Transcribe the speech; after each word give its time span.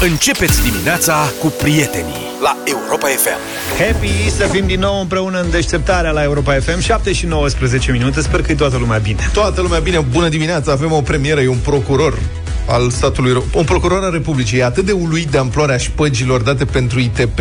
Începeți 0.00 0.62
dimineața 0.62 1.32
cu 1.40 1.46
prietenii 1.46 2.14
la 2.42 2.56
Europa 2.64 3.06
FM. 3.06 3.38
Happy 3.78 4.30
să 4.30 4.46
fim 4.46 4.66
din 4.66 4.80
nou 4.80 5.00
împreună 5.00 5.40
în 5.40 5.50
deșteptarea 5.50 6.10
la 6.10 6.22
Europa 6.22 6.52
FM 6.52 6.80
7 6.80 7.12
și 7.12 7.26
19 7.26 7.92
minute, 7.92 8.20
sper 8.20 8.42
că 8.42 8.52
e 8.52 8.54
toată 8.54 8.76
lumea 8.76 8.98
bine 8.98 9.30
Toată 9.32 9.60
lumea 9.60 9.78
bine, 9.78 9.98
bună 10.10 10.28
dimineața, 10.28 10.72
avem 10.72 10.92
o 10.92 11.00
premieră, 11.00 11.40
e 11.40 11.48
un 11.48 11.58
procuror 11.62 12.18
al 12.66 12.90
statului, 12.90 13.32
Ro- 13.32 13.54
un 13.54 13.64
procuror 13.64 14.04
al 14.04 14.10
Republicii. 14.12 14.58
E 14.58 14.64
atât 14.64 14.84
de 14.84 14.92
uluit 14.92 15.28
de 15.28 15.38
amploarea 15.38 15.76
șpăgilor 15.76 16.40
date 16.40 16.64
pentru 16.64 16.98
ITP 16.98 17.38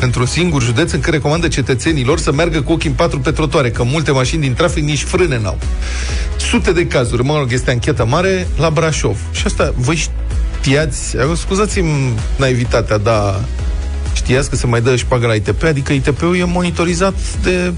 într-un 0.00 0.26
singur 0.26 0.62
județ 0.62 0.92
în 0.92 1.00
care 1.00 1.16
recomandă 1.16 1.48
cetățenilor 1.48 2.18
să 2.18 2.32
meargă 2.32 2.62
cu 2.62 2.72
ochii 2.72 2.88
în 2.88 2.94
patru 2.94 3.20
pe 3.20 3.30
trotuare, 3.30 3.70
că 3.70 3.82
multe 3.82 4.10
mașini 4.10 4.42
din 4.42 4.54
trafic 4.54 4.82
nici 4.84 5.02
frâne 5.02 5.38
n-au. 5.38 5.58
Sute 6.36 6.72
de 6.72 6.86
cazuri, 6.86 7.24
mă 7.24 7.38
rog, 7.38 7.52
este 7.52 7.70
anchetă 7.70 8.06
mare 8.06 8.48
la 8.58 8.70
Brașov. 8.70 9.18
Și 9.32 9.42
asta, 9.46 9.72
voi 9.76 9.96
știați, 10.60 11.16
scuzați-mi 11.36 12.12
naivitatea, 12.38 12.98
dar 12.98 13.40
știați 14.14 14.50
că 14.50 14.56
se 14.56 14.66
mai 14.66 14.80
dă 14.80 14.96
șpagă 14.96 15.26
la 15.26 15.34
ITP, 15.34 15.62
adică 15.62 15.92
ITP-ul 15.92 16.36
e 16.36 16.44
monitorizat 16.44 17.14
de 17.42 17.72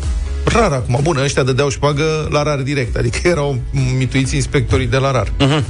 rar 0.45 0.73
acum. 0.73 0.99
Bun, 1.03 1.17
ăștia 1.17 1.43
dădeau 1.43 1.69
șpagă 1.69 2.29
la 2.31 2.43
rar 2.43 2.59
direct, 2.59 2.97
adică 2.97 3.29
erau 3.29 3.59
mituiți 3.99 4.35
inspectorii 4.35 4.87
de 4.87 4.97
la 4.97 5.11
rar. 5.11 5.27
Uh-huh. 5.29 5.63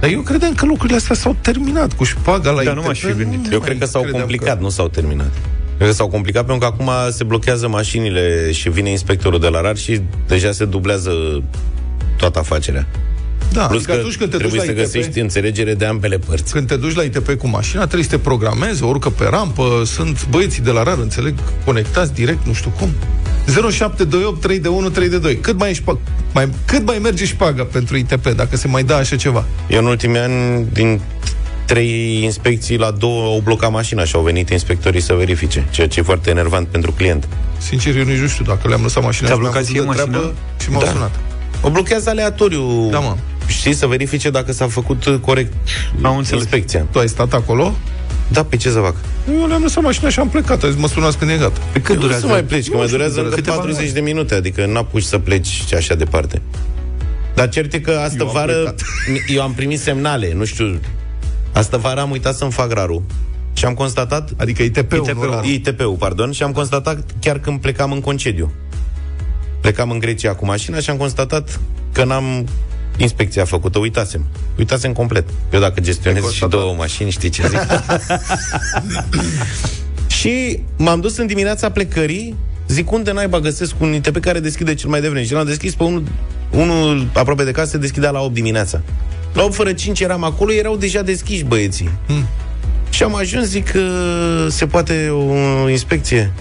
Dar 0.00 0.10
eu 0.10 0.20
credeam 0.20 0.54
că 0.54 0.66
lucrurile 0.66 0.96
astea 0.98 1.14
s-au 1.14 1.36
terminat 1.40 1.92
cu 1.92 2.04
șpaga 2.04 2.50
la 2.50 2.56
Dar 2.56 2.64
ITP. 2.64 2.74
nu 2.76 2.82
m-aș 2.82 2.98
fi 3.00 3.06
gândit. 3.12 3.38
Nu 3.46 3.52
Eu 3.52 3.58
mai 3.58 3.68
cred 3.68 3.78
că 3.78 3.86
s-au 3.86 4.00
credeam 4.02 4.20
complicat, 4.22 4.56
că- 4.56 4.62
nu 4.62 4.68
s-au 4.68 4.88
terminat. 4.88 5.30
Cred 5.76 5.88
că 5.88 5.94
s-au 5.94 6.08
complicat 6.08 6.44
pentru 6.46 6.68
că 6.68 6.74
acum 6.74 7.10
se 7.12 7.24
blochează 7.24 7.68
mașinile 7.68 8.52
și 8.52 8.68
vine 8.70 8.90
inspectorul 8.90 9.40
de 9.40 9.48
la 9.48 9.60
RAR 9.60 9.76
și 9.76 10.00
deja 10.26 10.52
se 10.52 10.64
dublează 10.64 11.10
toată 12.16 12.38
afacerea. 12.38 12.86
Da, 13.52 13.66
Plus 13.66 13.76
adică 13.78 13.92
că 13.92 13.98
atunci 13.98 14.16
când 14.16 14.30
te 14.30 14.36
duci 14.36 14.46
trebuie 14.48 14.66
la 14.68 14.74
să 14.74 14.80
ITP, 14.80 14.92
găsești 14.92 15.20
înțelegere 15.20 15.74
de 15.74 15.84
ambele 15.84 16.18
părți. 16.18 16.52
când 16.52 16.66
te 16.66 16.76
duci 16.76 16.94
la 16.94 17.02
ITP 17.02 17.32
cu 17.34 17.48
mașina, 17.48 17.82
trebuie 17.82 18.02
să 18.04 18.10
te 18.10 18.18
programezi, 18.18 18.82
urcă 18.82 19.08
pe 19.10 19.26
rampă, 19.30 19.82
sunt 19.84 20.26
băieții 20.28 20.62
de 20.62 20.70
la 20.70 20.82
rar, 20.82 20.98
înțeleg, 20.98 21.34
conectați 21.64 22.12
direct, 22.14 22.46
nu 22.46 22.52
știu 22.52 22.72
cum. 22.78 22.88
0728 23.46 24.40
3 24.40 24.58
de 24.58 24.68
1 24.68 24.88
3 24.88 25.08
de 25.08 25.18
2. 25.18 25.36
Cât 25.38 25.58
mai, 25.58 25.74
șpa, 25.74 25.98
mai, 26.34 26.48
cât 26.64 26.86
mai 26.86 26.98
merge 27.02 27.24
șpaga 27.24 27.64
pentru 27.64 27.96
ITP, 27.96 28.28
dacă 28.28 28.56
se 28.56 28.68
mai 28.68 28.82
dă 28.82 28.94
așa 28.94 29.16
ceva? 29.16 29.44
Eu 29.68 29.78
în 29.78 29.86
ultimii 29.86 30.18
ani, 30.18 30.66
din 30.72 31.00
trei 31.64 32.20
inspecții, 32.22 32.76
la 32.76 32.90
două 32.90 33.24
au 33.24 33.40
blocat 33.44 33.70
mașina 33.70 34.04
și 34.04 34.16
au 34.16 34.22
venit 34.22 34.50
inspectorii 34.50 35.00
să 35.00 35.12
verifice, 35.12 35.66
ceea 35.70 35.88
ce 35.88 36.00
e 36.00 36.02
foarte 36.02 36.30
enervant 36.30 36.66
pentru 36.68 36.92
client. 36.92 37.28
Sincer, 37.58 37.96
eu 37.96 38.04
nici 38.04 38.18
nu 38.18 38.26
știu 38.26 38.44
dacă 38.44 38.68
le-am 38.68 38.82
lăsat 38.82 39.02
mașina 39.02 39.26
Ți-a 39.28 39.34
și 39.36 39.40
mi-am 39.40 39.52
blocat 39.52 39.68
văzut 39.70 39.86
ție 39.86 40.04
de 40.04 40.16
mașina? 40.16 40.32
și 40.62 40.70
m-au 40.70 40.82
Da. 40.82 40.90
sunat. 40.90 41.10
O 41.60 41.70
blochează 41.70 42.10
aleatoriu. 42.10 42.88
Da, 42.90 42.98
mă. 42.98 43.16
Știi, 43.48 43.72
să 43.72 43.86
verifice 43.86 44.30
dacă 44.30 44.52
s-a 44.52 44.66
făcut 44.68 45.18
corect 45.20 45.52
Am 46.02 46.16
înțeles. 46.16 46.42
inspecția. 46.42 46.86
Tu 46.90 46.98
ai 46.98 47.08
stat 47.08 47.32
acolo? 47.32 47.74
Da, 48.28 48.44
pe 48.44 48.56
ce 48.56 48.70
să 48.70 48.78
fac? 48.78 48.94
Eu 49.40 49.46
le-am 49.46 49.62
lăsat 49.62 49.82
mașina 49.82 50.08
și 50.08 50.18
am 50.18 50.28
plecat. 50.28 50.62
Azi 50.62 50.78
mă 50.78 50.88
sunați 50.88 51.18
când 51.18 51.30
e 51.30 51.36
gata. 51.36 51.60
Pe 51.72 51.80
cât 51.80 51.94
Nu 51.94 52.00
durează? 52.00 52.20
să 52.20 52.26
mai 52.32 52.44
pleci, 52.44 52.64
că 52.64 52.70
Nu 52.72 52.76
mai 52.76 52.86
știu, 52.86 52.96
durează 52.98 53.20
încă 53.22 53.34
câteva 53.34 53.56
40 53.56 53.90
de 53.90 54.00
minute, 54.00 54.34
adică 54.34 54.66
n-apuci 54.66 55.02
să 55.02 55.18
pleci 55.18 55.46
și 55.46 55.74
așa 55.74 55.94
departe. 55.94 56.42
Dar 57.34 57.48
cert 57.48 57.72
e 57.72 57.80
că 57.80 57.90
astă 58.04 58.16
Eu 58.22 58.26
am 58.26 58.32
vară 58.32 58.52
plecat. 58.52 58.80
eu 59.28 59.42
am 59.42 59.52
primit 59.52 59.80
semnale, 59.80 60.32
nu 60.34 60.44
știu, 60.44 60.80
astă 61.52 61.76
vară 61.76 62.00
am 62.00 62.10
uitat 62.10 62.34
să-mi 62.36 62.50
fac 62.52 62.72
rarul 62.72 63.02
și 63.52 63.64
am 63.64 63.74
constatat, 63.74 64.30
Adică 64.36 64.62
ITP-ul, 64.62 64.98
ITP-ul. 64.98 65.26
nu 65.26 65.32
rar. 65.32 65.44
ITP-ul, 65.44 65.96
pardon, 65.98 66.32
și 66.32 66.42
am 66.42 66.52
constatat 66.52 66.98
chiar 67.20 67.38
când 67.38 67.60
plecam 67.60 67.92
în 67.92 68.00
concediu. 68.00 68.52
Plecam 69.60 69.90
în 69.90 69.98
Grecia 69.98 70.34
cu 70.34 70.44
mașina 70.46 70.78
și 70.78 70.90
am 70.90 70.96
constatat 70.96 71.60
că 71.92 72.04
n-am 72.04 72.46
inspecția 72.98 73.44
făcută, 73.44 73.78
uitasem. 73.78 74.24
Uitasem 74.58 74.92
complet. 74.92 75.24
Eu 75.52 75.60
dacă 75.60 75.80
gestionez 75.80 76.24
Ai 76.24 76.32
și 76.32 76.40
constatat. 76.40 76.60
două 76.60 76.74
mașini, 76.78 77.10
știi 77.10 77.28
ce 77.28 77.48
zic? 77.48 77.58
și 80.18 80.62
m-am 80.76 81.00
dus 81.00 81.16
în 81.16 81.26
dimineața 81.26 81.70
plecării, 81.70 82.34
zic 82.68 82.90
unde 82.90 83.12
naiba 83.12 83.40
găsesc 83.40 83.74
un 83.80 83.94
ITP 83.94 84.18
care 84.18 84.40
deschide 84.40 84.74
cel 84.74 84.90
mai 84.90 85.00
devreme. 85.00 85.24
Și 85.24 85.32
l-am 85.32 85.46
deschis 85.46 85.74
pe 85.74 85.82
unul, 85.82 86.02
unul 86.50 87.06
aproape 87.14 87.44
de 87.44 87.50
casă, 87.50 87.70
se 87.70 87.78
deschidea 87.78 88.10
la 88.10 88.20
8 88.20 88.34
dimineața. 88.34 88.80
La 89.32 89.42
8 89.42 89.54
fără 89.54 89.72
5 89.72 90.00
eram 90.00 90.24
acolo, 90.24 90.52
erau 90.52 90.76
deja 90.76 91.02
deschiși 91.02 91.44
băieții. 91.44 91.90
Și 92.90 93.02
am 93.02 93.14
ajuns, 93.14 93.46
zic 93.46 93.70
că 93.70 93.80
se 94.48 94.66
poate 94.66 95.08
o 95.08 95.68
inspecție. 95.68 96.32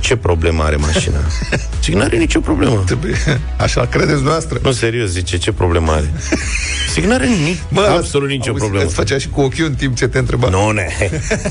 Ce 0.00 0.16
problemă 0.16 0.62
are 0.62 0.76
mașina? 0.76 1.16
Zic, 1.82 1.94
nu 1.94 2.00
are 2.00 2.16
nicio 2.16 2.40
problemă. 2.40 2.82
Trebuie. 2.86 3.14
Așa 3.58 3.86
credeți 3.86 4.22
noastră. 4.22 4.58
Nu, 4.62 4.72
serios, 4.72 5.08
zice, 5.10 5.36
ce 5.36 5.52
problemă 5.52 5.92
are? 5.92 6.12
Zic, 6.94 7.04
nu 7.04 7.12
are 7.12 7.26
nici, 7.26 7.58
absolut 7.88 8.28
nicio 8.28 8.48
auzi, 8.50 8.60
problemă. 8.60 8.84
Îți 8.84 8.94
făcea 8.94 9.18
și 9.18 9.28
cu 9.28 9.40
ochiul 9.40 9.64
în 9.64 9.74
timp 9.74 9.96
ce 9.96 10.06
te 10.08 10.18
întreba. 10.18 10.48
Nu, 10.48 10.70
ne. 10.70 10.88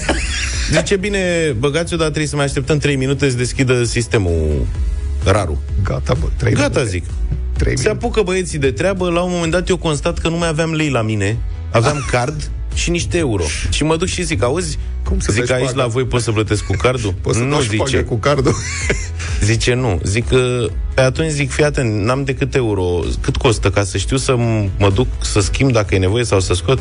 Zice, 0.77 0.95
bine, 0.95 1.55
băgați-o, 1.59 1.97
dar 1.97 2.05
trebuie 2.07 2.27
să 2.27 2.35
mai 2.35 2.45
așteptăm 2.45 2.77
3 2.77 2.95
minute 2.95 3.29
să 3.29 3.35
deschidă 3.37 3.83
sistemul 3.83 4.65
rarul. 5.23 5.57
Gata, 5.83 6.13
bă, 6.19 6.27
trei 6.37 6.53
Gata, 6.53 6.67
minute. 6.67 6.89
zic. 6.89 7.03
Trei 7.57 7.77
Se 7.77 7.83
minute. 7.87 8.05
apucă 8.05 8.21
băieții 8.21 8.57
de 8.59 8.71
treabă, 8.71 9.09
la 9.09 9.21
un 9.21 9.31
moment 9.31 9.51
dat 9.51 9.69
eu 9.69 9.77
constat 9.77 10.17
că 10.17 10.29
nu 10.29 10.37
mai 10.37 10.47
aveam 10.47 10.73
lei 10.73 10.89
la 10.89 11.01
mine, 11.01 11.37
aveam 11.71 12.05
card 12.11 12.49
și 12.77 12.89
niște 12.89 13.17
euro. 13.17 13.43
Și 13.69 13.83
mă 13.83 13.95
duc 13.95 14.07
și 14.07 14.23
zic, 14.23 14.43
auzi, 14.43 14.77
Cum 15.03 15.19
să 15.19 15.31
zic 15.33 15.45
dai 15.45 15.57
aici 15.57 15.65
șpagă? 15.67 15.81
la 15.83 15.88
voi 15.88 16.05
pot 16.05 16.21
să 16.21 16.31
plătesc 16.31 16.63
cu 16.65 16.73
cardul? 16.77 17.13
Poți 17.21 17.38
să 17.38 17.43
nu, 17.43 17.49
dau 17.49 17.61
șpagă 17.61 17.89
zice. 17.89 18.01
cu 18.01 18.15
cardul. 18.17 18.55
Zice 19.43 19.73
nu. 19.73 19.99
Zic 20.03 20.27
că 20.27 20.65
pe 20.93 21.01
atunci 21.01 21.29
zic, 21.31 21.51
fii 21.51 21.63
atent, 21.63 22.03
n-am 22.03 22.23
decât 22.23 22.55
euro. 22.55 22.99
Cât 23.21 23.35
costă 23.38 23.69
ca 23.69 23.83
să 23.83 23.97
știu 23.97 24.17
să 24.17 24.33
m- 24.35 24.69
mă 24.77 24.89
duc 24.89 25.07
să 25.21 25.39
schimb 25.39 25.71
dacă 25.71 25.95
e 25.95 25.97
nevoie 25.97 26.23
sau 26.23 26.39
să 26.39 26.53
scot? 26.53 26.79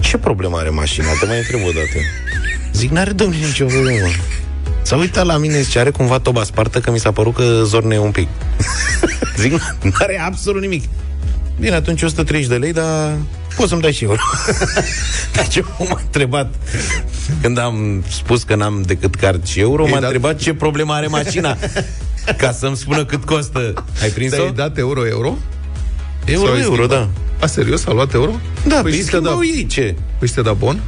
Ce 0.00 0.16
problemă 0.18 0.56
are 0.56 0.68
mașina? 0.68 1.06
Te 1.20 1.26
mai 1.26 1.36
întreb 1.38 1.60
o 1.60 1.70
dată. 1.70 1.98
Zic, 2.72 2.90
n-are 2.90 3.10
domnule 3.12 3.46
nicio 3.46 3.64
problemă. 3.64 4.06
S-a 4.82 4.96
uitat 4.96 5.26
la 5.26 5.36
mine 5.36 5.62
și 5.64 5.78
are 5.78 5.90
cumva 5.90 6.18
toba 6.18 6.44
spartă 6.44 6.80
că 6.80 6.90
mi 6.90 6.98
s-a 6.98 7.12
părut 7.12 7.34
că 7.34 7.62
zorne 7.64 7.98
un 7.98 8.10
pic. 8.10 8.28
Zic, 9.40 9.52
nu 9.82 9.90
are 9.92 10.20
absolut 10.20 10.60
nimic. 10.60 10.84
Bine, 11.60 11.74
atunci 11.74 12.02
130 12.02 12.48
de 12.48 12.56
lei, 12.56 12.72
dar 12.72 13.14
poți 13.56 13.68
să-mi 13.68 13.80
dai 13.80 13.92
și 13.92 14.04
euro. 14.04 14.20
deci 15.32 15.56
eu 15.56 15.66
m-a 15.90 16.00
întrebat, 16.04 16.54
când 17.40 17.58
am 17.58 18.04
spus 18.08 18.42
că 18.42 18.54
n-am 18.54 18.82
decât 18.82 19.14
card 19.14 19.46
și 19.46 19.60
euro, 19.60 19.84
Ei, 19.84 19.88
m-a 19.92 19.94
dat- 20.00 20.02
întrebat 20.04 20.38
ce 20.38 20.54
problemă 20.54 20.92
are 20.92 21.06
mașina. 21.06 21.56
Ca 22.38 22.52
să-mi 22.52 22.76
spună 22.76 23.04
cât 23.04 23.24
costă. 23.24 23.84
Ai 24.02 24.08
prins-o? 24.08 24.36
Ți-ai 24.36 24.52
dat 24.52 24.78
euro-euro? 24.78 25.36
Euro, 26.24 26.46
Sau 26.46 26.54
ai 26.54 26.60
euro, 26.60 26.74
schimbat? 26.82 26.98
da. 26.98 27.08
A, 27.40 27.46
serios? 27.46 27.86
A 27.86 27.92
luat 27.92 28.12
euro? 28.14 28.30
Da, 28.66 28.74
păi 28.74 28.90
păi 28.90 29.00
și 29.00 29.04
te-a 29.04 29.20
dat, 29.20 29.32
schimbau 29.32 29.42
ei, 29.44 29.66
ce? 29.66 29.94
păi 30.18 30.28
și 30.28 30.34
te-a 30.34 30.42
dat 30.42 30.56
bon? 30.56 30.80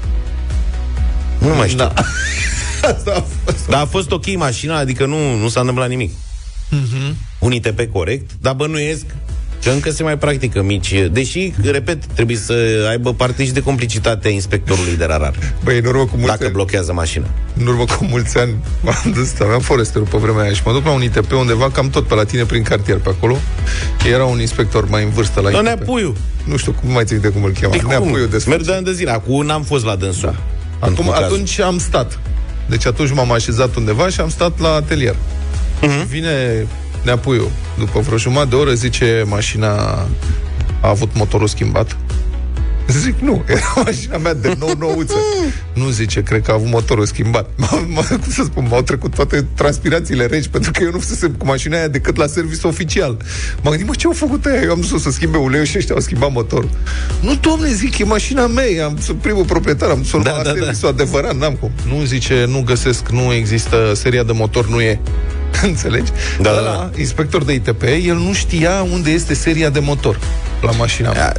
Nu 1.39 1.55
mai 1.55 1.67
știu. 1.69 1.79
Da. 1.79 1.93
Asta 2.95 3.13
a 3.17 3.25
fost. 3.45 3.69
Dar 3.69 3.81
a 3.81 3.85
fost 3.85 4.11
ok 4.11 4.37
mașina, 4.37 4.77
adică 4.79 5.07
nu, 5.07 5.35
nu 5.37 5.49
s-a 5.49 5.61
întâmplat 5.61 5.89
nimic. 5.89 6.13
Mhm. 6.71 7.17
Un 7.39 7.53
ITP 7.53 7.81
corect, 7.93 8.31
dar 8.41 8.55
bănuiesc 8.55 9.05
că 9.63 9.71
încă 9.71 9.91
se 9.91 10.03
mai 10.03 10.19
practică 10.19 10.63
mici. 10.63 10.95
Deși, 11.13 11.53
repet, 11.63 12.05
trebuie 12.05 12.37
să 12.37 12.55
aibă 12.89 13.13
parte 13.15 13.45
și 13.45 13.53
de 13.53 13.63
complicitate 13.63 14.29
a 14.29 14.31
inspectorului 14.31 14.97
de 14.97 15.05
rarar. 15.05 15.35
Băi, 15.65 15.79
în 15.79 15.85
urmă 15.85 16.03
cu 16.05 16.11
mulți 16.13 16.27
Dacă 16.27 16.45
ani, 16.45 16.53
blochează 16.53 16.93
mașina. 16.93 17.27
în 17.61 17.67
urmă 17.67 17.85
cu 17.85 18.05
mulți 18.05 18.39
ani 18.39 18.55
m-am 18.81 19.13
dus, 19.15 19.41
aveam 19.41 19.61
foresterul 19.61 20.07
pe 20.07 20.17
vremea 20.17 20.43
aia 20.43 20.53
și 20.53 20.63
mă 20.65 20.73
duc 20.73 20.85
la 20.85 20.91
un 20.91 21.03
ITP 21.03 21.33
undeva 21.33 21.71
cam 21.71 21.91
tot 21.91 22.07
pe 22.07 22.15
la 22.15 22.25
tine 22.25 22.45
prin 22.45 22.63
cartier 22.63 22.97
pe 22.97 23.09
acolo. 23.09 23.37
Era 24.13 24.25
un 24.25 24.41
inspector 24.41 24.89
mai 24.89 25.03
în 25.03 25.11
vârstă 25.11 25.41
la 25.41 25.51
Doamne 25.51 25.71
ITP. 25.71 25.81
Apuiu! 25.83 26.17
Nu 26.45 26.57
știu 26.57 26.73
cum 26.73 26.91
mai 26.93 27.05
țin 27.05 27.21
de 27.21 27.29
cum 27.29 27.45
îl 27.45 27.51
chema. 27.53 27.71
Păi 27.71 27.81
cum? 27.81 27.89
Neapuiu 27.89 28.27
de 28.27 28.45
Merg 28.47 28.63
de 28.65 28.73
ani 28.73 28.85
de 28.85 28.93
zile. 28.93 29.11
Acum 29.11 29.47
n-am 29.47 29.63
fost 29.63 29.85
la 29.85 29.97
dânsul. 29.97 30.29
Acum, 30.29 30.89
Într-un 30.89 31.07
caz. 31.07 31.23
atunci 31.23 31.61
am 31.61 31.79
stat. 31.79 32.19
Deci 32.67 32.87
atunci 32.87 33.13
m-am 33.13 33.33
așezat 33.33 33.75
undeva 33.77 34.09
și 34.09 34.21
am 34.21 34.29
stat 34.29 34.61
la 34.61 34.69
atelier. 34.75 35.17
Mhm. 35.81 35.91
Și 36.01 36.07
vine 36.07 36.67
Neapuiu, 37.05 37.51
după 37.79 38.01
vreo 38.01 38.19
jumătate 38.19 38.49
de 38.49 38.57
oră, 38.57 38.73
zice 38.73 39.25
mașina 39.27 39.75
a 40.81 40.89
avut 40.89 41.11
motorul 41.15 41.47
schimbat. 41.47 41.97
Zic, 43.03 43.19
nu, 43.19 43.45
era 43.47 43.73
mașina 43.85 44.17
mea 44.17 44.35
de 44.35 44.57
nou 44.59 44.73
nouță. 44.79 45.15
nu 45.73 45.89
zice, 45.89 46.23
cred 46.23 46.43
că 46.43 46.51
a 46.51 46.55
avut 46.55 46.69
motorul 46.69 47.07
schimbat. 47.07 47.51
M-a, 47.57 47.87
m-a, 47.89 48.03
cum 48.03 48.33
să 48.33 48.43
spun, 48.45 48.67
m-au 48.71 48.83
trecut 48.83 49.15
toate 49.15 49.47
transpirațiile 49.55 50.27
reci, 50.27 50.47
pentru 50.47 50.71
că 50.71 50.83
eu 50.83 50.91
nu 50.91 50.99
fusesem 50.99 51.31
cu 51.33 51.47
mașina 51.47 51.77
aia 51.77 51.89
decât 51.89 52.17
la 52.17 52.27
serviciu 52.27 52.69
oficial. 52.69 53.17
M-am 53.63 53.71
gândit, 53.71 53.87
mă, 53.87 53.95
ce 53.95 54.07
au 54.07 54.13
făcut 54.13 54.45
aia? 54.45 54.61
Eu 54.63 54.71
am 54.71 54.81
dus 54.81 55.03
să 55.03 55.11
schimbe 55.11 55.37
uleiul 55.37 55.67
și 55.67 55.77
ăștia 55.77 55.95
au 55.95 56.01
schimbat 56.01 56.33
motorul. 56.33 56.71
Nu, 57.21 57.35
domne, 57.41 57.73
zic, 57.73 57.99
e 57.99 58.05
mașina 58.05 58.47
mea, 58.47 58.85
am, 58.85 58.99
sunt 59.01 59.19
primul 59.19 59.45
proprietar, 59.45 59.91
am 59.91 59.99
dus 59.99 60.11
Da, 60.11 60.19
da, 60.19 60.31
la 60.31 60.43
da, 60.43 60.53
da. 60.53 60.59
serviciu 60.59 60.87
adevărat, 60.87 61.37
n-am 61.37 61.55
cum. 61.55 61.71
Nu, 61.89 62.05
zice, 62.05 62.45
nu 62.49 62.63
găsesc, 62.67 63.09
nu 63.09 63.33
există, 63.33 63.93
seria 63.95 64.23
de 64.23 64.33
motor 64.33 64.69
nu 64.69 64.81
e. 64.81 65.01
Înțelegi? 65.63 66.11
Da, 66.41 66.51
Ăla, 66.51 66.61
da, 66.63 66.71
da. 66.71 66.91
inspector 66.99 67.45
de 67.45 67.53
ITP, 67.53 67.83
el 68.07 68.15
nu 68.17 68.33
știa 68.33 68.87
unde 68.93 69.11
este 69.11 69.35
seria 69.35 69.69
de 69.69 69.79
motor 69.81 70.19
la 70.63 70.71
mașina 70.71 71.13
mea. 71.13 71.37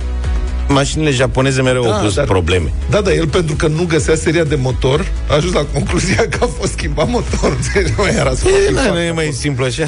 Mașinile 0.67 1.11
japoneze 1.11 1.61
mereu 1.61 1.83
Da, 1.83 1.93
au 1.95 2.01
pus 2.03 2.13
dar- 2.15 2.25
probleme. 2.25 2.73
Da, 2.89 3.01
dar 3.01 3.13
el 3.13 3.27
pentru 3.27 3.55
că 3.55 3.67
nu 3.67 3.83
găsea 3.83 4.15
seria 4.15 4.43
de 4.43 4.55
motor, 4.55 5.05
a 5.29 5.35
ajuns 5.35 5.53
la 5.53 5.65
concluzia 5.73 6.15
că 6.29 6.37
a 6.41 6.49
fost 6.59 6.71
schimbat 6.71 7.09
motor. 7.09 7.57
Deci 7.73 7.87
nu 7.87 7.93
mai 7.97 8.15
era 8.15 8.29
să 8.29 8.43
facă 8.43 8.55
E, 8.69 8.73
da, 8.73 8.81
fac. 8.81 8.91
nu 8.91 8.99
e 8.99 9.11
mai 9.11 9.29
simplu 9.37 9.65
așa. 9.65 9.85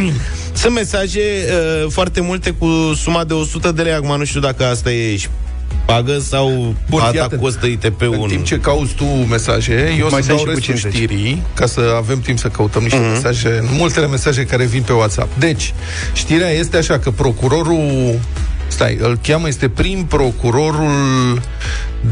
Sunt 0.52 0.74
mesaje 0.74 1.20
uh, 1.20 1.90
foarte 1.90 2.20
multe 2.20 2.50
cu 2.50 2.66
suma 2.96 3.24
de 3.24 3.32
100 3.32 3.72
de 3.72 3.82
lei. 3.82 3.92
Acum 3.92 4.16
nu 4.18 4.24
știu 4.24 4.40
dacă 4.40 4.66
asta 4.66 4.90
e 4.92 5.18
pagă 5.84 6.18
sau 6.18 6.48
Bun, 6.48 6.74
Bun, 6.88 7.00
iată, 7.00 7.22
asta 7.22 7.36
costă 7.36 7.66
ITP-ul? 7.66 8.18
În 8.20 8.28
timp 8.28 8.44
ce 8.44 8.58
cauți 8.58 8.94
tu 8.94 9.04
mesaje, 9.04 9.94
eu 9.98 10.08
Mai 10.10 10.22
să 10.22 10.26
sunt 10.26 10.26
dau 10.26 10.36
și 10.36 10.44
cu 10.44 10.50
restul 10.50 10.74
50. 10.74 10.94
știrii, 10.94 11.42
ca 11.54 11.66
să 11.66 11.94
avem 11.96 12.20
timp 12.20 12.38
să 12.38 12.48
căutăm 12.48 12.82
niște 12.82 12.98
mm-hmm. 12.98 13.12
mesaje, 13.12 13.62
multele 13.78 14.06
mesaje 14.06 14.44
care 14.44 14.64
vin 14.64 14.82
pe 14.82 14.92
WhatsApp. 14.92 15.38
Deci, 15.38 15.74
știrea 16.12 16.48
este 16.48 16.76
așa 16.76 16.98
că 16.98 17.10
procurorul 17.10 18.18
Stai, 18.72 18.98
îl 19.00 19.18
cheamă, 19.22 19.48
este 19.48 19.68
prim 19.68 20.04
procurorul 20.04 21.40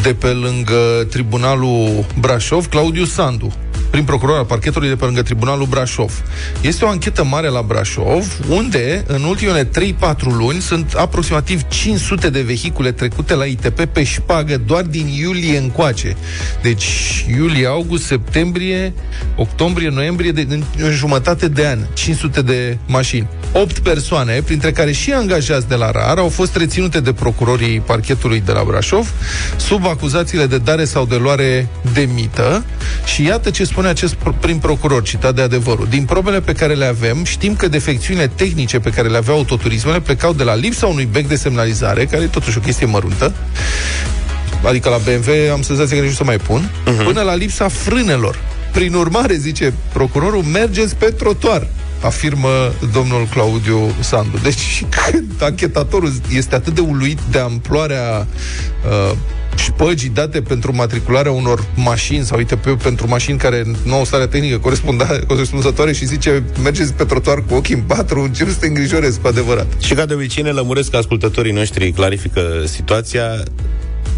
de 0.02 0.14
pe 0.14 0.26
lângă 0.26 1.06
Tribunalul 1.10 2.04
Brașov, 2.18 2.68
Claudiu 2.68 3.04
Sandu 3.04 3.52
prim 3.90 4.04
procuror 4.04 4.37
al 4.37 4.44
parchetului 4.44 4.88
de 4.88 4.94
pe 4.94 5.04
lângă 5.04 5.22
Tribunalul 5.22 5.66
Brașov. 5.66 6.22
Este 6.60 6.84
o 6.84 6.88
anchetă 6.88 7.25
mare 7.25 7.48
la 7.48 7.62
Brașov, 7.62 8.38
unde 8.48 9.04
în 9.06 9.22
ultimele 9.22 9.64
3-4 9.64 9.69
luni 10.22 10.60
sunt 10.60 10.92
aproximativ 10.92 11.62
500 11.69 12.31
de 12.31 12.40
vehicule 12.40 12.92
trecute 12.92 13.34
la 13.34 13.44
ITP 13.44 13.84
pe 13.84 14.02
șpagă 14.02 14.56
doar 14.66 14.82
din 14.82 15.06
iulie 15.06 15.58
încoace. 15.58 16.16
Deci 16.62 16.87
iulie, 17.37 17.66
august, 17.66 18.04
septembrie, 18.04 18.92
octombrie, 19.37 19.88
noiembrie, 19.88 20.32
de, 20.32 20.46
în, 20.48 20.62
în 20.78 20.90
jumătate 20.90 21.48
de 21.48 21.66
an, 21.66 21.78
500 21.93 22.43
de 22.43 22.78
mașini. 22.86 23.28
8 23.52 23.78
persoane, 23.78 24.43
printre 24.44 24.72
care 24.72 24.93
și 24.93 25.12
angajați 25.12 25.69
de 25.69 25.75
la 25.75 25.90
RAR, 25.90 26.19
au 26.19 26.28
fost 26.28 26.56
reținute 26.56 27.00
de 27.00 27.12
procurorii 27.12 27.81
parchetului 27.81 28.43
de 28.44 28.52
la 28.52 28.64
Brașov 28.64 29.12
sub 29.56 29.86
acuzațiile 29.86 30.46
de 30.46 30.58
dare 30.58 30.84
sau 30.84 31.06
de 31.06 31.16
luare 31.16 31.69
de 31.93 32.08
mită 32.14 32.64
și 33.04 33.25
iată 33.25 33.50
ce 33.50 33.64
spune 33.64 33.80
acest 33.85 34.17
prim 34.41 34.59
procuror, 34.59 35.03
citat 35.03 35.35
de 35.35 35.43
adevărul. 35.43 35.87
Din 35.91 36.05
probele 36.05 36.41
pe 36.41 36.53
care 36.53 36.75
le 36.75 36.85
avem, 36.85 37.25
știm 37.25 37.55
că 37.55 37.69
defecțiunile 37.69 38.27
tehnice 38.27 38.79
pe 38.79 38.91
care 38.91 39.09
le 39.09 39.17
aveau 39.17 39.37
autoturismele 39.37 40.00
plecau 40.00 40.32
de 40.32 40.43
la 40.43 40.55
lipsa 40.55 40.87
unui 40.87 41.09
bec 41.12 41.29
de 41.29 41.37
semnalizare, 41.37 42.05
care 42.05 42.23
e 42.23 42.27
totuși 42.27 42.59
o 42.59 42.61
chestie 42.61 42.87
măruntă, 42.87 43.32
adică 44.67 44.88
la 44.88 44.97
BMW 44.97 45.53
am 45.53 45.62
senzația 45.62 45.97
că 45.97 46.03
nici 46.03 46.11
nu 46.11 46.17
să 46.17 46.25
mai 46.25 46.38
pun, 46.38 46.71
uh-huh. 46.71 47.05
până 47.05 47.23
la 47.23 47.35
lipsa 47.35 47.69
frânelor. 47.69 48.38
Prin 48.73 48.94
urmare, 48.94 49.35
zice 49.35 49.73
procurorul, 49.93 50.43
mergeți 50.43 50.97
pe 50.97 51.05
trotuar 51.05 51.67
afirmă 52.00 52.73
domnul 52.93 53.27
Claudiu 53.31 53.94
Sandu. 54.00 54.38
Deci 54.43 54.59
și 54.59 54.87
când 55.06 55.43
anchetatorul 55.43 56.12
este 56.32 56.55
atât 56.55 56.75
de 56.75 56.81
uluit 56.81 57.19
de 57.31 57.38
amploarea 57.38 58.27
uh, 59.11 59.17
șpăgii 59.56 60.08
date 60.08 60.43
pentru 60.43 60.75
matricularea 60.75 61.32
unor 61.32 61.64
mașini 61.75 62.25
sau 62.25 62.38
ITP 62.38 62.82
pentru 62.82 63.08
mașini 63.08 63.38
care 63.38 63.64
nu 63.82 63.94
au 63.94 64.05
stare 64.05 64.26
tehnică 64.26 64.73
corespunzătoare 65.26 65.93
și 65.93 66.06
zice 66.06 66.43
mergeți 66.62 66.93
pe 66.93 67.05
trotuar 67.05 67.43
cu 67.49 67.55
ochii 67.55 67.75
în 67.75 67.81
patru, 67.81 68.23
încep 68.23 68.49
să 68.49 68.56
te 68.61 68.67
îngrijorezi 68.67 69.20
cu 69.20 69.26
adevărat. 69.26 69.67
Și 69.79 69.94
ca 69.94 70.06
de 70.06 70.14
obicei 70.14 70.43
ne 70.43 70.50
lămuresc 70.50 70.94
ascultătorii 70.94 71.52
noștri, 71.52 71.93
clarifică 71.93 72.43
situația. 72.64 73.23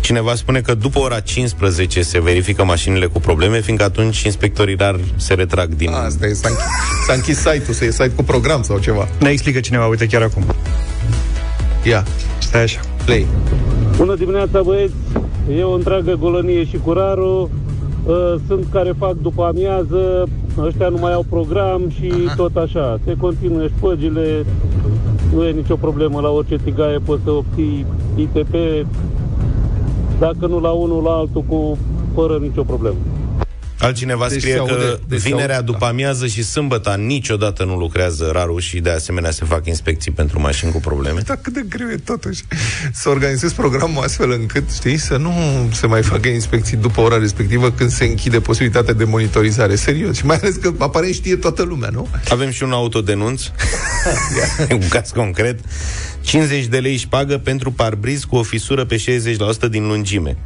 Cineva 0.01 0.35
spune 0.35 0.61
că 0.61 0.75
după 0.75 0.99
ora 0.99 1.21
15 1.21 2.03
se 2.03 2.21
verifică 2.21 2.65
mașinile 2.65 3.07
cu 3.07 3.21
probleme, 3.21 3.61
fiindcă 3.61 3.85
atunci 3.85 4.23
inspectorii 4.23 4.77
rar 4.79 5.01
se 5.17 5.35
retrag 5.35 5.75
din... 5.75 5.91
A, 5.91 6.05
asta 6.05 6.27
e, 6.27 6.33
s-a, 6.33 6.49
închis, 6.49 6.65
s-a 7.07 7.13
închis 7.13 7.37
site-ul, 7.37 7.75
să 7.75 7.85
e 7.85 7.91
site 7.91 8.13
cu 8.17 8.23
program 8.23 8.63
sau 8.63 8.79
ceva. 8.79 9.09
Ne 9.21 9.31
explică 9.31 9.61
cineva, 9.61 9.87
uite 9.87 10.07
chiar 10.07 10.23
acum. 10.23 10.45
Ia. 11.83 12.05
Stai 12.39 12.63
așa. 12.63 12.81
Play. 13.05 13.27
Bună 13.97 14.15
dimineața, 14.15 14.63
băieți! 14.63 14.95
E 15.59 15.63
o 15.63 15.73
întreagă 15.73 16.17
golănie 16.21 16.65
și 16.65 16.79
cu 16.79 16.93
rarul. 16.93 17.49
Uh, 18.07 18.35
sunt 18.47 18.67
care 18.73 18.95
fac 18.99 19.15
după 19.23 19.43
amiază, 19.43 20.29
ăștia 20.59 20.89
nu 20.89 20.97
mai 21.01 21.13
au 21.13 21.25
program 21.29 21.89
și 21.89 22.13
Aha. 22.27 22.35
tot 22.37 22.57
așa. 22.57 22.99
Se 23.05 23.17
continuă 23.21 23.67
șpăgile, 23.67 24.45
nu 25.35 25.45
e 25.45 25.51
nicio 25.51 25.77
problemă 25.77 26.21
la 26.21 26.29
orice 26.29 26.59
tigaie 26.65 26.99
poți 26.99 27.23
să 27.25 27.31
obții 27.31 27.87
ITP, 28.17 28.55
dacă 30.19 30.47
nu 30.47 30.61
la 30.61 30.71
unul, 30.71 31.03
la 31.03 31.11
altul, 31.11 31.45
cu 31.49 31.79
fără 32.15 32.39
nicio 32.41 32.63
problemă. 32.63 32.97
Altcineva 33.83 34.29
deci 34.29 34.39
scrie 34.39 34.59
aude, 34.59 34.73
că 34.73 34.99
deci 35.09 35.21
vinerea 35.21 35.57
aude, 35.57 35.67
după 35.67 35.85
da. 35.85 35.87
amiază 35.87 36.27
și 36.27 36.43
sâmbătă 36.43 36.95
niciodată 36.99 37.65
nu 37.65 37.77
lucrează 37.77 38.31
rarul 38.33 38.61
și 38.61 38.81
de 38.81 38.91
asemenea 38.91 39.31
se 39.31 39.45
fac 39.45 39.67
inspecții 39.67 40.11
pentru 40.11 40.41
mașini 40.41 40.73
cu 40.73 40.81
probleme. 40.81 41.21
Dar 41.21 41.39
cât 41.43 41.53
de 41.53 41.65
greu 41.69 41.91
e 41.91 41.97
totuși 41.97 42.43
să 42.93 43.09
organizezi 43.09 43.55
programul 43.55 44.03
astfel 44.03 44.31
încât, 44.31 44.71
știi, 44.73 44.97
să 44.97 45.17
nu 45.17 45.33
se 45.73 45.87
mai 45.87 46.03
facă 46.03 46.29
inspecții 46.29 46.77
după 46.77 47.01
ora 47.01 47.19
respectivă 47.19 47.71
când 47.71 47.91
se 47.91 48.05
închide 48.05 48.41
posibilitatea 48.41 48.95
de 48.95 49.05
monitorizare. 49.05 49.75
Serios. 49.75 50.17
Și 50.17 50.27
mai 50.27 50.37
ales 50.37 50.55
că 50.55 50.73
apare 50.79 51.13
știe 51.13 51.37
toată 51.37 51.63
lumea, 51.63 51.89
nu? 51.93 52.09
Avem 52.29 52.51
și 52.51 52.63
un 52.63 52.73
autodenunț. 52.73 53.43
un 54.71 54.89
caz 54.89 55.11
concret. 55.11 55.59
50 56.21 56.67
de 56.67 56.79
lei 56.79 56.93
își 56.93 57.03
șpagă 57.03 57.39
pentru 57.39 57.71
parbriz 57.73 58.25
cu 58.25 58.37
o 58.37 58.43
fisură 58.43 58.85
pe 58.85 58.97
60% 59.67 59.71
din 59.71 59.87
lungime. 59.87 60.37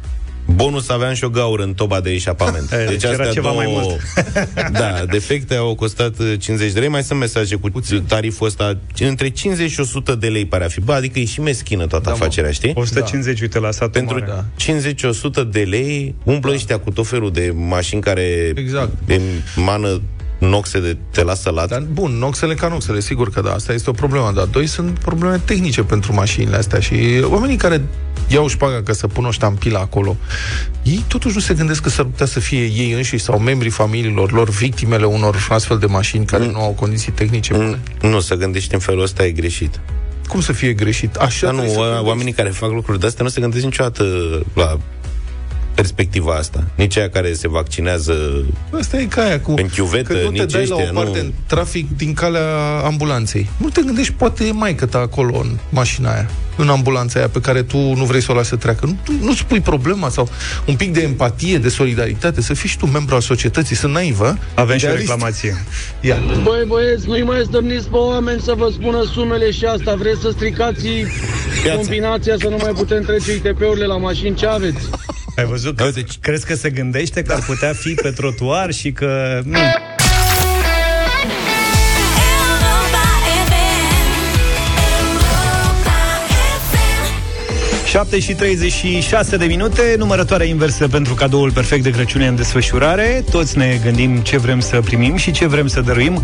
Bonus 0.55 0.89
aveam 0.89 1.13
și 1.13 1.23
o 1.23 1.29
gaură 1.29 1.63
în 1.63 1.73
toba 1.73 1.99
de 1.99 2.09
eșapament. 2.09 2.69
Deci, 2.69 2.89
deci 2.89 3.03
era 3.03 3.25
ceva 3.25 3.49
două... 3.49 3.55
mai 3.55 3.67
mult. 3.69 4.01
da, 4.79 5.05
defecte 5.09 5.55
au 5.55 5.75
costat 5.75 6.37
50 6.37 6.71
de 6.71 6.79
lei. 6.79 6.89
Mai 6.89 7.03
sunt 7.03 7.19
mesaje 7.19 7.55
cu 7.55 7.69
Puțin. 7.69 8.03
tariful 8.03 8.47
ăsta 8.47 8.77
între 8.99 9.29
50 9.29 9.71
și 9.71 9.79
100 9.79 10.15
de 10.15 10.27
lei 10.27 10.45
pare 10.45 10.63
a 10.63 10.67
fi. 10.67 10.81
Bă, 10.81 10.93
adică 10.93 11.19
e 11.19 11.25
și 11.25 11.41
meschină 11.41 11.87
toată 11.87 12.09
da, 12.09 12.11
afacerea, 12.11 12.51
știi? 12.51 12.71
150, 12.75 13.35
da. 13.35 13.41
uite, 13.41 13.59
la 13.59 13.71
satul 13.71 13.91
Pentru 13.91 14.19
mare. 14.19 14.93
50-100 15.47 15.51
de 15.51 15.59
lei 15.59 16.15
umplă 16.23 16.49
da. 16.49 16.55
ăștia 16.55 16.79
cu 16.79 16.91
tot 16.91 17.07
felul 17.07 17.31
de 17.31 17.53
mașini 17.55 18.01
care 18.01 18.51
exact. 18.55 18.91
mană 19.55 20.01
noxe 20.39 20.79
de 20.79 20.97
te 21.11 21.23
lasă 21.23 21.49
lat? 21.49 21.69
Dar, 21.69 21.81
bun, 21.91 22.11
noxele 22.11 22.53
ca 22.53 22.67
noxele, 22.67 22.99
sigur 22.99 23.29
că 23.29 23.41
da, 23.41 23.53
asta 23.53 23.73
este 23.73 23.89
o 23.89 23.93
problemă, 23.93 24.31
dar 24.35 24.45
doi 24.45 24.67
sunt 24.67 24.99
probleme 24.99 25.41
tehnice 25.45 25.83
pentru 25.83 26.13
mașinile 26.13 26.55
astea 26.55 26.79
și 26.79 26.95
oamenii 27.23 27.55
care 27.55 27.81
iau 28.27 28.47
șpaga 28.47 28.83
ca 28.83 28.93
să 28.93 29.07
pună 29.07 29.27
o 29.27 29.31
ștampilă 29.31 29.77
acolo, 29.77 30.17
ei 30.83 31.05
totuși 31.07 31.35
nu 31.35 31.41
se 31.41 31.53
gândesc 31.53 31.81
că 31.81 31.89
s-ar 31.89 32.05
putea 32.05 32.25
să 32.25 32.39
fie 32.39 32.65
ei 32.65 32.91
înșiși 32.91 33.23
sau 33.23 33.39
membrii 33.39 33.71
familiilor 33.71 34.31
lor 34.31 34.49
victimele 34.49 35.05
unor 35.05 35.47
astfel 35.49 35.77
de 35.77 35.85
mașini 35.85 36.25
care 36.25 36.45
mm. 36.45 36.51
nu 36.51 36.61
au 36.61 36.71
condiții 36.71 37.11
tehnice 37.11 37.53
mm. 37.53 37.59
bune. 37.59 37.79
Nu, 38.01 38.19
să 38.19 38.35
gândești 38.35 38.73
în 38.73 38.79
felul 38.79 39.01
ăsta 39.01 39.25
e 39.25 39.31
greșit. 39.31 39.79
Cum 40.27 40.41
să 40.41 40.53
fie 40.53 40.73
greșit? 40.73 41.15
Așa 41.15 41.45
Dar 41.45 41.55
nu, 41.55 41.73
oamenii 42.01 42.33
care 42.33 42.49
fac 42.49 42.71
lucruri 42.71 42.99
de 42.99 43.05
astea 43.05 43.23
nu 43.23 43.29
se 43.29 43.41
gândesc 43.41 43.63
niciodată 43.63 44.03
la 44.53 44.77
perspectiva 45.77 46.33
asta. 46.33 46.63
Nici 46.75 46.97
aia 46.97 47.09
care 47.09 47.33
se 47.33 47.47
vaccinează 47.47 48.45
Asta 48.79 48.97
e 48.97 49.05
ca 49.05 49.21
aia 49.21 49.39
cu... 49.39 49.53
în 49.57 49.67
chiuvetă, 49.67 50.13
nu 50.13 50.19
te 50.19 50.39
nici 50.39 50.51
dai 50.51 50.61
ăștia, 50.61 50.75
la 50.75 50.89
o 50.89 50.93
parte 50.93 51.19
nu... 51.19 51.23
în 51.25 51.31
trafic 51.47 51.97
din 51.97 52.13
calea 52.13 52.47
ambulanței. 52.85 53.49
Nu 53.57 53.69
te 53.69 53.81
gândești, 53.81 54.13
poate 54.13 54.45
e 54.45 54.51
mai 54.51 54.75
ta 54.75 54.99
acolo 54.99 55.37
în 55.37 55.57
mașina 55.69 56.13
aia, 56.13 56.29
în 56.55 56.69
ambulanța 56.69 57.19
aia 57.19 57.27
pe 57.27 57.39
care 57.41 57.61
tu 57.63 57.77
nu 57.77 58.05
vrei 58.05 58.21
să 58.21 58.31
o 58.31 58.35
lași 58.35 58.49
să 58.49 58.55
treacă. 58.55 58.85
Nu, 58.85 58.95
nu 59.21 59.33
spui 59.33 59.59
problema 59.59 60.09
sau 60.09 60.29
un 60.65 60.75
pic 60.75 60.93
de 60.93 61.01
empatie, 61.01 61.57
de 61.57 61.69
solidaritate, 61.69 62.41
să 62.41 62.53
fii 62.53 62.69
și 62.69 62.77
tu 62.77 62.85
membru 62.85 63.15
al 63.15 63.21
societății. 63.21 63.75
Sunt 63.75 63.93
naivă. 63.93 64.37
Avem 64.53 64.77
și 64.77 64.85
o 64.85 64.95
reclamație. 64.95 65.55
Ia. 66.01 66.17
Băi, 66.43 66.63
băieți, 66.67 67.07
nu-i 67.07 67.23
mai 67.23 67.41
stămniți 67.45 67.87
pe 67.89 67.95
oameni 67.95 68.41
să 68.41 68.53
vă 68.57 68.69
spună 68.73 69.03
sumele 69.13 69.51
și 69.51 69.65
asta. 69.65 69.95
Vreți 69.95 70.21
să 70.21 70.29
stricați 70.29 70.87
Piața. 71.61 71.77
combinația 71.77 72.35
să 72.39 72.47
nu 72.47 72.57
mai 72.61 72.71
putem 72.71 73.03
trece 73.03 73.33
ITP-urile 73.33 73.85
la 73.85 73.97
mașini? 73.97 74.35
Ce 74.35 74.45
aveți? 74.45 74.89
Ai 75.37 75.45
văzut? 75.45 75.77
Că, 75.77 75.89
crezi 76.21 76.45
că 76.45 76.55
se 76.55 76.69
gândește 76.69 77.21
că 77.21 77.33
ar 77.33 77.43
putea 77.45 77.73
fi 77.73 77.93
pe 77.93 78.11
trotuar 78.11 78.71
și 78.71 78.91
că... 78.91 79.41
Mm. 79.43 79.55
7 87.97 88.19
și 88.19 88.33
36 88.33 89.37
de 89.37 89.45
minute, 89.45 89.95
numărătoarea 89.97 90.45
inversă 90.45 90.87
pentru 90.87 91.13
cadoul 91.13 91.51
perfect 91.51 91.83
de 91.83 91.89
Crăciun 91.89 92.21
în 92.21 92.35
desfășurare. 92.35 93.23
Toți 93.31 93.57
ne 93.57 93.79
gândim 93.83 94.17
ce 94.17 94.37
vrem 94.37 94.59
să 94.59 94.79
primim 94.83 95.15
și 95.15 95.31
ce 95.31 95.47
vrem 95.47 95.67
să 95.67 95.81
dăruim. 95.81 96.23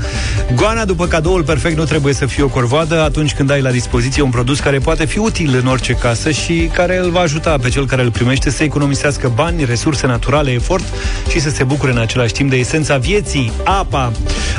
Goana 0.55 0.85
după 0.85 1.07
cadoul 1.07 1.43
perfect 1.43 1.77
nu 1.77 1.83
trebuie 1.83 2.13
să 2.13 2.25
fie 2.25 2.43
o 2.43 2.47
corvoadă 2.47 3.01
atunci 3.01 3.33
când 3.33 3.51
ai 3.51 3.61
la 3.61 3.71
dispoziție 3.71 4.21
un 4.21 4.29
produs 4.29 4.59
care 4.59 4.77
poate 4.77 5.05
fi 5.05 5.17
util 5.17 5.59
în 5.61 5.67
orice 5.67 5.93
casă 5.93 6.31
și 6.31 6.69
care 6.73 6.97
îl 6.97 7.09
va 7.09 7.19
ajuta 7.19 7.57
pe 7.57 7.69
cel 7.69 7.85
care 7.85 8.01
îl 8.01 8.11
primește 8.11 8.49
să 8.49 8.63
economisească 8.63 9.31
bani, 9.35 9.65
resurse 9.65 10.07
naturale, 10.07 10.51
efort 10.51 10.83
și 11.29 11.39
să 11.39 11.49
se 11.49 11.63
bucure 11.63 11.91
în 11.91 11.97
același 11.97 12.33
timp 12.33 12.49
de 12.49 12.55
esența 12.55 12.97
vieții, 12.97 13.51
apa. 13.63 14.11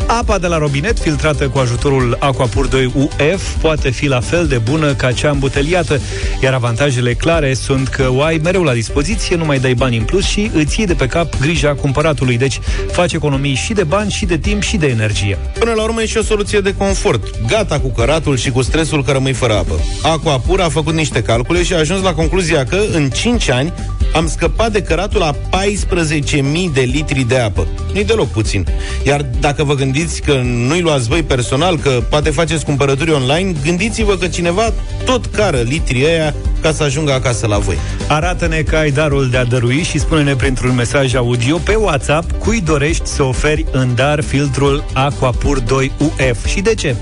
Apa 0.07 0.39
de 0.39 0.47
la 0.47 0.59
robinet, 0.59 0.99
filtrată 0.99 1.49
cu 1.49 1.59
ajutorul 1.59 2.17
Aquapur 2.21 2.67
2 2.67 2.93
UF, 2.95 3.55
poate 3.61 3.91
fi 3.91 4.07
la 4.07 4.21
fel 4.21 4.47
de 4.47 4.57
bună 4.57 4.95
ca 4.95 5.13
cea 5.13 5.31
îmbuteliată, 5.31 6.01
iar 6.43 6.53
avantajele 6.55 7.04
Avantajele 7.05 7.15
clare 7.15 7.55
sunt 7.55 7.89
că 7.89 8.09
o 8.11 8.23
ai 8.23 8.41
mereu 8.43 8.63
la 8.63 8.73
dispoziție, 8.73 9.37
nu 9.37 9.45
mai 9.45 9.59
dai 9.59 9.75
bani 9.75 9.97
în 9.97 10.05
plus 10.05 10.25
și 10.25 10.51
îți 10.55 10.79
iei 10.79 10.87
de 10.87 10.95
pe 10.95 11.07
cap 11.07 11.41
grija 11.41 11.75
cumpăratului. 11.75 12.37
Deci 12.37 12.61
faci 12.93 13.13
economii 13.13 13.55
și 13.55 13.73
de 13.73 13.85
bani, 13.85 14.11
și 14.11 14.27
de 14.27 14.39
timp, 14.39 14.63
și 14.63 14.77
de 14.77 14.87
energie. 14.87 15.39
Până 15.59 15.73
la 15.73 15.83
urmă 15.83 16.03
e 16.03 16.07
și 16.07 16.17
o 16.17 16.23
soluție 16.23 16.61
de 16.61 16.75
confort. 16.75 17.47
Gata 17.47 17.81
cu 17.81 17.89
căratul 17.89 18.37
și 18.37 18.51
cu 18.51 18.63
stresul 18.63 19.05
că 19.05 19.13
rămâi 19.13 19.33
fără 19.33 19.53
apă. 19.53 19.81
Aquapur 20.03 20.61
a 20.61 20.69
făcut 20.69 20.95
niște 20.95 21.23
calcule 21.23 21.63
și 21.63 21.75
a 21.75 21.79
ajuns 21.79 22.03
la 22.03 22.15
concluzia 22.15 22.65
că 22.65 22.81
în 22.93 23.11
5 23.11 23.51
ani 23.51 23.73
Am 24.15 24.29
scăpat 24.29 24.73
de 24.73 24.83
căratul 24.83 25.21
la 25.21 25.33
14.000 25.33 26.73
de 26.73 26.81
litri 26.81 27.25
de 27.29 27.39
apă. 27.39 27.67
Nu-i 27.93 28.05
deloc 28.05 28.29
puțin. 28.29 28.67
Iar 29.03 29.27
dacă 29.41 29.65
vă 29.65 29.75
gândiți 29.75 30.23
că 30.23 30.41
nu-i 30.45 30.81
luați 30.81 31.09
voi 31.09 31.23
personal, 31.23 31.79
că 31.79 32.03
poate 32.11 32.31
faceți 32.31 32.65
cumpărături 32.65 33.11
online, 33.11 33.53
gândiți-vă 33.65 34.17
că 34.17 34.27
cineva 34.27 34.73
tot 35.05 35.27
cară 35.27 35.61
litrii 35.61 36.05
ăia 36.05 36.35
ca 36.61 36.73
să 36.73 36.83
ajungă 36.83 37.13
acasă 37.13 37.47
la 37.47 37.59
voi. 37.59 37.79
Arată-ne 38.09 38.63
că 38.63 38.77
ai 38.77 38.91
darul 38.91 39.31
de 39.31 39.37
a 39.37 39.45
dărui 39.45 39.83
și 39.83 39.99
spune-ne 39.99 40.35
printr-un 40.35 40.75
mesaj 40.75 41.15
audio 41.15 41.57
pe 41.57 41.75
WhatsApp 41.75 42.39
cui 42.39 42.61
dorești 42.61 43.07
să 43.07 43.23
oferi 43.23 43.65
în 43.73 43.95
dar 43.95 44.23
filtrul 44.23 44.85
Aquapur 44.93 45.59
2 45.61 45.93
UF. 45.99 46.47
Și 46.47 46.61
de 46.61 46.75
ce? 46.75 46.97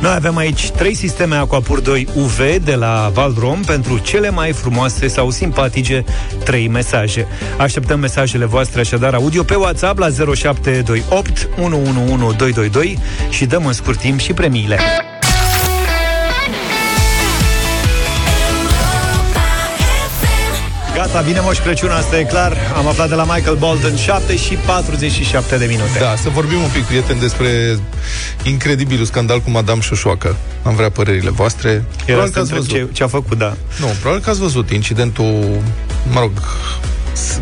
Noi 0.00 0.12
avem 0.14 0.36
aici 0.36 0.70
trei 0.70 0.94
sisteme 0.94 1.34
Aquapur 1.34 1.80
2 1.80 2.08
UV 2.14 2.38
de 2.64 2.74
la 2.74 3.10
Valdrom 3.14 3.60
pentru 3.60 3.98
cele 3.98 4.30
mai 4.30 4.52
frumoase 4.52 5.08
sau 5.08 5.30
simpatice 5.30 6.04
trei 6.44 6.55
mesaje. 6.58 7.26
Așteptăm 7.58 8.00
mesajele 8.00 8.44
voastre 8.44 8.80
așadar 8.80 9.14
audio 9.14 9.42
pe 9.42 9.54
WhatsApp 9.54 9.98
la 9.98 10.08
0728 10.34 11.48
111222 11.58 12.98
și 13.30 13.46
dăm 13.46 13.66
în 13.66 13.72
scurt 13.72 13.98
timp 13.98 14.18
și 14.18 14.32
premiile. 14.32 14.78
Gata, 21.16 21.28
vine 21.28 21.40
Moș 21.40 21.58
Crăciun, 21.58 21.90
asta 21.90 22.18
e 22.18 22.24
clar. 22.24 22.56
Am 22.76 22.86
aflat 22.86 23.08
de 23.08 23.14
la 23.14 23.24
Michael 23.24 23.56
Bolton 23.56 23.96
7 23.96 24.36
și 24.36 24.54
47 24.54 25.56
de 25.56 25.64
minute. 25.64 25.98
Da, 25.98 26.14
să 26.16 26.28
vorbim 26.28 26.58
un 26.62 26.68
pic, 26.72 26.82
prieteni, 26.84 27.20
despre 27.20 27.78
incredibilul 28.42 29.04
scandal 29.04 29.40
cu 29.40 29.50
Madame 29.50 29.80
Șoșoacă. 29.80 30.36
Am 30.62 30.74
vrea 30.74 30.90
părerile 30.90 31.30
voastre. 31.30 31.68
Era 31.68 31.82
Probabil 32.04 32.32
că 32.32 32.32
să 32.32 32.40
ați 32.40 32.52
întreb 32.52 32.58
văzut. 32.72 32.88
ce, 32.88 32.94
ce 32.96 33.02
a 33.02 33.06
făcut, 33.06 33.38
da. 33.38 33.56
Nu, 33.80 33.86
probabil 34.00 34.24
că 34.24 34.30
ați 34.30 34.38
văzut 34.40 34.70
incidentul, 34.70 35.62
mă 36.12 36.20
rog, 36.20 36.30
s- 37.12 37.40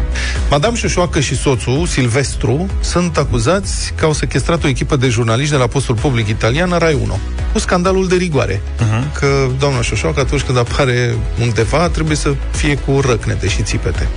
Madame 0.55 0.77
Șoșoacă 0.77 1.21
și 1.21 1.37
soțul, 1.37 1.87
Silvestru, 1.87 2.67
sunt 2.81 3.17
acuzați 3.17 3.93
că 3.97 4.05
au 4.05 4.13
sequestrat 4.13 4.65
o 4.65 4.69
echipă 4.69 4.97
de 4.97 5.09
jurnaliști 5.09 5.53
de 5.53 5.57
la 5.57 5.67
postul 5.67 5.95
public 5.95 6.29
italian 6.29 6.71
Rai 6.79 6.95
1. 7.03 7.19
Cu 7.53 7.59
scandalul 7.59 8.09
de 8.09 8.15
rigoare. 8.15 8.61
Uh-huh. 8.61 9.19
Că 9.19 9.49
doamna 9.59 9.83
Șoșoacă, 9.83 10.21
atunci 10.21 10.43
când 10.43 10.59
apare 10.59 11.15
undeva, 11.41 11.89
trebuie 11.89 12.17
să 12.17 12.35
fie 12.51 12.75
cu 12.77 13.01
răcnete 13.01 13.49
și 13.49 13.63
țipete. 13.63 14.09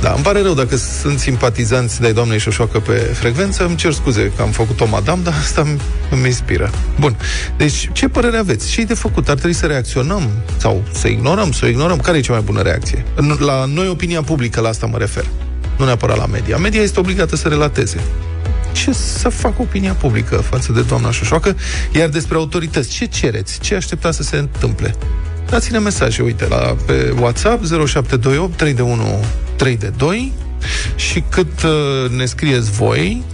Da, 0.00 0.12
îmi 0.12 0.22
pare 0.22 0.42
rău 0.42 0.54
dacă 0.54 0.76
sunt 0.76 1.18
simpatizanți 1.18 2.00
de 2.00 2.12
doamnei 2.12 2.38
Șoșoacă 2.38 2.78
pe 2.80 2.92
frecvență, 2.92 3.64
îmi 3.64 3.76
cer 3.76 3.92
scuze 3.92 4.32
că 4.36 4.42
am 4.42 4.50
făcut-o 4.50 4.86
madam, 4.86 5.20
dar 5.22 5.34
asta 5.34 5.60
îmi, 5.60 5.80
îmi 6.10 6.26
inspiră. 6.26 6.70
Bun, 7.00 7.16
deci 7.56 7.88
ce 7.92 8.08
părere 8.08 8.36
aveți? 8.36 8.70
Ce 8.70 8.80
e 8.80 8.84
de 8.84 8.94
făcut? 8.94 9.28
Ar 9.28 9.34
trebui 9.34 9.52
să 9.56 9.66
reacționăm? 9.66 10.30
Sau 10.56 10.82
să 10.92 11.08
ignorăm? 11.08 11.52
Să 11.52 11.64
o 11.64 11.68
ignorăm? 11.68 11.98
Care 11.98 12.16
e 12.18 12.20
cea 12.20 12.32
mai 12.32 12.42
bună 12.42 12.62
reacție? 12.62 13.04
În- 13.14 13.36
La 13.40 13.64
noi, 13.64 13.88
opinia 13.88 14.22
publică, 14.22 14.60
la 14.60 14.68
asta 14.68 14.86
mă 14.86 14.98
refer. 14.98 15.24
Nu 15.78 15.84
neapărat 15.84 16.16
la 16.16 16.26
media. 16.26 16.56
Media 16.56 16.82
este 16.82 16.98
obligată 17.00 17.36
să 17.36 17.48
relateze. 17.48 18.00
Ce 18.72 18.92
să 18.92 19.28
facă 19.28 19.54
opinia 19.58 19.92
publică 19.92 20.36
față 20.36 20.72
de 20.72 20.80
doamna 20.82 21.10
Șoșoacă? 21.10 21.56
Iar 21.92 22.08
despre 22.08 22.36
autorități, 22.36 22.88
ce 22.88 23.04
cereți? 23.04 23.58
Ce 23.60 23.74
așteptați 23.74 24.16
să 24.16 24.22
se 24.22 24.36
întâmple? 24.36 24.94
Dați-ne 25.50 25.78
mesaje, 25.78 26.22
uite, 26.22 26.46
la, 26.48 26.76
pe 26.86 27.14
WhatsApp 27.20 27.64
0728 27.64 28.56
311 28.56 29.28
322 29.56 30.32
și 30.96 31.22
cât 31.28 31.62
uh, 31.62 32.10
ne 32.10 32.24
scrieți 32.24 32.70
voi, 32.70 33.24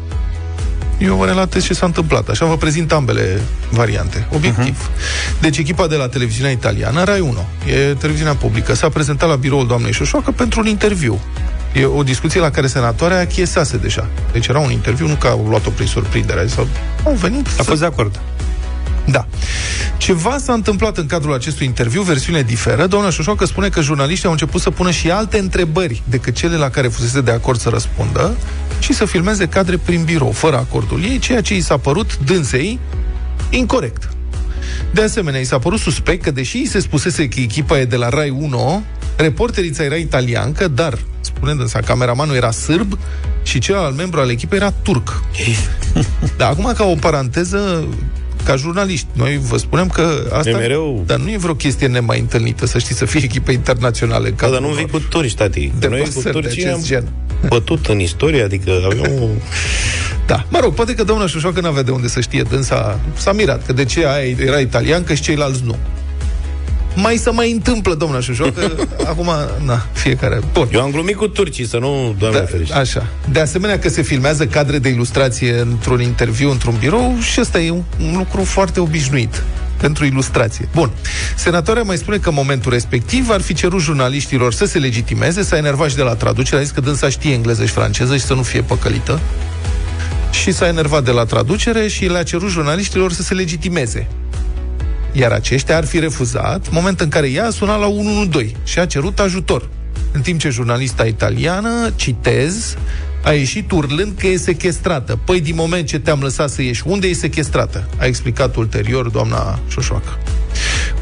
eu 0.99 1.17
vă 1.17 1.25
relatez 1.25 1.65
ce 1.65 1.75
s-a 1.75 1.87
întâmplat. 1.87 2.29
Așa 2.29 2.47
vă 2.47 2.57
prezint 2.57 2.93
ambele 2.93 3.41
variante. 3.71 4.27
Obiectiv. 4.35 4.91
Uh-huh. 4.91 5.41
Deci 5.41 5.59
echipa 5.59 5.87
de 5.87 5.97
la 5.97 6.09
televiziunea 6.09 6.51
italiană, 6.51 7.05
Rai 7.05 7.21
1, 7.21 7.47
e 7.67 7.95
televiziunea 7.95 8.35
publică, 8.35 8.75
s-a 8.75 8.89
prezentat 8.89 9.29
la 9.29 9.37
biroul 9.37 9.67
doamnei 9.67 9.93
Șoșoacă 9.93 10.31
pentru 10.31 10.61
un 10.61 10.67
interviu. 10.67 11.21
E 11.73 11.85
o 11.85 12.03
discuție 12.03 12.41
la 12.41 12.51
care 12.51 12.67
senatoarea 12.67 13.21
achiesase 13.21 13.77
deja. 13.77 14.09
Deci 14.33 14.47
era 14.47 14.59
un 14.59 14.71
interviu, 14.71 15.07
nu 15.07 15.15
că 15.15 15.27
au 15.27 15.47
luat-o 15.49 15.71
prin 15.71 15.87
surprindere, 15.87 16.47
sau 16.47 16.69
au 17.05 17.13
venit 17.13 17.47
A 17.47 17.51
să 17.57 17.63
fost 17.63 17.81
de 17.81 17.87
acord. 17.87 18.21
Da. 19.05 19.27
Ceva 19.97 20.37
s-a 20.39 20.53
întâmplat 20.53 20.99
în 20.99 21.07
cadrul 21.07 21.35
acestui 21.35 21.67
interviu, 21.67 22.03
versiune 22.03 22.43
diferă. 22.43 22.87
Doamna 22.87 23.11
Șoșoacă 23.11 23.45
spune 23.45 23.69
că 23.69 23.81
jurnaliștii 23.81 24.27
au 24.27 24.33
început 24.33 24.61
să 24.61 24.71
pună 24.71 24.91
și 24.91 25.11
alte 25.11 25.39
întrebări 25.39 26.03
decât 26.09 26.35
cele 26.35 26.57
la 26.57 26.71
care 26.71 26.89
fusese 26.89 27.21
de 27.21 27.31
acord 27.31 27.61
să 27.61 27.69
răspundă 27.69 28.37
și 28.79 28.93
să 28.93 29.05
filmeze 29.05 29.47
cadre 29.47 29.77
prin 29.77 30.05
birou, 30.05 30.31
fără 30.31 30.57
acordul 30.57 31.03
ei, 31.03 31.19
ceea 31.19 31.41
ce 31.41 31.57
i 31.57 31.61
s-a 31.61 31.77
părut 31.77 32.19
dânsei 32.19 32.79
incorrect. 33.51 34.09
De 34.93 35.03
asemenea, 35.03 35.41
i 35.41 35.45
s-a 35.45 35.59
părut 35.59 35.79
suspect 35.79 36.23
că, 36.23 36.31
deși 36.31 36.57
îi 36.57 36.67
se 36.67 36.81
spusese 36.81 37.29
că 37.29 37.41
echipa 37.41 37.79
e 37.79 37.85
de 37.85 37.97
la 37.97 38.09
Rai 38.09 38.31
1, 38.31 38.85
reporterița 39.17 39.83
era 39.83 39.95
italiancă, 39.95 40.69
dar, 40.69 40.99
spune 41.21 41.55
dânsa, 41.55 41.81
cameramanul 41.81 42.35
era 42.35 42.51
sârb 42.51 42.99
și 43.43 43.59
celălalt 43.59 43.97
membru 43.97 44.21
al 44.21 44.31
echipei 44.31 44.59
era 44.59 44.71
turc. 44.71 45.23
Da, 46.37 46.49
acum 46.49 46.73
ca 46.77 46.85
o 46.85 46.95
paranteză, 46.95 47.89
ca 48.45 48.57
jurnaliști, 48.57 49.07
noi 49.13 49.39
vă 49.43 49.57
spunem 49.57 49.89
că 49.89 50.29
asta... 50.33 50.51
E 50.51 50.55
mereu- 50.55 51.03
Dar 51.07 51.19
nu 51.19 51.31
e 51.31 51.37
vreo 51.37 51.55
chestie 51.55 51.87
nemai 51.87 52.19
întâlnită, 52.21 52.67
să 52.67 52.79
știi, 52.79 52.95
să 52.95 53.05
fie 53.05 53.21
echipe 53.25 53.53
internaționale. 53.53 54.29
în 54.29 54.35
Da, 54.37 54.43
dar 54.43 54.51
cadrul 54.51 54.69
nu 54.69 54.75
vii 54.77 54.87
unor 54.93 55.01
cu 55.01 55.09
turci, 55.09 55.35
tati. 55.35 55.73
Că 55.81 55.89
Noi 55.89 55.99
cu 55.99 56.05
deplasări 56.05 56.25
de 56.25 56.31
turcii 56.41 56.63
acest 56.65 56.75
am 56.75 56.83
gen. 56.85 57.09
bătut 57.49 57.87
în 57.87 58.01
istorie, 58.01 58.43
adică 58.43 58.71
avem 58.85 59.01
o... 59.23 59.27
Da, 60.27 60.47
mă 60.49 60.59
rog, 60.63 60.75
poate 60.75 60.95
că 60.95 61.05
doamna 61.05 61.27
Șoșoacă 61.27 61.61
n-avea 61.61 61.83
de 61.83 61.91
unde 61.91 62.09
să 62.09 62.21
știe, 62.21 62.43
dânsa 62.43 63.01
s-a 63.17 63.33
mirat, 63.33 63.67
că 63.67 63.73
de 63.73 63.85
ce 63.85 64.07
aia 64.07 64.35
era 64.39 64.59
italiancă 64.59 65.15
și 65.15 65.23
ceilalți 65.23 65.61
nu. 65.65 65.77
Mai 66.95 67.17
să 67.17 67.33
mai 67.33 67.51
întâmplă, 67.53 67.95
doamna 67.95 68.21
Șoșoacă, 68.21 68.73
acum, 69.11 69.31
na, 69.65 69.87
fiecare. 69.93 70.41
Bun. 70.53 70.69
Eu 70.73 70.81
am 70.83 70.91
glumit 70.91 71.17
cu 71.17 71.29
turcii, 71.29 71.67
să 71.67 71.79
nu, 71.79 72.15
doamne 72.19 72.39
Da, 72.39 72.45
ferește. 72.45 72.75
așa. 72.75 73.07
De 73.31 73.41
asemenea 73.41 73.79
că 73.79 73.89
se 73.89 74.03
filmează 74.03 74.47
cadre 74.47 74.79
de 74.79 74.89
ilustrație 74.89 75.59
într-un 75.61 76.01
interviu, 76.01 76.51
într-un 76.51 76.77
birou 76.79 77.17
și 77.21 77.41
ăsta 77.41 77.61
e 77.61 77.71
un, 77.71 77.83
un 78.01 78.15
lucru 78.17 78.45
foarte 78.45 78.81
obișnuit 78.81 79.43
pentru 79.77 80.05
ilustrație. 80.05 80.69
Bun. 80.75 80.91
Senatoarea 81.37 81.83
mai 81.83 81.97
spune 81.97 82.17
că 82.17 82.29
în 82.29 82.35
momentul 82.35 82.73
respectiv 82.73 83.31
ar 83.31 83.41
fi 83.41 83.55
cerut 83.55 83.81
jurnaliștilor 83.81 84.53
să 84.53 84.65
se 84.65 84.79
legitimeze, 84.79 85.43
s-a 85.43 85.57
enervat 85.57 85.89
și 85.91 85.97
de 85.97 86.03
la 86.03 86.15
traducere, 86.15 86.57
a 86.61 86.63
zis 86.63 86.71
că 86.71 86.81
dânsa 86.81 87.09
știe 87.09 87.33
engleză 87.33 87.65
și 87.65 87.73
franceză 87.73 88.17
și 88.17 88.23
să 88.23 88.35
nu 88.35 88.43
fie 88.43 88.61
păcălită. 88.63 89.21
Și 90.31 90.53
s-a 90.53 90.67
enervat 90.67 91.05
de 91.05 91.11
la 91.11 91.25
traducere 91.25 91.89
și 91.89 92.05
le-a 92.05 92.23
cerut 92.23 92.49
jurnaliștilor 92.51 93.13
să 93.13 93.23
se 93.23 93.35
legitimeze. 93.35 94.07
Iar 95.13 95.33
aceștia 95.33 95.77
ar 95.77 95.85
fi 95.85 95.99
refuzat, 95.99 96.71
moment 96.71 97.01
în 97.01 97.09
care 97.09 97.31
ea 97.31 97.47
a 97.47 97.51
sunat 97.51 97.81
la 97.81 97.87
112 97.87 98.57
și 98.65 98.79
a 98.79 98.87
cerut 98.87 99.19
ajutor. 99.19 99.69
În 100.13 100.21
timp 100.21 100.41
ce 100.41 100.49
jurnalista 100.49 101.05
italiană, 101.05 101.91
citez, 101.97 102.77
a 103.25 103.33
ieșit 103.33 103.71
urlând 103.71 104.13
că 104.19 104.27
e 104.27 104.37
sequestrată. 104.37 105.19
Păi, 105.25 105.41
din 105.41 105.55
moment 105.55 105.87
ce 105.87 105.99
te-am 105.99 106.21
lăsat 106.21 106.51
să 106.51 106.63
ieși, 106.63 106.83
unde 106.87 107.07
e 107.07 107.13
sequestrată? 107.13 107.89
A 107.99 108.05
explicat 108.05 108.57
ulterior 108.57 109.09
doamna 109.09 109.59
Șoșoacă. 109.69 110.19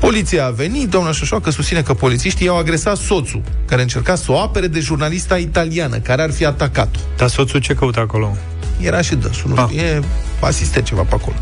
Poliția 0.01 0.47
a 0.47 0.51
venit, 0.51 0.89
doamna 0.89 1.13
Șoșoacă 1.13 1.51
susține 1.51 1.83
că 1.83 1.95
polițiștii 1.95 2.47
i-au 2.47 2.59
agresat 2.59 2.97
soțul, 2.97 3.43
care 3.67 3.83
încerca 3.83 4.15
să 4.15 4.33
o 4.33 4.39
apere 4.39 4.67
de 4.67 4.81
jurnalista 4.81 5.37
italiană, 5.37 5.99
care 5.99 6.23
ar 6.23 6.31
fi 6.31 6.45
atacat-o. 6.45 6.99
Dar 7.17 7.29
soțul 7.29 7.61
ce 7.61 7.75
căută 7.75 8.01
acolo? 8.01 8.37
Era 8.81 9.01
și 9.01 9.15
dânsul, 9.15 9.51
nu 9.51 9.61
Ah. 9.63 9.67
știu, 9.69 9.81
e 9.81 10.03
asistent 10.41 10.85
ceva 10.85 11.03
pe 11.03 11.15
acolo. 11.15 11.37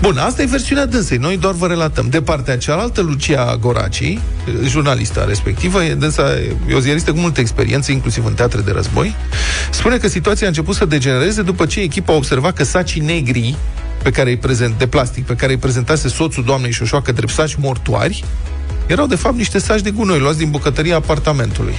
Bun, 0.00 0.16
asta 0.16 0.42
e 0.42 0.46
versiunea 0.46 0.86
dânsei, 0.86 1.16
noi 1.18 1.36
doar 1.36 1.54
vă 1.54 1.66
relatăm. 1.66 2.08
De 2.08 2.22
partea 2.22 2.58
cealaltă, 2.58 3.00
Lucia 3.00 3.56
Goraci, 3.60 4.18
jurnalista 4.64 5.24
respectivă, 5.24 5.84
e 5.84 5.94
dânsa, 5.94 6.22
e 6.68 6.74
o 6.74 6.78
ziaristă 6.78 7.12
cu 7.12 7.18
multă 7.18 7.40
experiență, 7.40 7.92
inclusiv 7.92 8.26
în 8.26 8.34
teatre 8.34 8.60
de 8.60 8.70
război, 8.70 9.14
spune 9.70 9.96
că 9.96 10.08
situația 10.08 10.46
a 10.46 10.48
început 10.48 10.74
să 10.74 10.84
degenereze 10.84 11.42
după 11.42 11.66
ce 11.66 11.80
echipa 11.80 12.12
a 12.12 12.16
observat 12.16 12.54
că 12.54 12.64
sacii 12.64 13.00
negri 13.00 13.54
pe 14.02 14.10
care 14.10 14.30
îi 14.30 14.36
prezent, 14.36 14.78
de 14.78 14.86
plastic, 14.86 15.26
pe 15.26 15.34
care 15.34 15.52
îi 15.52 15.58
prezentase 15.58 16.08
soțul 16.08 16.44
doamnei 16.44 16.72
Șoșoacă 16.72 17.12
drept 17.12 17.32
saci 17.32 17.54
mortuari, 17.54 18.24
erau 18.86 19.06
de 19.06 19.16
fapt 19.16 19.36
niște 19.36 19.58
saci 19.58 19.80
de 19.80 19.90
gunoi 19.90 20.18
luați 20.18 20.38
din 20.38 20.50
bucătăria 20.50 20.96
apartamentului. 20.96 21.74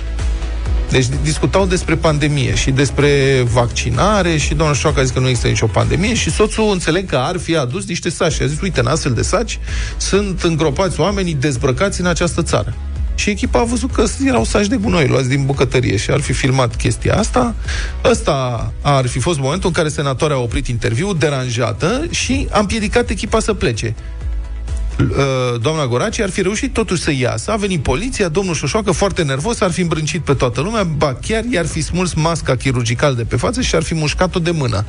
Deci 0.95 1.07
discutau 1.23 1.65
despre 1.65 1.95
pandemie 1.95 2.55
și 2.55 2.71
despre 2.71 3.41
vaccinare 3.51 4.37
și 4.37 4.53
doamna 4.53 4.75
Șoacă 4.75 4.99
a 4.99 5.03
zis 5.03 5.11
că 5.11 5.19
nu 5.19 5.27
există 5.27 5.47
nicio 5.47 5.67
pandemie 5.67 6.13
și 6.13 6.31
soțul 6.31 6.71
înțeleg 6.71 7.09
că 7.09 7.15
ar 7.15 7.37
fi 7.37 7.55
adus 7.55 7.85
niște 7.85 8.09
saci. 8.09 8.41
A 8.41 8.45
zis, 8.45 8.61
uite, 8.61 8.79
în 8.79 8.85
astfel 8.85 9.11
de 9.11 9.21
saci 9.21 9.59
sunt 9.97 10.41
îngropați 10.41 10.99
oamenii 10.99 11.33
dezbrăcați 11.33 11.99
în 11.99 12.05
această 12.05 12.43
țară. 12.43 12.75
Și 13.15 13.29
echipa 13.29 13.59
a 13.59 13.63
văzut 13.63 13.91
că 13.91 14.03
erau 14.25 14.43
saci 14.43 14.67
de 14.67 14.75
gunoi 14.75 15.07
luați 15.07 15.29
din 15.29 15.45
bucătărie 15.45 15.97
și 15.97 16.11
ar 16.11 16.19
fi 16.19 16.33
filmat 16.33 16.75
chestia 16.75 17.17
asta. 17.17 17.55
Ăsta 18.03 18.73
ar 18.81 19.07
fi 19.07 19.19
fost 19.19 19.39
momentul 19.39 19.67
în 19.67 19.73
care 19.73 19.89
senatoarea 19.89 20.35
a 20.35 20.39
oprit 20.39 20.67
interviul, 20.67 21.15
deranjată, 21.19 22.05
și 22.09 22.47
a 22.51 22.59
împiedicat 22.59 23.09
echipa 23.09 23.39
să 23.39 23.53
plece. 23.53 23.95
Uh, 24.99 25.61
doamna 25.61 25.85
Goraci 25.87 26.19
ar 26.19 26.29
fi 26.29 26.41
reușit 26.41 26.73
totuși 26.73 27.01
să 27.01 27.11
iasă. 27.11 27.51
A 27.51 27.55
venit 27.55 27.81
poliția, 27.83 28.27
domnul 28.27 28.53
Șoșoacă, 28.53 28.91
foarte 28.91 29.23
nervos, 29.23 29.61
ar 29.61 29.71
fi 29.71 29.81
îmbrâncit 29.81 30.21
pe 30.21 30.33
toată 30.33 30.61
lumea, 30.61 30.83
ba 30.83 31.13
chiar 31.27 31.43
i-ar 31.43 31.65
fi 31.65 31.81
smuls 31.81 32.13
masca 32.13 32.55
chirurgical 32.55 33.15
de 33.15 33.23
pe 33.23 33.35
față 33.35 33.61
și 33.61 33.75
ar 33.75 33.83
fi 33.83 33.93
mușcat-o 33.93 34.39
de 34.39 34.51
mână. 34.51 34.85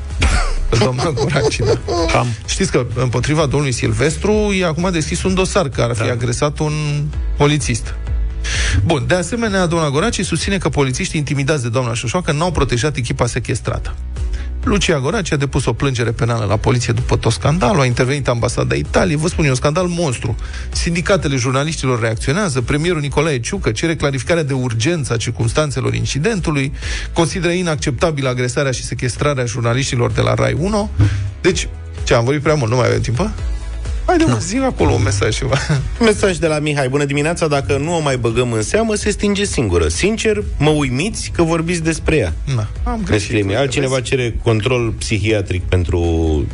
Pe 0.68 0.76
doamna 0.84 1.10
Goraci, 1.10 1.56
da. 1.58 1.72
Cam. 2.12 2.26
Știți 2.46 2.70
că 2.70 2.86
împotriva 2.94 3.46
domnului 3.46 3.72
Silvestru 3.72 4.32
e 4.32 4.64
acum 4.64 4.88
deschis 4.92 5.22
un 5.22 5.34
dosar 5.34 5.68
că 5.68 5.80
ar 5.82 5.94
fi 5.94 6.02
Da. 6.06 6.10
agresat 6.12 6.58
un 6.58 6.72
polițist. 7.36 7.94
Bun, 8.84 9.04
de 9.06 9.14
asemenea, 9.14 9.66
doamna 9.66 9.90
Goraci 9.90 10.25
susține 10.25 10.58
că 10.58 10.68
polițiștii 10.68 11.18
intimidați 11.18 11.62
de 11.62 11.68
doamna 11.68 11.94
Șoșoacă 11.94 12.32
n-au 12.32 12.50
protejat 12.52 12.96
echipa 12.96 13.26
sequestrată. 13.26 13.94
Lucia 14.66 14.99
Goraci 14.99 15.32
a 15.32 15.37
depus 15.37 15.64
o 15.66 15.73
plângere 15.73 16.11
penală 16.11 16.44
la 16.44 16.56
poliție 16.56 16.92
după 16.92 17.16
tot 17.16 17.32
scandalul, 17.32 17.80
a 17.80 17.85
intervenit 17.85 18.28
ambasada 18.28 18.75
Italiei, 18.75 19.16
vă 19.16 19.28
spun 19.28 19.44
eu, 19.44 19.50
un 19.50 19.56
scandal 19.56 19.87
monstru. 19.87 20.37
Sindicatele 20.73 21.37
jurnaliștilor 21.37 22.00
reacționează, 22.00 22.61
premierul 22.61 23.00
Nicolae 23.00 23.40
Ciucă 23.40 23.70
cere 23.70 23.96
clarificarea 23.96 24.42
de 24.42 24.52
urgență 24.52 25.12
a 25.12 25.16
circunstanțelor 25.16 25.94
incidentului, 25.94 26.73
consideră 27.12 27.52
inacceptabilă 27.52 28.28
agresarea 28.28 28.70
și 28.70 28.85
sequestrarea 28.85 29.44
jurnaliștilor 29.44 30.11
de 30.11 30.20
la 30.20 30.35
Rai 30.35 30.56
1. 30.58 30.90
Deci, 31.40 31.68
ce, 32.04 32.14
am 32.14 32.25
vorbit 32.25 32.42
prea 32.42 32.54
mult, 32.54 32.70
nu 32.70 32.76
mai 32.76 32.87
avem 32.87 33.00
timp? 33.00 33.30
Haide, 34.06 34.25
mă, 34.25 34.38
zi 34.40 34.56
acolo 34.56 34.90
un 34.92 35.02
mesaj 35.02 35.36
ceva. 35.36 35.56
Mesaj 36.00 36.36
de 36.36 36.46
la 36.46 36.58
Mihai. 36.58 36.88
Bună 36.88 37.04
dimineața, 37.04 37.46
dacă 37.48 37.76
nu 37.76 37.96
o 37.96 38.00
mai 38.00 38.16
băgăm 38.16 38.52
în 38.52 38.62
seamă, 38.62 38.94
se 38.94 39.10
stinge 39.10 39.44
singură. 39.44 39.88
Sincer, 39.88 40.44
mă 40.58 40.70
uimiți 40.70 41.30
că 41.34 41.42
vorbiți 41.42 41.82
despre 41.82 42.16
ea. 42.16 42.32
Na, 42.56 42.68
am 42.84 42.98
Ne 42.98 43.04
greșit. 43.04 43.25
scrie 43.26 43.40
mie. 43.40 43.48
uite, 43.50 43.60
Altcineva 43.62 43.94
vezi? 43.94 44.08
cere 44.08 44.34
control 44.42 44.90
psihiatric 44.98 45.62
pentru 45.62 46.00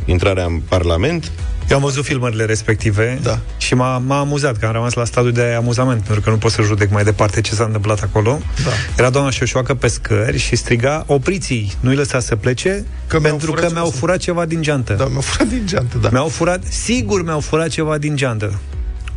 intrarea 0.05 0.45
în 0.45 0.59
Parlament. 0.69 1.31
Eu 1.69 1.77
am 1.77 1.83
văzut 1.83 2.03
filmările 2.05 2.45
respective 2.45 3.19
Da. 3.23 3.39
și 3.57 3.73
m-a, 3.75 3.97
m-a 3.97 4.19
amuzat, 4.19 4.57
că 4.57 4.65
am 4.65 4.71
rămas 4.71 4.93
la 4.93 5.05
stadiul 5.05 5.33
de 5.33 5.41
amuzament, 5.57 6.01
pentru 6.01 6.21
că 6.21 6.29
nu 6.29 6.37
pot 6.37 6.51
să 6.51 6.61
judec 6.61 6.91
mai 6.91 7.03
departe 7.03 7.41
ce 7.41 7.53
s-a 7.55 7.63
întâmplat 7.63 8.01
acolo. 8.01 8.39
Da. 8.63 8.69
Era 8.97 9.09
doamna 9.09 9.29
Șoșoacă 9.29 9.73
pe 9.73 9.87
scări 9.87 10.37
și 10.37 10.55
striga, 10.55 11.03
opriți 11.07 11.77
nu-i 11.79 11.95
lăsa 11.95 12.19
să 12.19 12.35
plece, 12.35 12.85
Că 13.07 13.19
mi-au 13.19 13.29
pentru 13.29 13.51
furat 13.51 13.65
că 13.65 13.71
mi-au 13.73 13.85
ceva. 13.85 13.97
furat 13.99 14.17
ceva 14.17 14.45
din 14.45 14.61
geantă. 14.61 14.93
Da, 14.93 15.05
mi-au 15.05 15.21
furat 15.21 15.47
din 15.47 15.63
geantă, 15.65 15.97
da. 15.97 16.09
Mi-au 16.11 16.27
furat, 16.27 16.63
sigur 16.69 17.23
mi-au 17.23 17.39
furat 17.39 17.67
ceva 17.67 17.97
din 17.97 18.15
geantă. 18.15 18.59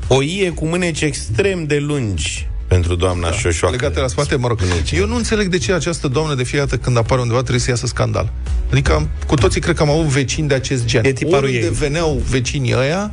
O 0.08 0.22
ie 0.22 0.50
cu 0.50 0.66
mâneci 0.66 1.00
extrem 1.00 1.64
de 1.64 1.78
lungi 1.78 2.48
pentru 2.68 2.94
doamna 2.94 3.28
da. 3.28 3.36
Șoșoacă. 3.36 3.76
legate 3.76 4.00
la 4.00 4.06
spate, 4.06 4.36
mă 4.36 4.48
rog. 4.48 4.60
Mâneci. 4.68 4.92
Eu 4.92 5.06
nu 5.06 5.16
înțeleg 5.16 5.46
de 5.48 5.58
ce 5.58 5.72
această 5.72 6.08
doamnă 6.08 6.34
de 6.34 6.42
fiecare 6.42 6.70
dată 6.70 6.82
când 6.82 6.96
apare 6.96 7.20
undeva 7.20 7.40
trebuie 7.40 7.60
să 7.60 7.70
iasă 7.70 7.86
scandal. 7.86 8.32
Adică 8.70 8.92
am, 8.92 9.08
cu 9.26 9.34
toții 9.34 9.60
cred 9.60 9.76
că 9.76 9.82
am 9.82 9.90
avut 9.90 10.04
vecini 10.04 10.48
de 10.48 10.54
acest 10.54 10.84
gen. 10.84 11.04
E 11.04 11.12
tiparul 11.12 11.44
Oriunde 11.44 11.66
ei. 11.66 11.72
veneau 11.72 12.22
vecinii 12.30 12.74
ăia, 12.76 13.10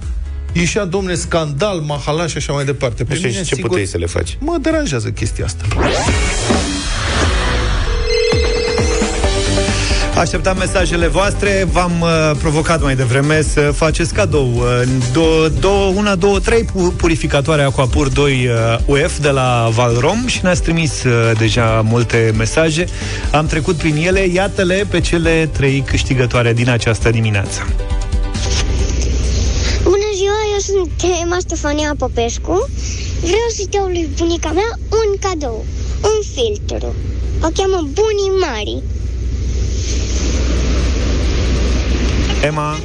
ieșea, 0.51 0.85
domne, 0.85 1.13
scandal, 1.13 1.79
mahalaș 1.79 2.31
și 2.31 2.37
așa 2.37 2.53
mai 2.53 2.65
departe. 2.65 3.03
Pe 3.03 3.13
Așa, 3.13 3.27
și 3.27 3.43
ce 3.43 3.55
puteai 3.55 3.85
să 3.85 3.97
le 3.97 4.05
faci? 4.05 4.37
Mă 4.39 4.57
deranjează 4.61 5.09
chestia 5.09 5.45
asta. 5.45 5.65
Așteptam 10.23 10.57
mesajele 10.57 11.07
voastre, 11.07 11.67
v-am 11.71 12.01
uh, 12.01 12.31
provocat 12.39 12.81
mai 12.81 12.95
devreme 12.95 13.41
să 13.41 13.59
faceți 13.59 14.13
cadou. 14.13 14.51
Uh, 14.55 14.81
două, 15.13 15.47
două, 15.47 15.91
una, 15.95 16.15
două, 16.15 16.39
trei 16.39 16.63
pu- 16.63 16.93
purificatoare 16.97 17.61
Aquapur 17.61 18.07
2 18.09 18.47
uh, 18.47 19.03
UF 19.03 19.19
de 19.19 19.29
la 19.29 19.69
Valrom 19.71 20.27
și 20.27 20.39
ne-ați 20.43 20.61
trimis 20.61 21.03
uh, 21.03 21.37
deja 21.37 21.81
multe 21.85 22.33
mesaje. 22.37 22.85
Am 23.31 23.45
trecut 23.45 23.75
prin 23.75 23.95
ele, 23.95 24.27
iată-le 24.27 24.87
pe 24.89 24.99
cele 24.99 25.49
trei 25.53 25.83
câștigătoare 25.87 26.53
din 26.53 26.69
această 26.69 27.09
dimineață. 27.09 27.67
Bună 29.83 30.09
ziua, 30.15 30.39
eu 30.53 30.59
sunt 30.59 31.11
Emma 31.21 31.37
Stefania 31.39 31.93
Popescu. 31.97 32.69
Vreau 33.19 33.49
să-i 33.55 33.67
dau 33.69 33.85
lui 33.85 34.09
bunica 34.17 34.51
mea 34.51 34.71
un 34.89 35.17
cadou, 35.19 35.65
un 36.01 36.19
filtru. 36.33 36.95
O 37.41 37.47
cheamă 37.55 37.77
Bunii 37.77 38.39
Mari. 38.41 38.83
Emma, 42.43 42.75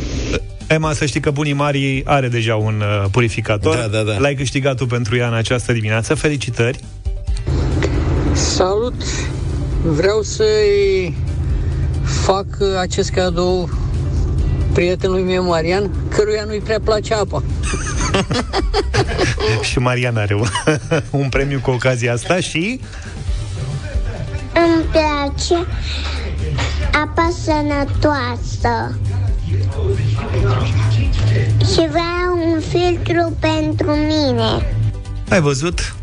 Emma, 0.67 0.93
să 0.93 1.07
știi 1.07 1.21
că 1.21 1.31
bunii 1.31 1.53
mari 1.53 2.03
are 2.05 2.29
deja 2.29 2.57
un 2.57 2.83
uh, 2.83 3.11
purificator. 3.11 3.77
Da, 3.77 3.87
da, 3.87 4.03
da. 4.03 4.19
L-ai 4.19 4.35
câștigat 4.35 4.77
tu 4.77 4.87
pentru 4.87 5.17
ea 5.17 5.27
în 5.27 5.35
această 5.35 5.73
dimineață. 5.73 6.15
Felicitări! 6.15 6.81
Salut! 8.33 9.03
Vreau 9.83 10.23
să-i 10.23 11.15
fac 12.03 12.47
acest 12.81 13.11
cadou 13.11 13.71
prietenului 14.73 15.23
meu, 15.23 15.45
Marian, 15.45 15.91
căruia 16.09 16.45
nu-i 16.45 16.61
prea 16.61 16.81
place 16.85 17.15
apa. 17.15 17.43
Și 19.71 19.79
Marian 19.79 20.17
are 20.17 20.35
un, 20.35 20.47
un 21.23 21.29
premiu 21.29 21.61
cu 21.61 21.71
ocazia 21.71 22.13
asta 22.13 22.41
și... 22.41 22.81
Îmi 24.53 24.85
place 24.91 25.67
apa 26.93 27.31
sănătoasă. 27.45 28.99
Și 31.73 31.89
vreau 31.89 32.53
un 32.53 32.61
filtru 32.61 33.37
pentru 33.41 33.91
mine. 33.91 34.77
Ai 35.31 35.41
văzut? 35.41 35.95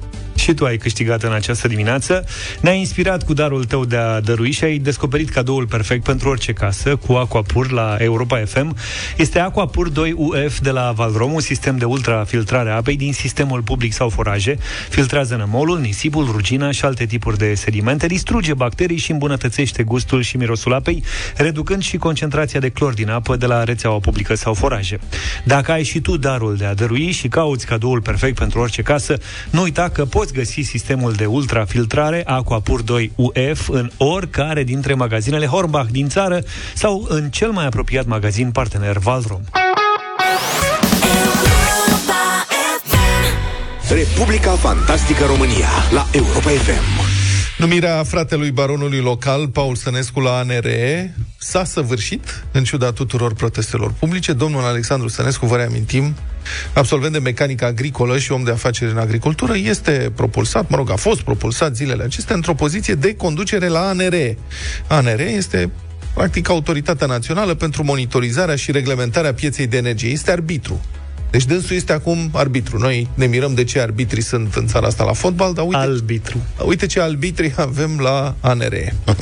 Și 0.45 0.53
tu 0.53 0.65
ai 0.65 0.77
câștigat 0.77 1.23
în 1.23 1.33
această 1.33 1.67
dimineață. 1.67 2.25
Ne-ai 2.61 2.79
inspirat 2.79 3.23
cu 3.23 3.33
darul 3.33 3.63
tău 3.63 3.85
de 3.85 3.95
a 3.95 4.19
dărui 4.19 4.51
și 4.51 4.63
ai 4.63 4.77
descoperit 4.77 5.29
cadoul 5.29 5.67
perfect 5.67 6.03
pentru 6.03 6.29
orice 6.29 6.53
casă 6.53 6.95
cu 6.95 7.13
Aquapur 7.13 7.71
la 7.71 7.95
Europa 7.99 8.37
FM. 8.45 8.75
Este 9.17 9.39
Aquapur 9.39 9.89
2 9.89 10.13
UF 10.17 10.59
de 10.59 10.69
la 10.69 10.91
Valrom, 10.91 11.33
un 11.33 11.39
sistem 11.39 11.77
de 11.77 11.85
ultrafiltrare 11.85 12.69
a 12.69 12.75
apei 12.75 12.95
din 12.95 13.13
sistemul 13.13 13.61
public 13.61 13.93
sau 13.93 14.09
foraje. 14.09 14.57
Filtrează 14.89 15.35
nămolul, 15.35 15.79
nisipul, 15.79 16.25
rugina 16.31 16.71
și 16.71 16.85
alte 16.85 17.05
tipuri 17.05 17.37
de 17.37 17.53
sedimente, 17.53 18.07
distruge 18.07 18.53
bacterii 18.53 18.97
și 18.97 19.11
îmbunătățește 19.11 19.83
gustul 19.83 20.21
și 20.21 20.37
mirosul 20.37 20.73
apei, 20.73 21.03
reducând 21.35 21.81
și 21.81 21.97
concentrația 21.97 22.59
de 22.59 22.69
clor 22.69 22.93
din 22.93 23.09
apă 23.09 23.35
de 23.35 23.45
la 23.45 23.63
rețeaua 23.63 23.99
publică 23.99 24.35
sau 24.35 24.53
foraje. 24.53 24.99
Dacă 25.43 25.71
ai 25.71 25.83
și 25.83 25.99
tu 25.99 26.17
darul 26.17 26.55
de 26.55 26.65
a 26.65 26.73
dărui 26.73 27.11
și 27.11 27.27
cauți 27.27 27.65
cadoul 27.65 28.01
perfect 28.01 28.37
pentru 28.37 28.59
orice 28.59 28.81
casă, 28.81 29.17
nu 29.49 29.61
uita 29.61 29.89
că 29.89 30.05
poți 30.05 30.33
găsi 30.35 30.61
sistemul 30.61 31.13
de 31.13 31.25
ultrafiltrare 31.25 32.23
Aquapur 32.25 32.81
2 32.81 33.11
UF 33.15 33.69
în 33.69 33.91
oricare 33.97 34.63
dintre 34.63 34.93
magazinele 34.93 35.45
Hornbach 35.45 35.87
din 35.91 36.07
țară 36.09 36.43
sau 36.73 37.05
în 37.09 37.29
cel 37.29 37.51
mai 37.51 37.65
apropiat 37.65 38.05
magazin 38.05 38.51
partener 38.51 38.97
Valrom. 38.97 39.41
Republica 43.89 44.51
Fantastică 44.51 45.25
România 45.25 45.69
la 45.91 46.07
Europa 46.11 46.49
FM. 46.49 47.04
Numirea 47.57 48.03
fratelui 48.03 48.51
baronului 48.51 48.99
local, 48.99 49.47
Paul 49.47 49.75
Sănescu, 49.75 50.19
la 50.19 50.37
ANRE 50.37 51.15
s-a 51.37 51.63
săvârșit, 51.63 52.45
în 52.51 52.63
ciuda 52.63 52.91
tuturor 52.91 53.33
protestelor 53.33 53.91
publice. 53.91 54.33
Domnul 54.33 54.63
Alexandru 54.63 55.07
Sănescu, 55.07 55.45
vă 55.45 55.55
reamintim, 55.55 56.15
absolvent 56.73 57.13
de 57.13 57.19
mecanică 57.19 57.65
agricolă 57.65 58.17
și 58.17 58.31
om 58.31 58.43
de 58.43 58.51
afaceri 58.51 58.91
în 58.91 58.97
agricultură, 58.97 59.57
este 59.57 60.11
propulsat, 60.15 60.69
mă 60.69 60.75
rog, 60.75 60.91
a 60.91 60.95
fost 60.95 61.21
propulsat 61.21 61.75
zilele 61.75 62.03
acestea 62.03 62.35
într-o 62.35 62.53
poziție 62.53 62.93
de 62.93 63.15
conducere 63.15 63.67
la 63.67 63.87
ANRE. 63.87 64.37
ANRE 64.87 65.23
este 65.23 65.71
practic 66.13 66.49
autoritatea 66.49 67.07
națională 67.07 67.53
pentru 67.53 67.83
monitorizarea 67.83 68.55
și 68.55 68.71
reglementarea 68.71 69.33
pieței 69.33 69.67
de 69.67 69.77
energie. 69.77 70.09
Este 70.09 70.31
arbitru. 70.31 70.81
Deci 71.35 71.45
dânsul 71.45 71.75
este 71.75 71.93
acum 71.93 72.29
arbitru. 72.33 72.77
Noi 72.77 73.07
ne 73.13 73.25
mirăm 73.25 73.53
de 73.53 73.63
ce 73.63 73.79
arbitrii 73.79 74.23
sunt 74.23 74.53
în 74.55 74.67
țara 74.67 74.87
asta 74.87 75.03
la 75.03 75.13
fotbal, 75.13 75.53
dar 75.53 75.63
uite, 75.65 75.77
Albitru. 75.77 76.37
Uite 76.65 76.85
ce 76.85 76.99
albitri 76.99 77.53
avem 77.57 77.99
la 77.99 78.35
ANRE. 78.39 78.95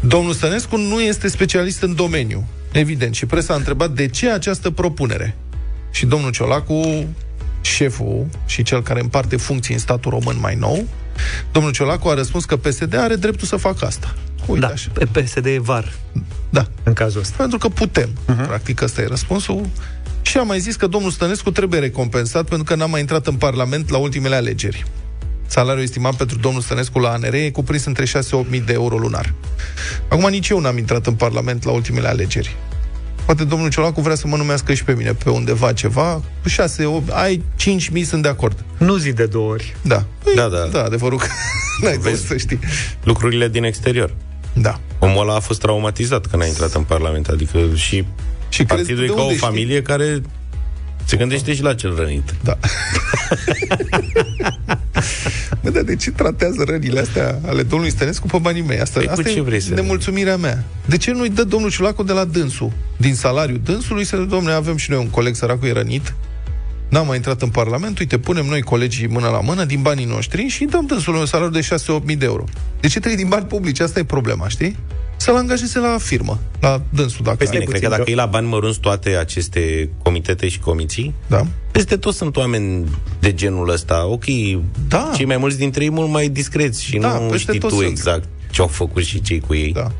Domnul 0.00 0.32
Stănescu 0.32 0.76
nu 0.76 1.00
este 1.00 1.28
specialist 1.28 1.82
în 1.82 1.94
domeniu, 1.94 2.44
evident, 2.72 3.14
și 3.14 3.26
presa 3.26 3.52
a 3.52 3.56
întrebat 3.56 3.90
de 3.90 4.08
ce 4.08 4.30
această 4.30 4.70
propunere. 4.70 5.36
Și 5.90 6.06
domnul 6.06 6.30
Ciolacu, 6.30 7.06
șeful 7.60 8.26
și 8.46 8.62
cel 8.62 8.82
care 8.82 9.00
împarte 9.00 9.36
funcții 9.36 9.74
în 9.74 9.80
statul 9.80 10.10
român 10.10 10.36
mai 10.40 10.54
nou, 10.54 10.86
domnul 11.52 11.72
Ciolacu 11.72 12.08
a 12.08 12.14
răspuns 12.14 12.44
că 12.44 12.56
PSD 12.56 12.96
are 12.96 13.14
dreptul 13.14 13.46
să 13.46 13.56
facă 13.56 13.86
asta. 13.86 14.14
Uite 14.46 14.66
Da, 14.66 14.72
așa. 14.72 14.90
pe 14.92 15.20
PSD 15.20 15.46
e 15.46 15.58
var 15.58 15.92
Da. 16.50 16.66
în 16.82 16.92
cazul 16.92 17.20
ăsta. 17.20 17.34
Pentru 17.38 17.58
că 17.58 17.68
putem. 17.68 18.08
Uh-huh. 18.08 18.46
Practic 18.46 18.80
ăsta 18.82 19.00
e 19.00 19.06
răspunsul. 19.06 19.66
Și 20.24 20.38
a 20.38 20.42
mai 20.42 20.60
zis 20.60 20.76
că 20.76 20.86
domnul 20.86 21.10
Stănescu 21.10 21.50
trebuie 21.50 21.80
recompensat 21.80 22.48
pentru 22.48 22.64
că 22.64 22.74
n-a 22.74 22.86
mai 22.86 23.00
intrat 23.00 23.26
în 23.26 23.34
Parlament 23.34 23.90
la 23.90 23.98
ultimele 23.98 24.34
alegeri. 24.34 24.84
Salariul 25.46 25.82
estimat 25.82 26.14
pentru 26.14 26.38
domnul 26.38 26.60
Stănescu 26.60 26.98
la 26.98 27.10
ANR 27.10 27.34
e 27.34 27.50
cuprins 27.50 27.84
între 27.84 28.04
6-8 28.04 28.08
mii 28.48 28.60
de 28.60 28.72
euro 28.72 28.96
lunar. 28.96 29.34
Acum 30.08 30.28
nici 30.30 30.48
eu 30.48 30.60
n-am 30.60 30.78
intrat 30.78 31.06
în 31.06 31.14
Parlament 31.14 31.64
la 31.64 31.70
ultimele 31.70 32.08
alegeri. 32.08 32.56
Poate 33.24 33.44
domnul 33.44 33.70
Ciolacu 33.70 34.00
vrea 34.00 34.14
să 34.14 34.26
mă 34.26 34.36
numească 34.36 34.74
și 34.74 34.84
pe 34.84 34.92
mine 34.92 35.12
pe 35.12 35.30
undeva 35.30 35.72
ceva. 35.72 36.22
6, 36.46 36.84
8, 36.84 37.10
ai 37.10 37.42
5 37.56 37.88
mii, 37.88 38.04
sunt 38.04 38.22
de 38.22 38.28
acord. 38.28 38.64
Nu 38.78 38.96
zi 38.96 39.12
de 39.12 39.26
două 39.26 39.50
ori. 39.50 39.76
Da. 39.82 40.04
Da, 40.34 40.48
da. 40.48 40.68
Da, 40.72 40.82
adevărul 40.82 41.18
că 41.18 41.26
n-ai 41.82 41.96
cum 41.96 42.16
să 42.16 42.36
știi. 42.36 42.58
Lucrurile 43.02 43.48
din 43.48 43.64
exterior. 43.64 44.14
Da. 44.52 44.80
Omul 44.98 45.22
ăla 45.22 45.34
a 45.34 45.40
fost 45.40 45.60
traumatizat 45.60 46.26
când 46.26 46.42
a 46.42 46.46
intrat 46.46 46.74
în 46.74 46.82
Parlament, 46.82 47.28
adică 47.28 47.58
și, 47.74 48.04
Și 48.54 48.64
crezi- 48.64 48.68
partidul 48.68 48.96
de 49.06 49.12
e 49.12 49.14
ca 49.14 49.20
o 49.20 49.22
unde 49.22 49.34
știi? 49.34 49.46
familie 49.46 49.82
care 49.82 50.22
se 51.04 51.16
gândește 51.16 51.54
și 51.54 51.62
la 51.62 51.74
cel 51.74 51.94
rănit. 51.96 52.34
Da. 52.42 52.58
Bă, 55.62 55.70
dar 55.70 55.82
de 55.82 55.96
ce 55.96 56.10
tratează 56.10 56.64
rănile 56.66 57.00
astea 57.00 57.38
ale 57.46 57.62
domnului 57.62 57.94
Stănescu 57.94 58.26
pe 58.26 58.38
banii 58.38 58.62
mei? 58.62 58.80
Asta, 58.80 58.98
Păi 58.98 59.06
cu 59.08 59.10
asta 59.12 59.22
ce 59.30 59.38
e 59.38 59.42
vrei 59.42 59.60
să- 59.60 59.74
nemulțumirea 59.74 60.36
mea. 60.36 60.64
De 60.86 60.96
ce 60.96 61.12
nu-i 61.12 61.28
dă 61.28 61.44
domnul 61.44 61.70
Ciulacu 61.70 62.02
de 62.02 62.12
la 62.12 62.24
dânsul? 62.24 62.72
Din 62.96 63.14
salariul 63.14 63.60
dânsului 63.64 64.04
să 64.04 64.16
domnule, 64.16 64.54
avem 64.54 64.76
și 64.76 64.90
noi 64.90 64.98
un 64.98 65.08
coleg 65.10 65.34
săracul 65.34 65.68
e 65.68 65.72
rănit, 65.72 66.14
n-am 66.88 67.06
mai 67.06 67.16
intrat 67.16 67.42
în 67.42 67.48
Parlament, 67.48 67.98
uite, 67.98 68.18
punem 68.18 68.46
noi 68.46 68.62
colegii 68.62 69.06
mână 69.06 69.28
la 69.28 69.40
mână 69.40 69.64
din 69.64 69.82
banii 69.82 70.04
noștri 70.04 70.46
și 70.48 70.64
dăm 70.64 70.86
dânsul 70.86 71.14
un 71.14 71.26
salariu 71.26 71.60
de 71.60 71.68
6-8 72.00 72.04
mii 72.04 72.16
de 72.16 72.24
euro. 72.24 72.44
De 72.80 72.88
ce 72.88 72.98
trebuie 73.00 73.20
din 73.22 73.28
bani 73.28 73.46
publici? 73.46 73.80
Asta 73.80 73.98
e 73.98 74.04
problema, 74.04 74.48
știi? 74.48 74.76
Să-l 75.16 75.36
angajeze 75.36 75.78
la 75.78 75.96
firmă, 76.00 76.38
la 76.60 76.82
dânsul, 76.88 77.24
dacă 77.24 77.36
Păi 77.36 77.46
are 77.46 77.58
bine, 77.58 77.70
cred 77.70 77.80
că 77.80 77.86
puțin. 77.88 77.98
dacă 77.98 78.10
e 78.10 78.14
la 78.24 78.26
bani 78.26 78.46
mărunți 78.46 78.80
toate 78.80 79.16
aceste 79.16 79.90
comitete 80.02 80.48
și 80.48 80.58
comisii, 80.58 81.14
Da. 81.26 81.46
peste 81.72 81.96
tot 81.96 82.14
sunt 82.14 82.36
oameni 82.36 82.84
de 83.20 83.34
genul 83.34 83.68
ăsta. 83.68 84.06
Ok, 84.06 84.24
Da. 84.88 85.10
cei 85.14 85.24
mai 85.24 85.36
mulți 85.36 85.58
dintre 85.58 85.84
ei 85.84 85.90
mult 85.90 86.10
mai 86.10 86.28
discreți 86.28 86.84
și 86.84 86.96
Da, 86.98 87.18
nu 87.18 87.28
peste 87.30 87.38
știi 87.38 87.58
tot 87.60 87.70
tu 87.70 87.76
sunt. 87.76 87.88
exact 87.88 88.28
ce 88.50 88.60
au 88.60 88.66
făcut 88.66 89.02
și 89.04 89.20
cei 89.20 89.40
cu 89.40 89.54
ei. 89.54 89.72
Da. 89.72 89.90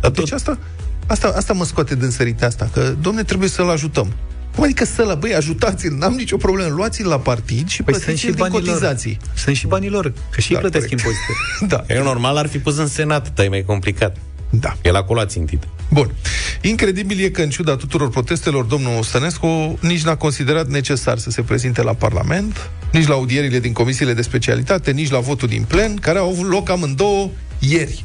Dar 0.00 0.10
Deci 0.10 0.28
tot, 0.28 0.32
asta, 0.38 0.58
asta, 1.06 1.32
asta 1.36 1.52
mă 1.52 1.64
scoate 1.64 1.94
din 1.96 2.10
sărite 2.10 2.44
asta, 2.44 2.68
că, 2.72 2.94
domne, 3.00 3.22
trebuie 3.22 3.48
să-l 3.48 3.68
ajutăm. 3.70 4.12
Cum 4.54 4.64
adică 4.64 4.84
să-l, 4.84 5.16
băi, 5.20 5.34
ajutați-l, 5.34 5.92
n-am 5.96 6.12
nicio 6.14 6.36
problemă, 6.36 6.74
luați-l 6.74 7.06
la 7.08 7.18
partid 7.18 7.68
și 7.68 7.82
Păi 7.82 7.92
sunt 7.94 8.04
plătiți 8.04 8.24
și 8.24 8.30
din 8.30 8.36
banii 8.38 8.58
lor. 8.58 8.68
cotizații. 8.68 9.18
Sunt 9.34 9.56
și 9.56 9.66
banii 9.66 9.88
lor, 9.88 10.12
că 10.30 10.40
și 10.40 10.48
ei 10.52 10.54
Da, 10.54 10.60
plătesc 10.68 10.84
corect. 10.88 11.02
impozite. 11.04 11.32
Da, 11.88 11.94
e 11.94 12.02
normal, 12.02 12.36
ar 12.36 12.46
fi 12.48 12.58
pus 12.58 12.76
în 12.78 12.86
senat, 12.86 13.34
dar 13.34 13.44
e 13.44 13.48
mai 13.48 13.62
complicat. 13.66 14.16
Da. 14.60 14.76
El 14.82 14.96
acolo 14.96 15.20
a 15.20 15.26
țintit. 15.26 15.62
Bun. 15.88 16.14
Incredibil 16.60 17.24
e 17.24 17.28
că, 17.28 17.42
în 17.42 17.50
ciuda 17.50 17.76
tuturor 17.76 18.10
protestelor, 18.10 18.64
domnul 18.64 19.02
Stănescu 19.02 19.78
nici 19.80 20.02
n-a 20.02 20.16
considerat 20.16 20.68
necesar 20.68 21.18
să 21.18 21.30
se 21.30 21.42
prezinte 21.42 21.82
la 21.82 21.92
Parlament, 21.92 22.70
nici 22.92 23.06
la 23.06 23.14
audierile 23.14 23.60
din 23.60 23.72
comisiile 23.72 24.12
de 24.12 24.22
specialitate, 24.22 24.90
nici 24.90 25.10
la 25.10 25.18
votul 25.18 25.48
din 25.48 25.62
plen, 25.62 25.96
care 25.96 26.18
au 26.18 26.28
avut 26.28 26.48
loc 26.48 26.70
amândouă 26.70 27.30
ieri. 27.58 28.04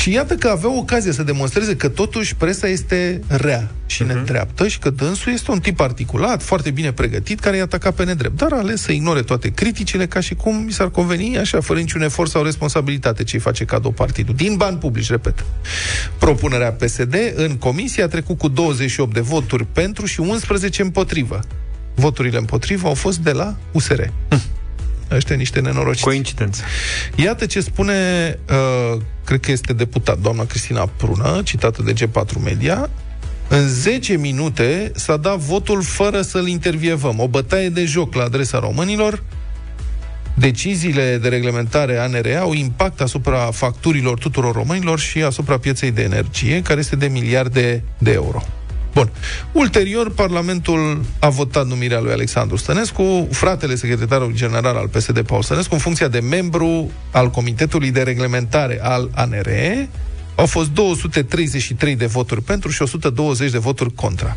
Și 0.00 0.12
iată 0.12 0.34
că 0.34 0.48
avea 0.48 0.76
ocazia 0.76 1.12
să 1.12 1.22
demonstreze 1.22 1.76
că 1.76 1.88
totuși 1.88 2.34
presa 2.36 2.66
este 2.66 3.20
rea 3.26 3.70
și 3.86 4.02
uh-huh. 4.02 4.06
nedreaptă 4.06 4.68
și 4.68 4.78
că 4.78 4.90
dânsul 4.90 5.32
este 5.32 5.50
un 5.50 5.60
tip 5.60 5.80
articulat, 5.80 6.42
foarte 6.42 6.70
bine 6.70 6.92
pregătit, 6.92 7.40
care 7.40 7.56
i-a 7.56 7.62
atacat 7.62 7.94
pe 7.94 8.04
nedrept. 8.04 8.36
Dar 8.36 8.52
a 8.52 8.56
ales 8.56 8.80
să 8.80 8.92
ignore 8.92 9.22
toate 9.22 9.48
criticile 9.48 10.06
ca 10.06 10.20
și 10.20 10.34
cum 10.34 10.56
mi 10.56 10.72
s-ar 10.72 10.90
conveni, 10.90 11.38
așa, 11.38 11.60
fără 11.60 11.78
niciun 11.78 12.02
efort 12.02 12.30
sau 12.30 12.42
responsabilitate 12.42 13.24
ce-i 13.24 13.38
face 13.38 13.64
cadou 13.64 13.90
partidul. 13.90 14.34
Din 14.34 14.56
bani 14.56 14.76
publici, 14.76 15.10
repet. 15.10 15.44
Propunerea 16.18 16.72
PSD 16.72 17.14
în 17.34 17.56
comisie 17.56 18.02
a 18.02 18.08
trecut 18.08 18.38
cu 18.38 18.48
28 18.48 19.14
de 19.14 19.20
voturi 19.20 19.66
pentru 19.72 20.06
și 20.06 20.20
11 20.20 20.82
împotrivă. 20.82 21.40
Voturile 21.94 22.38
împotrivă 22.38 22.88
au 22.88 22.94
fost 22.94 23.18
de 23.18 23.32
la 23.32 23.56
USR. 23.72 24.00
Ăștia 25.10 25.36
niște 25.36 25.60
nenorociți. 25.60 26.04
Coincidență. 26.04 26.62
Iată 27.14 27.46
ce 27.46 27.60
spune, 27.60 27.94
uh, 28.50 29.00
cred 29.24 29.40
că 29.40 29.50
este 29.50 29.72
deputat, 29.72 30.18
doamna 30.18 30.44
Cristina 30.44 30.90
Prună, 30.96 31.40
citată 31.44 31.82
de 31.82 31.92
G4 31.92 32.42
Media. 32.44 32.90
În 33.48 33.68
10 33.68 34.16
minute 34.16 34.92
s-a 34.94 35.16
dat 35.16 35.36
votul 35.36 35.82
fără 35.82 36.22
să-l 36.22 36.48
intervievăm. 36.48 37.20
O 37.20 37.28
bătaie 37.28 37.68
de 37.68 37.84
joc 37.84 38.14
la 38.14 38.22
adresa 38.22 38.58
românilor. 38.58 39.22
Deciziile 40.34 41.18
de 41.22 41.28
reglementare 41.28 41.98
ANRE 41.98 42.36
au 42.36 42.52
impact 42.52 43.00
asupra 43.00 43.38
facturilor 43.38 44.18
tuturor 44.18 44.54
românilor 44.54 44.98
și 44.98 45.22
asupra 45.22 45.58
pieței 45.58 45.90
de 45.90 46.02
energie, 46.02 46.62
care 46.62 46.80
este 46.80 46.96
de 46.96 47.06
miliarde 47.06 47.82
de 47.98 48.12
euro. 48.12 48.42
Bun. 48.98 49.10
Ulterior, 49.52 50.10
Parlamentul 50.10 51.04
a 51.18 51.28
votat 51.28 51.66
numirea 51.66 52.00
lui 52.00 52.12
Alexandru 52.12 52.56
Stănescu, 52.56 53.28
fratele 53.30 53.74
secretarul 53.74 54.32
general 54.34 54.76
al 54.76 54.88
PSD, 54.88 55.20
Paul 55.20 55.42
Stănescu, 55.42 55.74
în 55.74 55.80
funcția 55.80 56.08
de 56.08 56.20
membru 56.20 56.90
al 57.10 57.30
Comitetului 57.30 57.90
de 57.90 58.02
Reglementare 58.02 58.78
al 58.82 59.10
ANRE. 59.14 59.88
Au 60.34 60.46
fost 60.46 60.70
233 60.70 61.96
de 61.96 62.06
voturi 62.06 62.42
pentru 62.42 62.70
și 62.70 62.82
120 62.82 63.50
de 63.50 63.58
voturi 63.58 63.94
contra. 63.94 64.36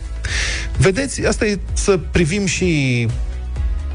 Vedeți, 0.77 1.25
asta 1.25 1.45
e 1.45 1.59
să 1.73 1.99
privim 2.11 2.45
și 2.45 3.07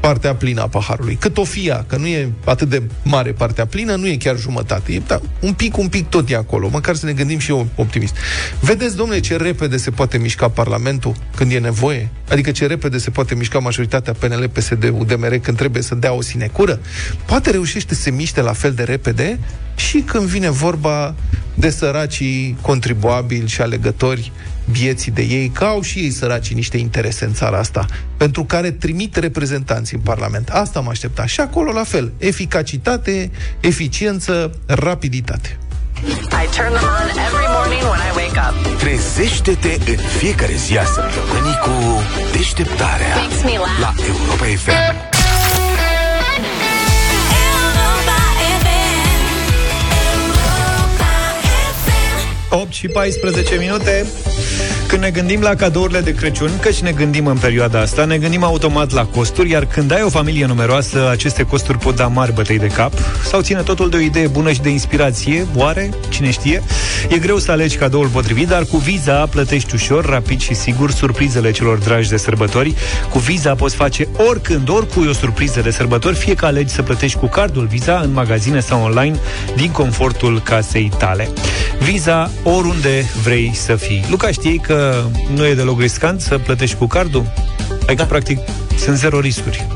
partea 0.07 0.35
plină 0.35 0.61
a 0.61 0.67
paharului. 0.67 1.15
Cât 1.15 1.37
o 1.37 1.43
fie, 1.43 1.83
că 1.87 1.97
nu 1.97 2.05
e 2.05 2.31
atât 2.45 2.69
de 2.69 2.81
mare 3.03 3.31
partea 3.31 3.65
plină, 3.65 3.95
nu 3.95 4.07
e 4.07 4.15
chiar 4.15 4.37
jumătate. 4.37 4.93
E, 4.93 5.01
da, 5.07 5.21
un 5.39 5.53
pic, 5.53 5.77
un 5.77 5.87
pic 5.87 6.09
tot 6.09 6.29
e 6.29 6.35
acolo, 6.35 6.69
măcar 6.69 6.95
să 6.95 7.05
ne 7.05 7.13
gândim 7.13 7.37
și 7.37 7.51
eu 7.51 7.67
optimist. 7.75 8.15
Vedeți, 8.59 8.95
domnule, 8.95 9.19
ce 9.19 9.35
repede 9.35 9.77
se 9.77 9.91
poate 9.91 10.17
mișca 10.17 10.49
Parlamentul 10.49 11.15
când 11.35 11.51
e 11.51 11.59
nevoie? 11.59 12.09
Adică 12.29 12.51
ce 12.51 12.67
repede 12.67 12.97
se 12.97 13.09
poate 13.09 13.35
mișca 13.35 13.59
majoritatea 13.59 14.13
PNL, 14.13 14.49
PSD, 14.53 14.83
UDMR 14.97 15.37
când 15.37 15.57
trebuie 15.57 15.81
să 15.81 15.95
dea 15.95 16.13
o 16.13 16.21
sinecură? 16.21 16.79
Poate 17.25 17.51
reușește 17.51 17.95
să 17.95 18.01
se 18.01 18.11
miște 18.11 18.41
la 18.41 18.53
fel 18.53 18.73
de 18.73 18.83
repede 18.83 19.39
și 19.77 19.99
când 19.99 20.23
vine 20.23 20.49
vorba 20.49 21.15
de 21.53 21.69
săracii 21.69 22.57
contribuabili 22.61 23.47
și 23.47 23.61
alegători 23.61 24.31
vieții 24.65 25.11
de 25.11 25.21
ei, 25.21 25.49
că 25.49 25.63
au 25.63 25.81
și 25.81 25.99
ei 25.99 26.11
săracii 26.11 26.55
niște 26.55 26.77
interese 26.77 27.25
în 27.25 27.33
țara 27.33 27.57
asta, 27.57 27.85
pentru 28.17 28.43
care 28.43 28.71
trimit 28.71 29.15
reprezentanți 29.15 29.93
în 29.93 29.99
Parlament. 29.99 30.49
Asta 30.49 30.79
mă 30.79 30.89
aștepta. 30.89 31.25
Și 31.25 31.39
acolo 31.39 31.71
la 31.71 31.83
fel. 31.83 32.11
Eficacitate, 32.17 33.31
eficiență, 33.59 34.51
rapiditate. 34.65 35.57
I 36.43 36.45
turn 36.55 36.71
them 36.77 36.87
on 37.01 37.07
every 37.27 37.47
morning 37.55 37.83
when 37.91 37.99
I 38.09 38.11
wake 38.15 38.39
up. 38.47 38.77
Trezește-te 38.77 39.91
în 39.91 39.97
fiecare 40.17 40.53
zi 40.55 40.77
a 40.77 40.85
săptămânii 40.85 41.57
cu 41.63 42.01
deșteptarea 42.31 43.15
Makes 43.15 43.43
me 43.43 43.57
laugh. 43.57 43.79
la 43.79 43.93
Europa 44.07 44.45
FM. 44.63 45.06
8 52.49 52.73
și 52.73 52.87
14 52.87 53.55
minute 53.55 54.05
Când 54.87 55.01
ne 55.01 55.09
gândim 55.09 55.41
la 55.41 55.55
cadourile 55.55 55.99
de 55.99 56.13
Crăciun 56.13 56.51
Căci 56.61 56.79
ne 56.79 56.91
gândim 56.91 57.25
în 57.25 57.37
perioada 57.37 57.79
asta 57.79 58.05
Ne 58.05 58.17
gândim 58.17 58.43
automat 58.43 58.91
la 58.91 59.05
costuri 59.05 59.49
Iar 59.49 59.65
când 59.65 59.91
ai 59.91 60.01
o 60.03 60.09
familie 60.09 60.45
numeroasă 60.45 61.09
Aceste 61.11 61.43
costuri 61.43 61.77
pot 61.77 61.95
da 61.95 62.07
mari 62.07 62.33
bătăi 62.33 62.57
de 62.57 62.67
cap 62.67 62.93
Sau 63.25 63.41
ține 63.41 63.61
totul 63.61 63.89
de 63.89 63.95
o 63.95 63.99
idee 63.99 64.27
bună 64.27 64.51
și 64.51 64.61
de 64.61 64.69
inspirație 64.69 65.47
Oare? 65.55 65.89
Cine 66.09 66.31
știe? 66.31 66.63
E 67.09 67.17
greu 67.17 67.37
să 67.37 67.51
alegi 67.51 67.75
cadoul 67.75 68.07
potrivit 68.07 68.47
Dar 68.47 68.63
cu 68.63 68.77
Visa 68.77 69.25
plătești 69.25 69.75
ușor, 69.75 70.05
rapid 70.05 70.41
și 70.41 70.53
sigur 70.53 70.91
Surprizele 70.91 71.51
celor 71.51 71.77
dragi 71.77 72.09
de 72.09 72.17
sărbători 72.17 72.75
Cu 73.09 73.19
Visa 73.19 73.55
poți 73.55 73.75
face 73.75 74.07
oricând, 74.29 74.69
oricui 74.69 75.07
o 75.07 75.13
surpriză 75.13 75.61
de 75.61 75.71
sărbători 75.71 76.15
Fie 76.15 76.35
că 76.35 76.45
alegi 76.45 76.73
să 76.73 76.81
plătești 76.81 77.17
cu 77.17 77.25
cardul 77.25 77.65
Visa 77.65 77.99
În 78.03 78.13
magazine 78.13 78.59
sau 78.59 78.83
online 78.83 79.15
Din 79.55 79.71
confortul 79.71 80.41
casei 80.41 80.91
tale 80.97 81.29
Visa 81.79 82.31
oriunde 82.55 83.11
vrei 83.23 83.51
să 83.53 83.75
fii. 83.75 84.05
Luca, 84.09 84.31
știi 84.31 84.59
că 84.59 85.03
nu 85.35 85.45
e 85.45 85.53
deloc 85.53 85.79
riscant 85.79 86.21
să 86.21 86.37
plătești 86.37 86.75
cu 86.75 86.87
cardul? 86.87 87.33
Adică, 87.69 87.95
da. 87.95 88.03
practic, 88.03 88.39
sunt 88.79 88.97
zero 88.97 89.19
riscuri. 89.19 89.67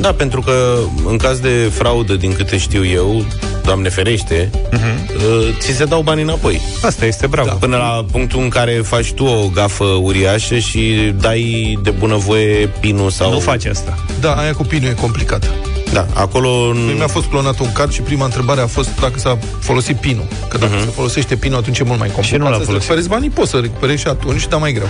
Da, 0.00 0.12
pentru 0.12 0.40
că 0.40 0.78
în 1.06 1.16
caz 1.16 1.38
de 1.38 1.70
fraudă, 1.72 2.14
din 2.14 2.32
câte 2.32 2.58
știu 2.58 2.86
eu, 2.86 3.24
Doamne 3.68 3.88
ferește, 3.88 4.50
uh-huh. 4.72 5.58
ți 5.58 5.72
se 5.72 5.84
dau 5.84 6.02
bani 6.02 6.22
înapoi. 6.22 6.60
Asta 6.82 7.06
este 7.06 7.26
bravo. 7.26 7.48
Da. 7.48 7.54
Până 7.54 7.76
la 7.76 8.04
punctul 8.12 8.40
în 8.40 8.48
care 8.48 8.72
faci 8.72 9.12
tu 9.12 9.24
o 9.24 9.48
gafă 9.54 9.84
uriașă 9.84 10.58
și 10.58 11.12
dai 11.20 11.78
de 11.82 11.90
bunăvoie 11.90 12.70
pinul 12.80 13.10
sau... 13.10 13.32
Nu 13.32 13.38
faci 13.38 13.64
asta. 13.64 14.04
Da, 14.20 14.32
aia 14.32 14.52
cu 14.52 14.62
pinul 14.62 14.88
e 14.88 14.92
complicată. 14.92 15.46
Da, 15.92 16.06
acolo... 16.14 16.72
Mie 16.72 16.94
mi-a 16.94 17.06
fost 17.06 17.26
clonat 17.26 17.58
un 17.58 17.72
card 17.72 17.92
și 17.92 18.00
prima 18.00 18.24
întrebare 18.24 18.60
a 18.60 18.66
fost 18.66 19.00
dacă 19.00 19.18
s-a 19.18 19.38
folosit 19.60 19.96
pinul. 19.96 20.26
Că 20.48 20.58
dacă 20.58 20.76
uh-huh. 20.76 20.84
se 20.84 20.90
folosește 20.94 21.36
pinul, 21.36 21.58
atunci 21.58 21.78
e 21.78 21.82
mult 21.82 21.98
mai 21.98 22.08
complicat. 22.10 22.32
Și 22.40 22.44
nu 22.44 22.50
l-a 22.50 22.58
Să 22.58 22.64
folosit. 22.64 22.72
recuperezi 22.74 23.08
banii, 23.08 23.30
poți 23.30 23.50
să 23.50 23.56
recuperezi 23.56 24.00
și 24.00 24.08
atunci, 24.08 24.46
dar 24.48 24.60
mai 24.60 24.72
greu. 24.72 24.86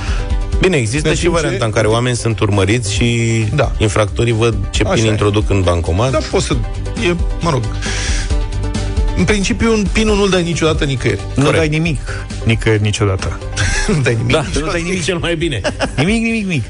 Bine, 0.60 0.76
există 0.76 1.08
În 1.08 1.14
și 1.14 1.20
timp 1.20 1.34
ce- 1.34 1.40
varianta 1.40 1.64
în 1.64 1.70
care 1.70 1.86
oameni 1.86 2.16
sunt 2.16 2.40
urmăriți 2.40 2.92
și 2.94 3.44
Da. 3.54 3.72
infractorii 3.78 4.32
văd 4.32 4.54
ce 4.70 4.82
Așa 4.82 4.92
pin 4.92 5.04
e. 5.04 5.08
introduc 5.08 5.50
în 5.50 5.62
bancomat. 5.62 6.10
Dar 6.10 6.22
poți 6.30 6.46
să... 6.46 6.56
E, 7.10 7.14
mă 7.40 7.50
rog... 7.50 7.62
În 9.16 9.24
principiu, 9.24 9.72
un 9.72 9.86
pinul 9.92 10.16
nu-l 10.16 10.28
dai 10.30 10.42
niciodată 10.42 10.84
nicăieri. 10.84 11.20
Nu 11.34 11.42
Corect. 11.44 11.58
dai 11.58 11.68
nimic, 11.68 12.26
nicăieri 12.44 12.82
niciodată. 12.82 13.38
Nu 13.96 14.00
dai 14.02 14.14
nimic. 14.14 14.32
Da, 14.32 14.44
nu 14.60 14.66
dai 14.66 14.82
nimic 14.82 15.02
cel 15.04 15.18
mai 15.18 15.36
bine. 15.36 15.60
Nimic, 15.96 16.22
nimic, 16.22 16.42
nimic. 16.46 16.62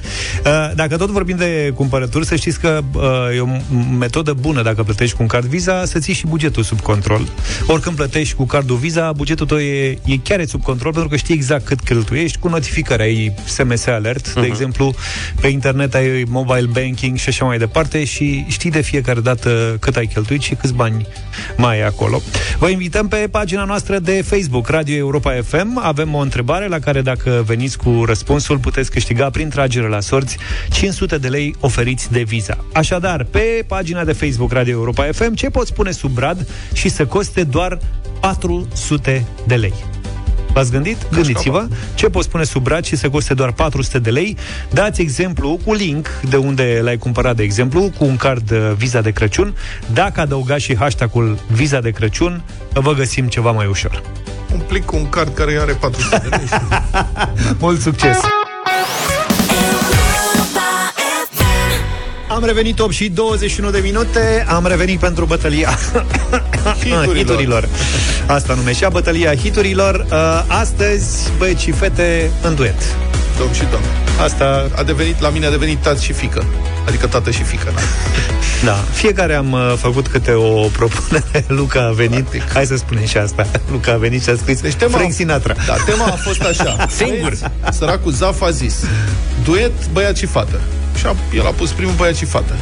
Uh, 0.46 0.70
Dacă 0.74 0.96
tot 0.96 1.11
vorbim 1.11 1.37
de 1.37 1.72
cumpărături, 1.74 2.26
să 2.26 2.37
știți 2.37 2.61
că 2.61 2.81
uh, 2.94 3.02
e 3.37 3.40
o 3.40 3.46
m- 3.46 3.62
metodă 3.98 4.33
bună 4.33 4.62
dacă 4.62 4.83
plătești 4.83 5.16
cu 5.16 5.22
un 5.22 5.28
card 5.28 5.46
Visa 5.46 5.85
să 5.85 5.98
ții 5.98 6.14
și 6.14 6.26
bugetul 6.26 6.62
sub 6.62 6.81
control. 6.81 7.28
Oricând 7.66 7.96
plătești 7.96 8.35
cu 8.35 8.44
cardul 8.46 8.76
Visa, 8.76 9.12
bugetul 9.12 9.46
tău 9.46 9.59
e, 9.59 9.98
e 10.04 10.16
chiar 10.22 10.40
e 10.40 10.44
sub 10.46 10.62
control 10.62 10.92
pentru 10.92 11.09
că 11.11 11.16
știi 11.16 11.35
exact 11.35 11.64
cât 11.64 11.81
cheltuiești 11.81 12.38
cu 12.38 12.48
notificări. 12.48 13.02
Ai 13.02 13.35
SMS 13.44 13.87
alert, 13.87 14.35
de 14.35 14.46
exemplu, 14.46 14.94
pe 15.40 15.46
internet 15.48 15.94
ai 15.94 16.24
mobile 16.28 16.68
banking 16.72 17.16
și 17.18 17.28
așa 17.28 17.44
mai 17.44 17.59
departe 17.59 18.04
și 18.04 18.44
știi 18.48 18.70
de 18.70 18.81
fiecare 18.81 19.20
dată 19.20 19.76
cât 19.81 19.96
ai 19.96 20.07
cheltuit 20.07 20.42
și 20.42 20.54
câți 20.54 20.72
bani 20.74 21.07
mai 21.57 21.74
ai 21.81 21.87
acolo. 21.87 22.22
Vă 22.59 22.68
invităm 22.68 23.09
pe 23.09 23.28
pagina 23.31 23.64
noastră 23.64 23.98
de 23.98 24.22
Facebook, 24.26 24.68
Radio 24.68 24.96
Europa 24.96 25.33
FM. 25.44 25.81
Avem 25.83 26.14
o 26.14 26.18
întrebare 26.18 26.66
la 26.68 26.78
care 26.78 27.00
dacă 27.08 27.42
veniți 27.46 27.78
cu 27.78 28.04
răspunsul 28.06 28.58
puteți 28.58 28.90
câștiga 28.90 29.30
prin 29.30 29.48
tragere 29.48 29.88
la 29.88 30.00
sorți 30.00 30.36
500 30.70 31.18
de 31.18 31.28
lei 31.28 31.54
oferiți 31.60 32.12
de 32.12 32.22
Visa. 32.22 32.64
Așadar, 32.72 33.24
pe 33.24 33.64
pagina 33.66 34.04
de 34.04 34.12
Facebook 34.12 34.52
Radio 34.52 34.72
Europa 34.72 35.08
FM, 35.12 35.34
ce 35.34 35.50
poți 35.50 35.72
pune 35.72 35.90
sub 35.90 36.10
brad 36.10 36.48
și 36.72 36.88
să 36.88 37.06
coste 37.06 37.44
doar 37.44 37.78
400 38.20 39.26
de 39.46 39.54
lei? 39.54 39.74
V-ați 40.52 40.70
gândit? 40.70 40.96
Gândiți-vă 41.12 41.68
ce 41.94 42.08
poți 42.08 42.30
pune 42.30 42.44
sub 42.44 42.62
braț 42.62 42.86
și 42.86 42.96
să 42.96 43.08
coste 43.08 43.34
doar 43.34 43.52
400 43.52 43.98
de 43.98 44.10
lei. 44.10 44.36
Dați 44.70 45.00
exemplu 45.00 45.58
cu 45.64 45.72
link 45.72 46.08
de 46.28 46.36
unde 46.36 46.80
l-ai 46.82 46.96
cumpărat, 46.96 47.36
de 47.36 47.42
exemplu, 47.42 47.92
cu 47.98 48.04
un 48.04 48.16
card 48.16 48.50
uh, 48.50 48.72
Visa 48.76 49.00
de 49.00 49.10
Crăciun. 49.10 49.54
Dacă 49.92 50.20
adăugați 50.20 50.62
și 50.62 50.76
hashtagul 50.76 51.38
Visa 51.52 51.80
de 51.80 51.90
Crăciun, 51.90 52.42
vă 52.72 52.92
găsim 52.92 53.26
ceva 53.26 53.50
mai 53.50 53.66
ușor. 53.66 54.02
Un 54.52 54.58
plic 54.58 54.84
cu 54.84 54.96
un 54.96 55.08
card 55.08 55.34
care 55.34 55.58
are 55.61 55.72
400 55.72 56.28
de 56.28 56.37
lei. 56.37 56.48
Mult 57.61 57.80
succes! 57.80 58.16
Am 62.28 62.44
revenit 62.44 62.78
8 62.80 62.92
și 62.92 63.08
21 63.08 63.70
de 63.70 63.80
minute 63.82 64.44
Am 64.48 64.66
revenit 64.66 64.98
pentru 64.98 65.24
bătălia 65.24 65.68
Hiturilor. 66.82 67.16
hiturilor 67.16 67.68
Asta 68.26 68.54
numește 68.54 68.88
bătălia 68.92 69.34
hiturilor 69.34 70.06
uh, 70.11 70.44
Astăzi, 70.46 71.30
băieți 71.38 71.62
și 71.62 71.70
fete 71.70 72.30
în 72.42 72.54
duet 72.54 72.96
Domn 73.38 73.52
și 73.52 73.62
domn. 73.70 73.84
Asta, 74.22 74.70
A 74.76 74.82
devenit, 74.82 75.20
la 75.20 75.28
mine 75.28 75.46
a 75.46 75.50
devenit 75.50 75.78
tată 75.78 76.00
și 76.00 76.12
fică. 76.12 76.44
Adică 76.88 77.07
tată 77.07 77.31
și 77.31 77.42
fică. 77.42 77.72
Da. 77.74 77.81
da 78.72 78.72
Fiecare 78.92 79.35
am 79.35 79.53
uh, 79.53 79.74
făcut 79.79 80.07
câte 80.09 80.33
o 80.33 80.66
propunere 80.66 81.44
Luca 81.61 81.87
a 81.87 81.90
venit, 81.90 82.24
Practic. 82.24 82.53
hai 82.53 82.66
să 82.66 82.77
spunem 82.77 83.05
și 83.07 83.16
asta 83.16 83.46
Luca 83.72 83.92
a 83.92 83.96
venit 83.96 84.22
și 84.22 84.31
a 84.31 84.37
scris 84.37 84.61
Deci 84.61 84.74
tema- 84.74 84.96
Frank 84.96 85.12
Sinatra 85.12 85.55
Da, 85.66 85.74
tema 85.87 86.05
a 86.05 86.16
fost 86.16 86.40
așa. 86.42 86.87
Singur. 86.88 87.18
Băieți, 87.20 87.44
Săracul 87.79 88.12
Zaf 88.12 88.42
a 88.42 88.51
zis 88.51 88.85
duet 89.44 89.72
băiat 89.92 90.16
și 90.16 90.27
fată. 90.27 90.61
Și 90.98 91.07
a, 91.07 91.16
el 91.35 91.46
a 91.46 91.51
pus 91.51 91.70
primul 91.70 91.94
băiat 91.96 92.14
și 92.16 92.24
fată. 92.24 92.57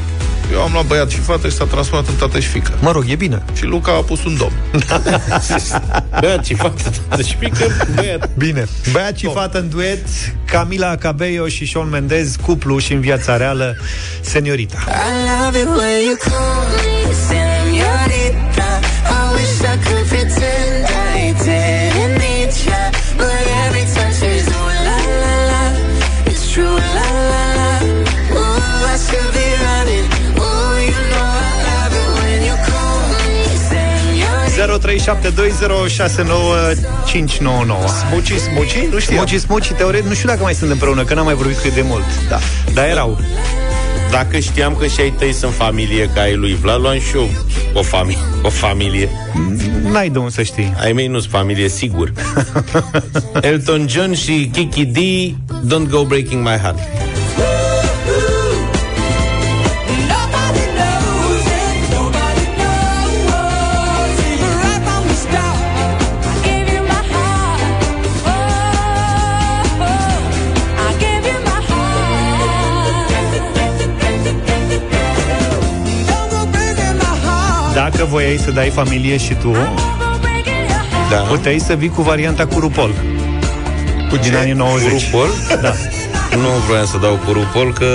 Eu 0.52 0.62
am 0.62 0.72
luat 0.72 0.87
băiat 0.87 1.11
și 1.11 1.18
fată 1.18 1.48
și 1.48 1.54
s-a 1.54 1.64
transformat 1.64 2.09
în 2.09 2.14
tată 2.14 2.40
și 2.40 2.48
fică. 2.48 2.72
Mă 2.80 2.90
rog, 2.90 3.04
e 3.09 3.14
bine 3.14 3.42
Și 3.56 3.64
Luca 3.64 3.92
a 3.92 4.00
pus 4.00 4.24
un 4.24 4.37
domn. 4.37 4.52
Băiat 6.20 6.44
și 6.44 6.54
fată, 6.54 6.82
tată 7.09 7.22
și 7.22 7.37
pică, 7.37 7.66
băiat. 7.94 8.30
Bine. 8.37 8.66
Băiat 8.92 9.16
și 9.16 9.30
fată 9.32 9.59
în 9.59 9.68
duet, 9.68 10.06
Camila 10.44 10.96
Cabello 10.96 11.48
și 11.48 11.66
Shawn 11.66 11.88
Mendez, 11.88 12.37
cuplu 12.42 12.78
și 12.78 12.92
în 12.92 13.00
viața 13.00 13.37
reală, 13.37 13.76
seniorita. 14.20 14.78
I 14.87 15.44
love 15.44 15.59
it 15.59 15.66
when 15.66 16.04
you 16.04 16.16
call 16.16 16.66
me 16.76 16.95
Smuci, 38.09 38.33
smuci? 38.33 38.77
Nu 38.92 38.99
știu. 38.99 39.16
Smuci, 39.16 39.35
smuci, 39.40 39.72
teoretic, 39.72 40.09
nu 40.09 40.14
știu 40.14 40.29
dacă 40.29 40.42
mai 40.42 40.55
sunt 40.55 40.70
împreună, 40.70 41.05
că 41.05 41.14
n-am 41.14 41.25
mai 41.25 41.35
vorbit 41.35 41.59
cât 41.59 41.75
de 41.75 41.83
mult. 41.83 42.05
Da. 42.29 42.38
Dar 42.75 42.85
erau. 42.88 43.18
Dacă 44.11 44.38
știam 44.38 44.75
că 44.75 44.87
și 44.87 45.01
ai 45.01 45.12
tăi 45.18 45.33
sunt 45.33 45.53
familie 45.55 46.11
ca 46.14 46.20
ai 46.20 46.35
lui 46.35 46.55
Vlad, 46.55 46.81
luam 46.81 46.99
și 46.99 47.16
eu 47.16 47.29
o, 47.75 47.81
fami- 47.81 48.18
o 48.42 48.49
familie. 48.49 49.09
N-ai 49.90 50.09
de 50.09 50.18
unde 50.18 50.31
să 50.31 50.42
știi. 50.42 50.75
Ai 50.81 50.92
mei 50.92 51.07
nu 51.07 51.18
sunt 51.18 51.33
familie, 51.33 51.68
sigur. 51.68 52.12
Elton 53.40 53.87
John 53.88 54.12
și 54.14 54.51
Kiki 54.53 54.85
D, 54.85 54.99
Don't 55.75 55.90
Go 55.90 56.05
Breaking 56.05 56.42
My 56.42 56.57
Heart. 56.62 56.79
Dacă 77.96 78.09
voiai 78.09 78.37
să 78.37 78.50
dai 78.50 78.68
familie 78.68 79.16
și 79.16 79.35
tu, 79.35 79.50
Don't 79.50 79.74
go 79.98 80.18
breaking 80.20 80.68
your 80.68 80.85
heart. 80.90 81.11
Da. 81.11 81.16
puteai 81.16 81.59
să 81.59 81.74
vii 81.74 81.88
cu 81.88 82.02
varianta 82.02 82.46
cu 82.46 82.59
Rupol. 82.59 82.94
Cu 84.09 84.16
din 84.16 84.37
anii 84.37 84.52
90. 84.52 84.90
Rupol? 84.90 85.28
Da. 85.61 85.72
Nu 86.37 86.48
vreau 86.68 86.85
să 86.85 86.98
dau 86.98 87.18
cu 87.24 87.32
Rupol, 87.32 87.72
că 87.72 87.87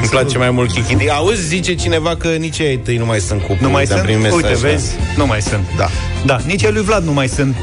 îmi 0.00 0.08
place 0.10 0.38
mai 0.38 0.50
mult 0.50 0.72
Kiki 0.72 0.94
D. 0.94 1.00
Auzi, 1.10 1.46
zice 1.46 1.74
cineva 1.74 2.16
că 2.16 2.28
nici 2.28 2.58
ei 2.58 2.76
tăi 2.78 2.96
nu 2.96 3.04
mai 3.06 3.18
sunt 3.20 3.40
cuplu. 3.40 3.66
Nu 3.66 3.70
mai 3.70 3.84
Ți-am 3.84 3.96
sunt? 3.98 4.08
primit 4.10 4.22
mesaj, 4.22 4.42
Uite, 4.42 4.60
da. 4.62 4.68
vezi? 4.68 4.90
Nu 5.16 5.26
mai 5.26 5.42
sunt. 5.42 5.64
Da. 5.76 5.88
Da, 6.24 6.38
nici 6.46 6.64
ai 6.64 6.72
lui 6.72 6.82
Vlad 6.82 7.04
nu 7.04 7.12
mai 7.12 7.28
sunt. 7.28 7.56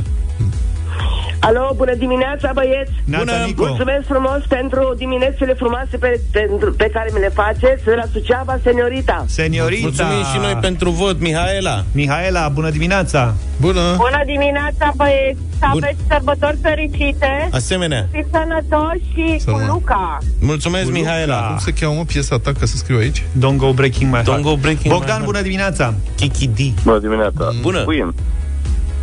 Alo, 1.48 1.72
bună 1.76 1.94
dimineața, 1.94 2.50
băieți! 2.54 2.92
Neața, 3.04 3.24
Bună, 3.24 3.44
Nico 3.46 3.64
Mulțumesc 3.66 4.06
frumos 4.06 4.40
pentru 4.48 4.94
diminețile 4.96 5.52
frumoase 5.54 5.96
pe, 5.96 6.20
pentru, 6.32 6.72
pe 6.72 6.90
care 6.92 7.08
mi 7.14 7.20
le 7.20 7.30
faceți 7.34 7.84
de 7.84 7.94
la 7.94 8.02
Suceava, 8.12 8.58
seniorita! 8.62 9.24
Seniorita 9.28 9.80
Mulțumim 9.82 10.22
și 10.32 10.38
noi 10.38 10.56
pentru 10.60 10.90
vot, 10.90 11.20
Mihaela. 11.20 11.84
Mihaela, 11.92 12.48
bună 12.48 12.70
dimineața 12.70 13.34
Bună! 13.60 13.94
Bună 13.96 14.22
dimineața, 14.26 14.92
băieți! 14.96 15.38
Să 15.58 15.66
Bun. 15.72 15.82
aveți 15.82 16.00
sărbători 16.08 16.58
fericite! 16.62 17.48
Asemenea. 17.52 18.08
Fiți 18.10 18.28
sănătoși 18.32 19.04
și 19.14 19.38
Să 19.40 19.50
cu 19.50 19.56
mă- 19.58 19.66
Luca! 19.72 20.18
Mulțumesc, 20.40 20.84
Luca. 20.86 20.98
Mihaela. 20.98 21.46
Cum 21.46 21.58
se 21.58 21.72
cheamă 21.72 21.94
mă, 21.94 22.04
piesa 22.04 22.38
ta 22.38 22.52
ca 22.60 22.66
să 22.66 22.76
scriu 22.76 22.96
aici? 22.98 23.22
Don't 23.22 23.56
go 23.56 23.72
breaking 23.72 24.10
my 24.12 24.22
heart 24.24 24.38
Don't 24.40 24.42
go 24.42 24.56
breaking 24.56 24.84
my 24.84 24.90
Bogdan, 24.98 25.08
heart. 25.10 25.24
bună 25.24 25.40
dimineața 25.40 25.94
Kiki 26.16 26.46
D. 26.46 26.58
Bună 26.84 26.98
dimineața. 26.98 27.44
Bună. 27.60 27.82
Queen. 27.84 28.14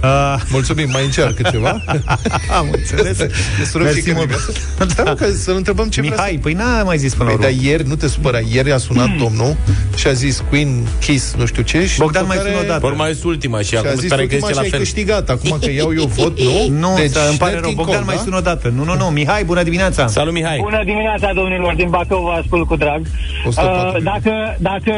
Uh, 0.03 0.41
Mulțumim, 0.49 0.89
mai 0.91 1.03
încearcă 1.03 1.49
ceva? 1.51 1.69
Am 2.59 2.69
înțeles 2.71 3.17
Destul 3.59 3.81
Mersi 3.81 4.01
fiecare 4.01 4.25
mult. 4.25 4.45
dimineață. 4.77 4.95
Da, 4.95 5.03
mă, 5.09 5.13
că 5.13 5.31
să-l 5.31 5.55
întrebăm 5.55 5.87
ce 5.89 6.01
vrea 6.01 6.11
Mihai, 6.13 6.39
păi 6.41 6.53
n-a 6.53 6.83
mai 6.83 6.97
zis 6.97 7.13
până 7.13 7.29
la 7.29 7.35
Păi, 7.35 7.45
urmă 7.45 7.57
dar 7.57 7.65
ieri, 7.65 7.87
nu 7.87 7.95
te 7.95 8.07
supăra, 8.07 8.39
ieri 8.51 8.71
a 8.71 8.77
sunat 8.77 9.09
domnul 9.17 9.55
și 9.95 10.07
a 10.07 10.11
zis 10.11 10.43
Queen, 10.49 10.87
Kiss, 10.99 11.33
nu 11.37 11.45
știu 11.45 11.63
ce 11.63 11.85
și 11.87 11.97
Bogdan 11.99 12.21
după 12.21 12.33
mai 12.33 12.43
care- 12.43 12.49
sună 12.55 12.65
o 12.65 12.67
dată. 12.67 12.79
Vor 12.79 12.95
mai 12.95 13.17
ultima 13.23 13.59
și 13.59 13.67
Și 13.67 13.75
a 13.75 13.79
acum 13.79 13.99
zis 13.99 14.09
pare 14.09 14.27
că 14.27 14.33
ultima 14.35 14.49
este 14.49 14.51
și 14.51 14.55
la 14.57 14.61
ai 14.61 14.69
fel. 14.69 14.79
câștigat 14.79 15.29
Acum 15.29 15.57
că 15.61 15.71
iau 15.71 15.93
eu 15.97 16.05
vot, 16.05 16.39
nu? 16.39 16.67
Nu, 16.87 16.93
deci, 16.95 17.11
îmi 17.29 17.37
pare 17.37 17.51
Nat 17.53 17.61
rău, 17.61 17.69
King 17.69 17.75
Bogdan 17.75 17.95
Cole, 17.95 18.05
mai 18.05 18.15
da? 18.15 18.21
sună 18.21 18.37
o 18.37 18.39
dată 18.39 18.67
Nu, 18.75 18.83
nu, 18.83 18.95
nu, 18.95 19.05
Mihai, 19.05 19.43
bună 19.43 19.63
dimineața 19.63 20.07
Salut, 20.07 20.33
Mihai. 20.33 20.57
Bună 20.61 20.81
dimineața, 20.85 21.31
domnilor, 21.33 21.73
din 21.75 21.89
Bacău 21.89 22.21
vă 22.23 22.39
ascult 22.41 22.67
cu 22.67 22.75
drag. 22.75 23.01
104. 23.47 23.97
Uh, 23.97 24.03
dacă, 24.03 24.31
dacă 24.59 24.93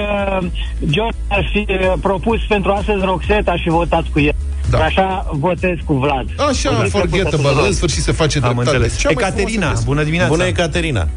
George 0.86 1.18
ar 1.28 1.50
fi 1.54 1.66
uh, 1.70 1.94
propus 2.02 2.40
pentru 2.48 2.72
astăzi 2.72 3.06
Roxeta 3.06 3.56
și 3.56 3.70
votați 3.70 4.10
cu 4.10 4.20
el, 4.20 4.36
Da. 4.78 4.84
așa 4.84 5.30
votez 5.32 5.78
cu 5.86 5.94
Vlad. 5.94 6.26
Așa, 6.38 6.70
Mulțumesc 6.70 6.92
forgettable, 6.92 7.38
tuturor. 7.50 7.68
în 7.68 7.74
sfârșit 7.74 8.04
se 8.04 8.12
face 8.12 8.38
Am 8.38 8.44
dreptate. 8.44 8.70
înțeles 8.70 8.98
Cea 9.00 9.10
mai 9.14 9.16
Ecaterina, 9.18 9.50
frumoasă 9.52 9.72
piesă. 9.74 9.86
bună 9.86 10.04
dimineața 10.04 10.32
Bună, 10.32 10.44
Ecaterina. 10.46 11.08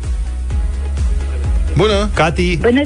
Bună, 1.77 2.09
Cati, 2.15 2.57
Bună, 2.57 2.83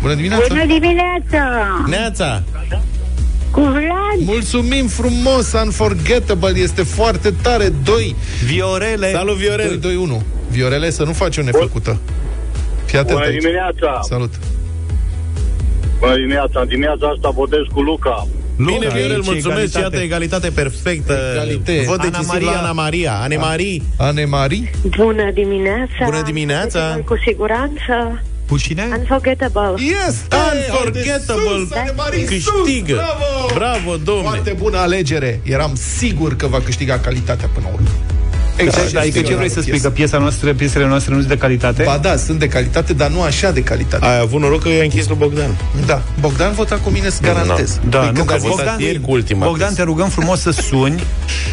bună 0.00 0.14
dimineața 0.14 0.44
bună 0.48 0.64
dimineața! 0.66 1.42
Neața. 1.88 2.42
Cu 3.50 3.60
Vlad! 3.60 4.18
Mulțumim 4.26 4.86
frumos, 4.86 5.52
Unforgettable, 5.64 6.58
este 6.58 6.82
foarte 6.82 7.30
tare 7.42 7.72
2, 7.84 8.14
Viorele 8.44 9.10
Salut, 9.12 9.36
2, 9.36 9.46
Viorel. 9.46 9.78
2, 9.78 9.96
1 9.96 10.22
Viorele, 10.50 10.90
să 10.90 11.04
nu 11.04 11.12
faci 11.12 11.36
o 11.36 11.42
nefăcută 11.42 11.98
Fii 12.84 12.98
atent 12.98 13.18
aici 13.18 13.40
dimineața! 13.40 14.00
Salut 14.08 14.34
Bună 15.98 16.14
dimineața! 16.14 16.60
În 16.60 16.68
dimineața 16.68 17.06
asta 17.14 17.30
votez 17.30 17.60
cu 17.72 17.80
Luca. 17.80 18.26
Bine, 18.56 18.70
Luca, 18.72 18.88
Viorel, 18.94 19.14
aici, 19.14 19.24
mulțumesc. 19.24 19.44
egalitate. 19.60 19.80
Iată, 19.80 19.96
egalitate 19.96 20.50
perfectă. 20.50 21.18
Egalite. 21.34 21.82
Vot 21.86 21.98
Ana 21.98 22.08
decisiv 22.10 22.32
Maria. 22.32 22.50
la 22.50 22.58
Ana 22.58 22.72
Maria. 22.72 23.12
Ana 23.22 23.36
Marie. 23.40 23.82
Anemarie? 23.96 24.70
Bună 24.96 25.30
dimineața! 25.34 26.04
Bună 26.04 26.22
dimineața. 26.22 26.88
Vedeți, 26.88 27.06
Cu 27.06 27.16
siguranță! 27.26 28.22
Cu 28.48 28.58
cine? 28.58 28.88
Unforgettable! 28.98 29.74
Yes! 29.76 30.16
Unforgettable. 30.68 32.24
Câștigă. 32.26 32.94
Bravo! 32.94 33.54
Bravo, 33.54 33.96
domne. 34.04 34.22
Foarte 34.22 34.54
bună 34.58 34.78
alegere. 34.78 35.40
Eram 35.42 35.74
sigur 35.74 36.36
că 36.36 36.46
va 36.46 36.60
câștiga 36.60 36.98
calitatea 36.98 37.48
până 37.54 37.66
la 37.68 37.74
urmă. 37.74 37.88
Exact, 38.56 38.92
Da, 38.92 39.00
adică 39.00 39.20
ce 39.20 39.34
vrei 39.34 39.50
să 39.50 39.60
spui? 39.60 39.80
Că 39.80 39.90
piesa 39.90 40.18
noastră, 40.18 40.54
piesele 40.54 40.86
noastre 40.86 41.12
nu 41.14 41.18
sunt 41.18 41.30
de 41.30 41.36
calitate? 41.38 41.82
Ba 41.82 41.98
da, 42.02 42.16
sunt 42.16 42.38
de 42.38 42.48
calitate, 42.48 42.92
dar 42.92 43.10
nu 43.10 43.22
așa 43.22 43.50
de 43.50 43.60
calitate. 43.62 44.04
Ai 44.06 44.18
avut 44.20 44.40
noroc 44.40 44.62
că 44.62 44.68
i-a 44.68 44.82
închis 44.82 45.06
lui 45.08 45.16
Bogdan. 45.18 45.56
Da, 45.86 46.02
Bogdan 46.20 46.52
vota 46.52 46.74
cu 46.76 46.90
mine, 46.90 47.06
îți 47.06 47.22
garantez. 47.22 47.78
Da, 47.88 47.98
Păi 47.98 48.06
nu, 48.08 48.12
când 48.14 48.26
că 48.26 48.32
a 48.34 48.36
zis- 48.36 48.48
votat 48.48 48.80
ieri 48.80 49.00
cu 49.00 49.10
ultima 49.10 49.46
Bogdan, 49.46 49.66
piesă. 49.66 49.74
te 49.82 49.82
rugăm 49.88 50.08
frumos 50.08 50.40
să 50.40 50.50
suni, 50.50 51.02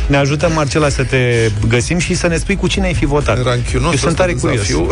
ne 0.08 0.18
ajută 0.18 0.50
Marcela 0.54 0.90
să 0.90 1.04
te 1.04 1.50
găsim 1.68 1.98
și 1.98 2.14
să 2.16 2.28
ne 2.28 2.38
spui 2.38 2.56
cu 2.56 2.68
cine 2.68 2.86
ai 2.86 2.94
fi 2.94 3.06
votat. 3.06 3.44
Ranchiunos 3.44 3.92
Eu 3.92 3.98
sunt 3.98 4.12
ăsta 4.12 4.22
tare 4.24 4.34
de 4.34 4.40
curios. 4.40 4.60
Zafiu. 4.60 4.88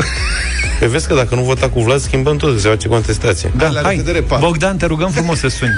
Păi 0.80 0.88
vezi 0.88 1.08
că 1.08 1.14
dacă 1.14 1.36
nu 1.36 1.42
vota 1.42 1.70
cu 1.70 1.82
Vlad, 1.82 2.00
schimbăm 2.00 2.38
tot, 2.38 2.60
se 2.60 2.68
face 2.70 2.88
contestație. 2.88 3.52
Da, 3.58 3.68
La 3.70 3.82
hai, 3.82 3.92
revedere, 3.92 4.22
pa. 4.22 4.38
Bogdan, 4.38 4.78
te 4.78 4.86
rugăm 4.86 5.10
frumos 5.12 5.40
să 5.40 5.48
suni. 5.48 5.72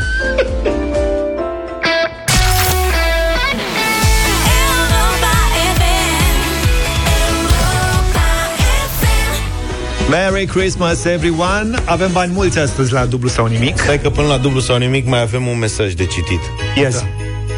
Merry 10.11 10.45
Christmas, 10.45 11.05
everyone! 11.05 11.77
Avem 11.85 12.11
bani 12.11 12.33
mulți 12.33 12.59
astăzi 12.59 12.91
la 12.91 13.05
dublu 13.05 13.29
sau 13.29 13.45
nimic. 13.45 13.77
Stai 13.77 14.01
că 14.01 14.09
până 14.09 14.27
la 14.27 14.37
dublu 14.37 14.59
sau 14.59 14.77
nimic 14.77 15.05
mai 15.05 15.21
avem 15.21 15.47
un 15.47 15.57
mesaj 15.57 15.93
de 15.93 16.05
citit. 16.05 16.39
Yes. 16.75 16.99
Da. 16.99 17.07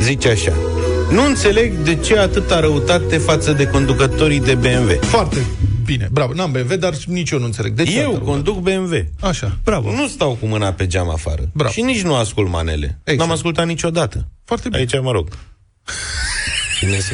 Zice 0.01 0.29
așa. 0.29 0.53
Nu 1.11 1.25
înțeleg 1.25 1.73
de 1.73 1.95
ce 1.95 2.17
atâta 2.17 2.59
răutate 2.59 3.17
față 3.17 3.53
de 3.53 3.67
conducătorii 3.67 4.39
de 4.39 4.55
BMW. 4.55 4.89
Foarte 5.01 5.37
bine, 5.85 6.07
bravo. 6.11 6.33
N-am 6.33 6.51
BMW, 6.51 6.75
dar 6.75 6.93
nici 7.05 7.29
eu 7.29 7.39
nu 7.39 7.45
înțeleg. 7.45 7.73
De 7.73 7.83
ce 7.83 7.99
Eu 7.99 8.09
atâta 8.09 8.25
conduc 8.25 8.59
BMW. 8.59 8.93
Așa, 9.19 9.57
Bravo. 9.63 9.91
Nu 9.91 10.07
stau 10.07 10.37
cu 10.39 10.45
mâna 10.45 10.73
pe 10.73 10.87
geam 10.87 11.09
afară. 11.09 11.49
Bravo. 11.53 11.71
Și 11.71 11.81
nici 11.81 12.01
nu 12.01 12.15
ascult 12.15 12.49
manele. 12.49 12.99
Exact. 13.03 13.19
N-am 13.19 13.31
ascultat 13.31 13.65
niciodată. 13.65 14.27
Foarte 14.45 14.69
bine. 14.69 14.79
Aici 14.79 15.03
mă 15.03 15.11
rog. 15.11 15.27
Bine 16.85 16.99
să 16.99 17.13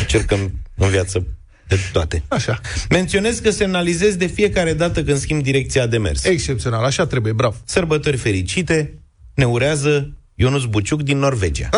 încercăm 0.00 0.52
în 0.74 0.88
viață 0.88 1.26
de 1.68 1.78
toate. 1.92 2.22
Așa. 2.28 2.60
Menționez 2.90 3.38
că 3.38 3.50
semnalizez 3.50 4.14
de 4.14 4.26
fiecare 4.26 4.72
dată 4.72 5.02
când 5.02 5.18
schimb 5.18 5.42
direcția 5.42 5.86
de 5.86 5.98
mers. 5.98 6.24
Excepțional, 6.24 6.84
așa 6.84 7.06
trebuie, 7.06 7.32
bravo. 7.32 7.56
Sărbători 7.64 8.16
fericite, 8.16 8.98
ne 9.34 9.44
urează 9.44 10.10
Ionuț 10.34 10.62
Buciuc 10.62 11.02
din 11.10 11.18
Norvegia. 11.18 11.68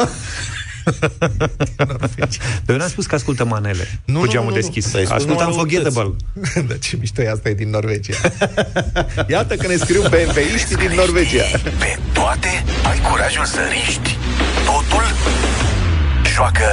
Dar 2.65 2.69
eu 2.69 2.77
n-am 2.77 2.89
spus 2.89 3.07
că 3.07 3.15
ascultă 3.15 3.45
manele 3.45 4.01
Nu, 4.05 4.19
cu 4.19 4.25
nu, 4.25 4.31
geamul 4.31 4.49
nu, 4.51 4.55
nu. 4.55 4.61
deschis. 4.61 4.87
Stai, 4.87 5.05
spus 5.05 5.17
Ascultă 5.17 5.43
numai 5.43 5.47
Unforgettable. 5.47 6.17
da, 6.69 6.77
ce 6.77 6.97
mișto 7.01 7.23
e 7.23 7.31
asta 7.31 7.49
e 7.49 7.55
din 7.55 7.71
Norvegia. 7.71 8.17
Iată 9.29 9.57
că 9.57 9.67
ne 9.67 9.77
scriu 9.77 10.03
BMW-iștii 10.03 10.77
din 10.77 10.93
Norvegia. 10.97 11.45
Pe 11.79 11.99
toate 12.13 12.65
ai 12.91 13.01
curajul 13.11 13.45
să 13.45 13.61
riști. 13.71 14.17
Totul 14.65 15.05
joacă 16.35 16.67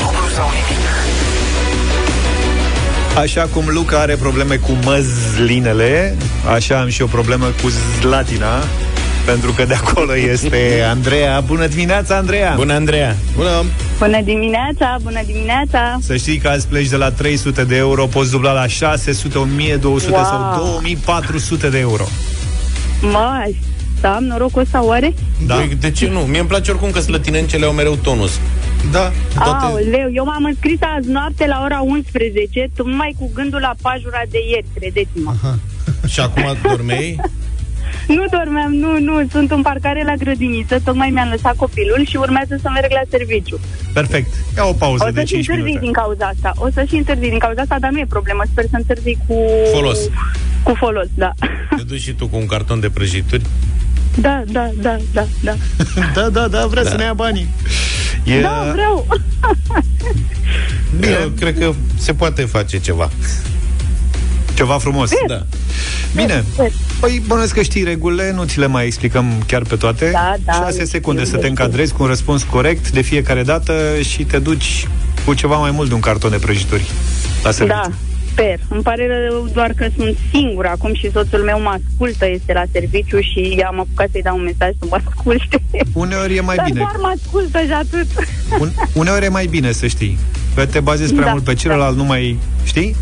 dublu 0.00 0.28
sau 0.34 0.48
nimic. 0.48 0.82
Așa 3.16 3.48
cum 3.52 3.64
Luca 3.68 3.98
are 3.98 4.14
probleme 4.16 4.56
cu 4.56 4.70
măzlinele, 4.84 6.16
așa 6.54 6.80
am 6.80 6.88
și 6.88 7.02
o 7.02 7.06
problemă 7.06 7.46
cu 7.62 7.68
zlatina, 8.00 8.62
pentru 9.26 9.52
că 9.52 9.64
de 9.64 9.74
acolo 9.74 10.16
este 10.16 10.82
Andreea. 10.90 11.40
Bună 11.40 11.66
dimineața, 11.66 12.16
Andreea! 12.16 12.52
Bună, 12.56 12.72
Andreea! 12.72 13.16
Bună! 13.36 13.64
Bună 13.98 14.20
dimineața! 14.24 14.96
Bună 15.02 15.20
dimineața! 15.26 15.98
Să 16.02 16.16
știi 16.16 16.36
că 16.38 16.48
azi 16.48 16.66
pleci 16.66 16.88
de 16.88 16.96
la 16.96 17.10
300 17.10 17.64
de 17.64 17.76
euro, 17.76 18.06
poți 18.06 18.30
dubla 18.30 18.52
la 18.52 18.66
600, 18.66 19.38
1200 19.38 20.10
Wow. 20.10 20.24
sau 20.24 20.62
2400 20.62 21.68
de 21.68 21.78
euro. 21.78 22.04
Mă, 23.00 23.50
să 24.00 24.06
am 24.06 24.24
norocul 24.24 24.62
ăsta 24.62 24.84
oare? 24.84 25.14
Da? 25.46 25.54
Păi, 25.54 25.76
de 25.80 25.90
ce 25.90 26.08
nu? 26.08 26.18
Mie 26.20 26.38
îmi 26.38 26.48
place 26.48 26.70
oricum 26.70 26.90
că 26.90 27.00
slătinencele 27.00 27.66
au 27.66 27.72
mereu 27.72 27.94
tonus. 28.02 28.30
Da, 28.90 29.12
Toate- 29.34 29.64
Aoleu, 29.64 30.08
eu 30.12 30.24
m-am 30.24 30.44
înscris 30.44 30.78
azi 30.96 31.08
noapte 31.10 31.46
la 31.46 31.60
ora 31.64 31.80
11, 31.80 32.68
tocmai 32.76 33.14
cu 33.18 33.30
gândul 33.34 33.60
la 33.60 33.74
pajura 33.82 34.22
de 34.30 34.38
ieri, 34.50 34.66
credeți-mă. 34.74 35.34
Și 36.06 36.20
acum 36.20 36.56
dormei? 36.62 37.20
Nu 38.08 38.24
dormeam, 38.30 38.74
nu, 38.74 38.98
nu, 39.00 39.26
sunt 39.30 39.50
în 39.50 39.62
parcare 39.62 40.02
la 40.04 40.14
grădiniță, 40.14 40.80
tocmai 40.84 41.10
mi-am 41.10 41.28
lăsat 41.28 41.56
copilul 41.56 42.04
și 42.06 42.16
urmează 42.16 42.58
să 42.62 42.68
merg 42.70 42.90
la 42.92 43.00
serviciu. 43.10 43.60
Perfect. 43.92 44.32
Ia 44.56 44.64
o 44.64 44.72
pauză 44.72 45.04
O 45.08 45.10
de 45.10 45.20
să 45.20 45.26
și 45.26 45.32
5 45.32 45.48
întârzi 45.48 45.64
minute. 45.64 45.84
din 45.84 45.92
cauza 45.92 46.26
asta. 46.26 46.52
O 46.56 46.68
să 46.74 46.84
și 46.88 46.94
întârzi 46.96 47.28
din 47.28 47.38
cauza 47.38 47.60
asta, 47.60 47.76
dar 47.80 47.90
nu 47.90 47.98
e 47.98 48.06
problemă. 48.08 48.42
Sper 48.50 48.64
să 48.70 48.76
întârzi 48.76 49.16
cu... 49.26 49.34
Folos. 49.72 49.98
Cu 50.62 50.74
folos, 50.74 51.06
da. 51.14 51.32
Te 51.76 51.82
duci 51.82 52.00
și 52.00 52.12
tu 52.12 52.26
cu 52.28 52.36
un 52.36 52.46
carton 52.46 52.80
de 52.80 52.90
prăjituri? 52.90 53.42
Da, 54.14 54.42
da, 54.46 54.70
da, 54.80 54.96
da, 55.12 55.26
da. 55.42 55.54
Da, 56.14 56.28
da, 56.28 56.48
da, 56.48 56.66
vrea 56.66 56.82
să 56.84 56.96
ne 56.96 57.02
ia 57.02 57.12
banii. 57.12 57.48
E, 58.24 58.40
Da, 58.40 58.70
vreau. 58.72 59.06
Eu 61.00 61.28
cred 61.38 61.58
că 61.58 61.72
se 61.98 62.14
poate 62.14 62.42
face 62.42 62.78
ceva. 62.78 63.10
Ceva 64.54 64.78
frumos. 64.78 65.10
Da. 65.26 65.46
Bine. 66.14 66.44
Sper. 66.52 66.70
Păi, 67.00 67.22
bănuiesc 67.26 67.54
că 67.54 67.62
știi 67.62 67.82
regulile, 67.84 68.32
nu 68.32 68.44
ți 68.44 68.58
le 68.58 68.66
mai 68.66 68.86
explicăm 68.86 69.42
chiar 69.46 69.62
pe 69.62 69.76
toate. 69.76 70.10
Da, 70.12 70.34
da, 70.44 70.52
6 70.52 70.78
le 70.78 70.84
secunde 70.84 71.20
știu, 71.20 71.32
să 71.32 71.40
te 71.40 71.46
le 71.46 71.52
știu. 71.52 71.62
încadrezi 71.62 71.92
cu 71.92 72.02
un 72.02 72.08
răspuns 72.08 72.42
corect 72.42 72.90
de 72.90 73.00
fiecare 73.00 73.42
dată 73.42 73.74
și 74.08 74.24
te 74.24 74.38
duci 74.38 74.88
cu 75.24 75.34
ceva 75.34 75.56
mai 75.56 75.70
mult 75.70 75.88
de 75.88 75.94
un 75.94 76.00
carton 76.00 76.30
de 76.30 76.36
prăjituri 76.36 76.90
la 77.42 77.50
serviciu. 77.50 77.78
Da, 77.80 77.90
sper. 78.32 78.58
Îmi 78.68 78.82
pare 78.82 79.28
rău 79.28 79.48
doar 79.52 79.72
că 79.76 79.86
sunt 79.96 80.16
singură 80.30 80.68
acum 80.68 80.94
și 80.94 81.10
soțul 81.10 81.38
meu 81.38 81.60
mă 81.60 81.78
ascultă, 81.80 82.26
este 82.28 82.52
la 82.52 82.62
serviciu 82.72 83.20
și 83.20 83.62
am 83.66 83.80
apucat 83.80 84.08
să-i 84.12 84.22
dau 84.22 84.36
un 84.36 84.42
mesaj 84.42 84.70
să 84.78 84.86
mă 84.90 84.96
asculte. 85.06 85.62
Uneori 85.92 86.36
e 86.36 86.40
mai 86.40 86.56
Dar 86.56 86.64
bine. 86.64 86.78
doar 86.78 86.96
mă 87.00 87.12
ascultă 87.16 87.58
și 87.66 87.72
atât. 87.72 88.06
Un, 88.60 88.70
uneori 88.92 89.24
e 89.24 89.28
mai 89.28 89.46
bine 89.46 89.72
să 89.72 89.86
știi. 89.86 90.18
Că 90.54 90.66
te 90.66 90.80
bazezi 90.80 91.12
prea 91.14 91.24
Da, 91.24 91.30
mult 91.30 91.44
pe 91.44 91.54
celălalt, 91.54 91.96
nu 91.96 92.04
mai 92.04 92.38
știi? 92.64 92.96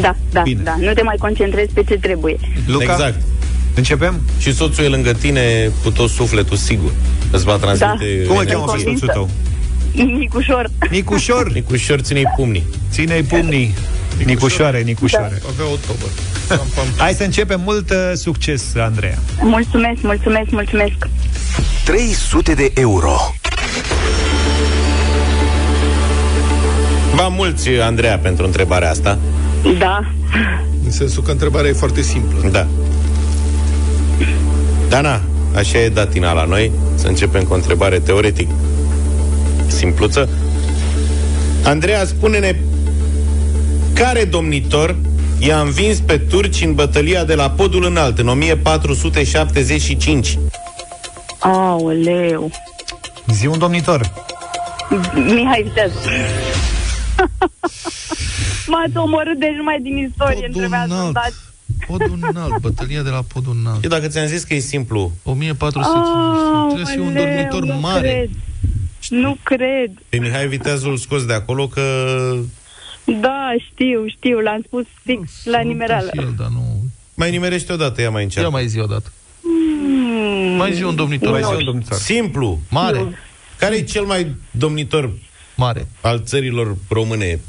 Da, 0.00 0.16
da, 0.32 0.40
Bine. 0.42 0.62
da. 0.62 0.74
Nu 0.78 0.92
te 0.92 1.02
mai 1.02 1.16
concentrezi 1.18 1.72
pe 1.72 1.82
ce 1.88 1.94
trebuie. 1.98 2.36
Luca, 2.66 2.92
Exact. 2.92 3.20
începem? 3.74 4.20
Și 4.38 4.54
soțul 4.54 4.84
e 4.84 4.88
lângă 4.88 5.12
tine 5.12 5.70
cu 5.82 5.90
tot 5.90 6.08
sufletul, 6.10 6.56
sigur. 6.56 6.92
Îți 7.30 7.44
va 7.44 7.56
transmite... 7.56 8.20
Da. 8.22 8.26
Cum 8.28 8.36
îl 8.36 8.42
energie. 8.42 8.52
cheamă 8.52 8.64
pe 8.64 8.70
convinsă. 8.76 9.04
soțul 9.06 9.08
tău? 9.14 9.30
Nicușor. 10.06 10.70
Nicușor! 10.90 11.52
Nicușor, 11.52 12.00
ține-i 12.00 12.24
pumnii. 12.36 12.64
Ține-i 12.90 13.22
pumnii. 13.22 13.74
Nicușoare, 14.24 14.80
Nicușoare. 14.80 15.42
avea 15.48 15.64
o 15.72 15.76
tobă. 15.86 16.04
Pam, 16.48 16.66
pam. 16.74 16.84
Hai 16.96 17.12
să 17.12 17.22
începem. 17.22 17.60
Mult 17.64 17.90
uh, 17.90 17.96
succes, 18.14 18.64
Andreea. 18.76 19.18
Mulțumesc, 19.42 20.02
mulțumesc, 20.02 20.50
mulțumesc. 20.50 21.08
300 21.84 22.54
de 22.54 22.70
euro. 22.74 23.16
Va 27.14 27.28
mulți, 27.28 27.68
Andreea, 27.68 28.18
pentru 28.18 28.44
întrebarea 28.44 28.90
asta. 28.90 29.18
Da. 29.78 30.12
În 30.84 30.90
sensul 30.90 31.22
că 31.22 31.30
întrebarea 31.30 31.70
e 31.70 31.72
foarte 31.72 32.02
simplă. 32.02 32.48
Da. 32.50 32.66
Dana, 34.88 35.20
așa 35.56 35.78
e 35.78 35.88
datina 35.88 36.32
la 36.32 36.44
noi. 36.44 36.70
Să 36.94 37.06
începem 37.06 37.42
cu 37.42 37.52
o 37.52 37.56
întrebare 37.56 37.98
teoretic 37.98 38.48
simpluță. 39.66 40.28
Andreea, 41.64 42.04
spune-ne 42.04 42.56
care 44.02 44.24
domnitor 44.24 44.96
i-a 45.38 45.60
învins 45.60 46.00
pe 46.00 46.18
turci 46.18 46.62
în 46.62 46.74
bătălia 46.74 47.24
de 47.24 47.34
la 47.34 47.50
Podul 47.50 47.84
Înalt 47.84 48.18
în 48.18 48.28
1475? 48.28 50.38
Aoleu. 51.38 52.50
Zi 53.26 53.46
un 53.46 53.58
domnitor. 53.58 54.12
Mihai 55.14 55.62
Viteaz. 55.62 55.92
M-ați 58.66 58.96
omorât 58.96 59.38
deci 59.38 59.54
numai 59.56 59.78
din 59.82 59.96
istorie. 59.96 60.46
Podul 60.46 60.60
Trebuia 60.60 60.84
să 60.88 60.94
înalt. 60.94 61.12
dați. 61.12 61.36
Podul 61.86 62.18
înalt, 62.30 62.58
bătălia 62.60 63.02
de 63.02 63.10
la 63.10 63.22
Podul 63.32 63.56
înalt. 63.60 63.84
Eu 63.84 63.90
dacă 63.90 64.06
ți-am 64.06 64.26
zis 64.26 64.42
că 64.42 64.54
e 64.54 64.58
simplu, 64.58 65.12
1400. 65.22 65.98
Trebuie 66.66 66.86
să 66.86 66.92
fie 66.92 67.00
un 67.00 67.06
Aoleu, 67.16 67.24
dormitor 67.24 67.64
nu 67.64 67.80
mare. 67.80 68.00
Cred. 68.00 68.30
Nu 69.08 69.36
cred. 69.42 69.90
pe 70.08 70.16
Mihai 70.16 70.48
Viteazul 70.48 70.96
scos 70.96 71.24
de 71.24 71.32
acolo 71.32 71.66
că 71.66 71.82
Da, 73.20 73.50
știu, 73.72 74.06
știu, 74.06 74.38
l-am 74.38 74.62
spus 74.66 74.84
fix 75.04 75.30
la 75.44 75.60
nimerală. 75.60 76.10
Și 76.12 76.18
el, 76.20 76.34
dar 76.38 76.48
nu... 76.48 76.80
mai 77.14 77.30
nimerește 77.30 77.72
odată, 77.72 78.00
ia 78.00 78.10
mai 78.10 78.20
Ia 78.20 78.24
încearcă. 78.26 78.50
mai 78.50 78.66
zi 78.66 78.78
odată. 78.78 79.12
Mm, 79.40 80.56
Mai 80.56 80.72
zi 80.72 80.82
un 80.82 80.94
domnitor. 80.96 81.30
Mai 81.30 81.42
zi 81.42 81.54
un 81.54 81.64
domnitor. 81.64 81.98
Simplu. 81.98 82.60
Mare. 82.70 83.18
Care 83.58 83.76
e 83.76 83.82
cel 83.82 84.04
mai 84.04 84.34
domnitor 84.50 85.10
Mare. 85.56 85.86
al 86.00 86.22
țărilor 86.24 86.76
române? 86.88 87.40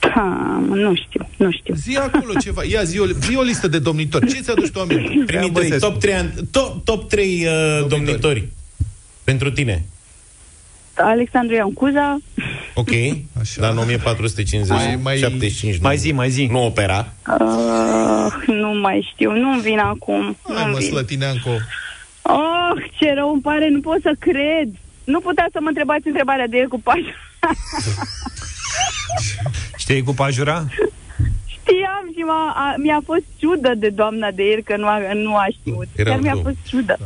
ha. 0.00 0.62
mă, 0.68 0.74
nu 0.74 0.94
știu, 0.94 1.28
nu 1.36 1.50
știu. 1.50 1.74
Zi 1.74 1.96
acolo 1.96 2.32
ceva. 2.40 2.64
Ia 2.64 2.82
zi 2.84 2.98
o, 2.98 3.06
zi 3.06 3.36
o 3.36 3.42
listă 3.42 3.68
de 3.68 3.78
domnitori. 3.78 4.26
Ce 4.32 4.40
ți-aduci 4.40 4.70
tu 4.70 4.80
aminte? 4.80 5.22
Primii 5.26 5.50
trei, 5.50 5.78
top 5.78 5.98
3, 6.00 6.14
top, 6.50 6.84
top 6.84 7.08
3 7.08 7.46
uh, 7.46 7.86
domnitori. 7.88 8.48
Pentru 9.24 9.50
tine. 9.50 9.84
Alexandru 11.02 11.54
Ioan 11.54 11.72
Cuza, 11.72 12.18
Ok, 12.74 12.88
Așa. 13.40 13.60
dar 13.60 13.70
în 13.70 13.78
1450, 13.78 14.76
Mai- 14.76 14.98
mai- 15.02 15.16
75 15.18 15.78
Mai 15.80 15.96
zi, 15.96 16.12
mai 16.12 16.30
zi. 16.30 16.46
nu 16.50 16.64
opera. 16.64 17.12
uh, 17.40 18.32
nu 18.46 18.74
mai 18.80 19.08
știu, 19.12 19.32
nu 19.32 19.58
vin 19.60 19.78
acum. 19.78 20.36
Hai 20.54 20.64
nu 20.64 20.70
mă, 20.70 20.78
vin. 20.78 20.88
Slătineanco. 20.88 21.50
Oh, 22.22 22.82
ce 22.98 23.12
rău 23.14 23.32
îmi 23.32 23.40
pare, 23.42 23.68
nu 23.68 23.80
pot 23.80 23.98
să 24.02 24.12
cred. 24.18 24.68
Nu 25.04 25.20
putea 25.20 25.46
să 25.52 25.58
mă 25.60 25.68
întrebați 25.68 26.06
întrebarea 26.06 26.46
de 26.46 26.56
el 26.56 26.68
cu 26.68 26.80
pași. 26.80 27.04
Știi 29.78 30.02
cu 30.02 30.12
pajura? 30.14 30.64
Știam 31.46 32.04
și 32.16 32.22
m-a, 32.26 32.52
a, 32.56 32.74
mi-a 32.76 33.00
fost 33.04 33.22
ciudă 33.38 33.72
de 33.76 33.88
doamna 33.88 34.30
de 34.30 34.42
el 34.42 34.62
că 34.62 34.76
nu 34.76 34.86
a, 34.86 34.98
nu 35.14 35.36
a 35.36 35.46
știut. 35.60 35.86
Era 35.96 36.10
Chiar 36.10 36.20
mi-a 36.20 36.32
tu. 36.32 36.40
fost 36.42 36.56
ciudă. 36.68 36.98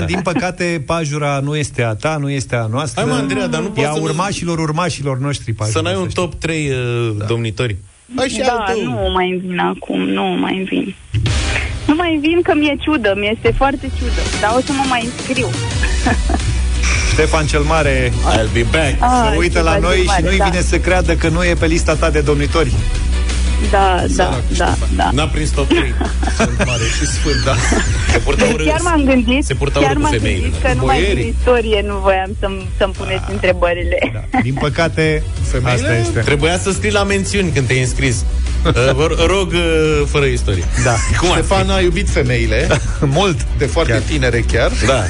Din 0.12 0.20
păcate, 0.22 0.82
pajura 0.86 1.40
nu 1.42 1.56
este 1.56 1.82
a 1.82 1.94
ta, 1.94 2.16
nu 2.20 2.30
este 2.30 2.56
a 2.56 2.66
noastră. 2.66 3.02
Hai, 3.02 3.10
mă, 3.10 3.16
Andreea, 3.16 3.46
dar 3.46 3.60
nu 3.60 3.66
E 3.66 3.70
poți 3.74 3.86
a 3.86 3.92
să 3.92 3.98
nu- 3.98 4.04
urmașilor 4.04 4.58
urmașilor 4.58 5.18
noștri 5.18 5.52
pajura. 5.52 5.78
Să 5.78 5.82
n-ai 5.84 5.94
un 5.94 6.08
știi. 6.08 6.14
top 6.22 6.34
3 6.34 6.68
uh, 6.70 6.76
domnitori. 7.26 7.76
Hai 8.16 8.28
și 8.28 8.38
Da, 8.38 8.52
al 8.52 8.74
tău. 8.74 8.82
nu 8.84 9.10
mai 9.12 9.40
vin 9.46 9.58
acum, 9.58 10.00
nu 10.00 10.22
mai 10.24 10.66
vin. 10.70 10.94
Nu 11.86 11.94
mai 11.94 12.18
vin 12.20 12.42
că 12.42 12.52
mi-e 12.54 12.76
ciudă, 12.80 13.14
mi-este 13.16 13.54
foarte 13.56 13.90
ciudă, 13.98 14.20
dar 14.40 14.50
o 14.56 14.60
să 14.64 14.72
mă 14.72 14.84
mai 14.88 15.04
înscriu. 15.04 15.48
Ștefan 17.12 17.46
cel 17.46 17.60
Mare 17.60 18.12
I'll 18.32 18.52
be 18.52 18.66
back. 18.70 18.96
Ah, 19.02 19.28
se 19.30 19.36
uită 19.36 19.60
la 19.60 19.70
Ștefan 19.70 19.80
noi 19.90 19.94
cel 19.96 20.02
și 20.02 20.06
Mare, 20.08 20.22
nu-i 20.22 20.36
da. 20.38 20.44
vine 20.44 20.60
să 20.62 20.78
creadă 20.78 21.14
că 21.14 21.28
nu 21.28 21.44
e 21.44 21.54
pe 21.54 21.66
lista 21.66 21.94
ta 21.94 22.10
de 22.10 22.20
domnitori. 22.20 22.72
Da, 23.70 24.04
da, 24.16 24.40
da, 24.56 24.74
da. 24.96 25.10
N-a 25.12 25.26
prins 25.26 25.50
top 25.50 25.66
3. 25.78 25.94
Sunt 26.36 26.64
mare 26.66 26.82
și 26.98 27.06
sfânt, 27.06 27.44
da. 27.44 27.54
Se 28.12 28.18
purtă 28.18 28.44
urât. 28.52 28.66
Chiar 28.66 28.80
m-am 28.80 29.04
gândit, 29.04 29.44
Se 29.44 29.54
purtă 29.54 29.78
chiar 29.78 29.90
urât 29.90 30.02
cu 30.02 30.08
m-am 30.10 30.12
femeile. 30.18 30.40
gândit 30.40 30.62
că 30.62 30.72
numai 30.76 30.96
Boierii. 31.00 31.22
din 31.22 31.34
istorie 31.38 31.82
nu 31.86 31.96
voiam 31.98 32.36
să-mi, 32.40 32.68
să-mi 32.78 32.92
puneți 32.92 33.22
întrebările. 33.30 33.98
Da. 34.12 34.38
Din 34.48 34.54
păcate, 34.54 35.22
Femeile? 35.50 35.72
asta 35.80 35.96
este. 35.96 36.20
Trebuia 36.20 36.58
să 36.58 36.72
scrii 36.72 36.92
la 36.92 37.04
mențiuni 37.04 37.50
când 37.50 37.66
te-ai 37.66 37.80
înscris. 37.80 38.16
Uh, 38.66 38.72
Vă 38.94 39.08
rog, 39.26 39.52
uh, 39.52 40.02
fără 40.06 40.24
istorie. 40.24 40.64
Da. 40.84 40.94
Cum 41.18 41.30
ar 41.30 41.36
fi? 41.36 41.44
Ștefan 41.44 41.70
a 41.70 41.80
iubit 41.80 42.08
femeile, 42.10 42.66
Mult. 43.00 43.46
de 43.58 43.66
foarte 43.66 43.92
Chiar. 43.92 44.00
tinere 44.00 44.44
chiar. 44.52 44.70
Da. 44.86 45.04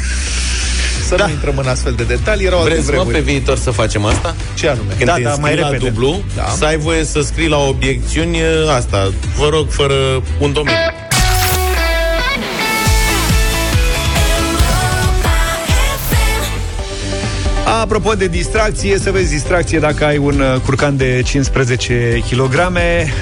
Să 1.17 1.25
nu 1.25 1.29
intrăm 1.31 1.59
în 1.59 1.67
astfel 1.67 1.93
de 1.93 2.03
detalii, 2.03 2.47
erau 2.47 2.59
alte 2.59 2.71
Vreți, 2.71 2.87
mă, 2.87 2.93
vremuri. 2.93 3.15
pe 3.17 3.21
viitor 3.23 3.57
să 3.59 3.71
facem 3.71 4.05
asta? 4.05 4.35
Ce 4.55 4.69
anume? 4.69 4.93
Când 4.97 5.05
Da, 5.09 5.15
te 5.15 5.23
da, 5.23 5.29
înscrii 5.29 5.51
mai 5.55 5.61
la 5.61 5.69
repede. 5.71 5.89
dublu, 5.91 6.23
Da. 6.37 6.43
să 6.59 6.65
ai 6.65 6.77
voie 6.77 7.05
să 7.05 7.21
scrii 7.21 7.49
la 7.49 7.59
obiecțiuni 7.59 8.37
uh, 8.41 8.75
asta. 8.77 9.13
Vă 9.37 9.49
rog, 9.49 9.71
fără 9.71 9.95
un 10.39 10.53
domeniu. 10.53 10.79
Apropo 17.65 18.13
de 18.13 18.27
distracție, 18.27 18.99
să 18.99 19.11
vezi 19.11 19.31
distracție 19.31 19.79
dacă 19.79 20.05
ai 20.05 20.17
un 20.17 20.41
uh, 20.41 20.61
curcan 20.65 20.97
de 20.97 21.23
15 21.25 22.23
kg. 22.31 22.55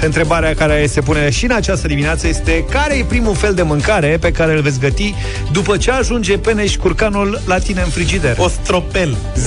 Întrebarea 0.01 0.53
care 0.53 0.85
se 0.87 1.01
pune 1.01 1.29
și 1.29 1.45
în 1.45 1.51
această 1.51 1.87
dimineață 1.87 2.27
este 2.27 2.65
care 2.69 2.97
e 2.97 3.03
primul 3.03 3.35
fel 3.35 3.53
de 3.53 3.61
mâncare 3.61 4.17
pe 4.21 4.31
care 4.31 4.53
îl 4.53 4.61
veți 4.61 4.79
găti 4.79 5.15
după 5.51 5.77
ce 5.77 5.91
ajunge 5.91 6.37
peneș 6.37 6.75
curcanul 6.75 7.41
la 7.45 7.57
tine 7.57 7.81
în 7.81 7.89
frigider? 7.89 8.35
Ostropel. 8.39 9.15
0372069599 9.35 9.41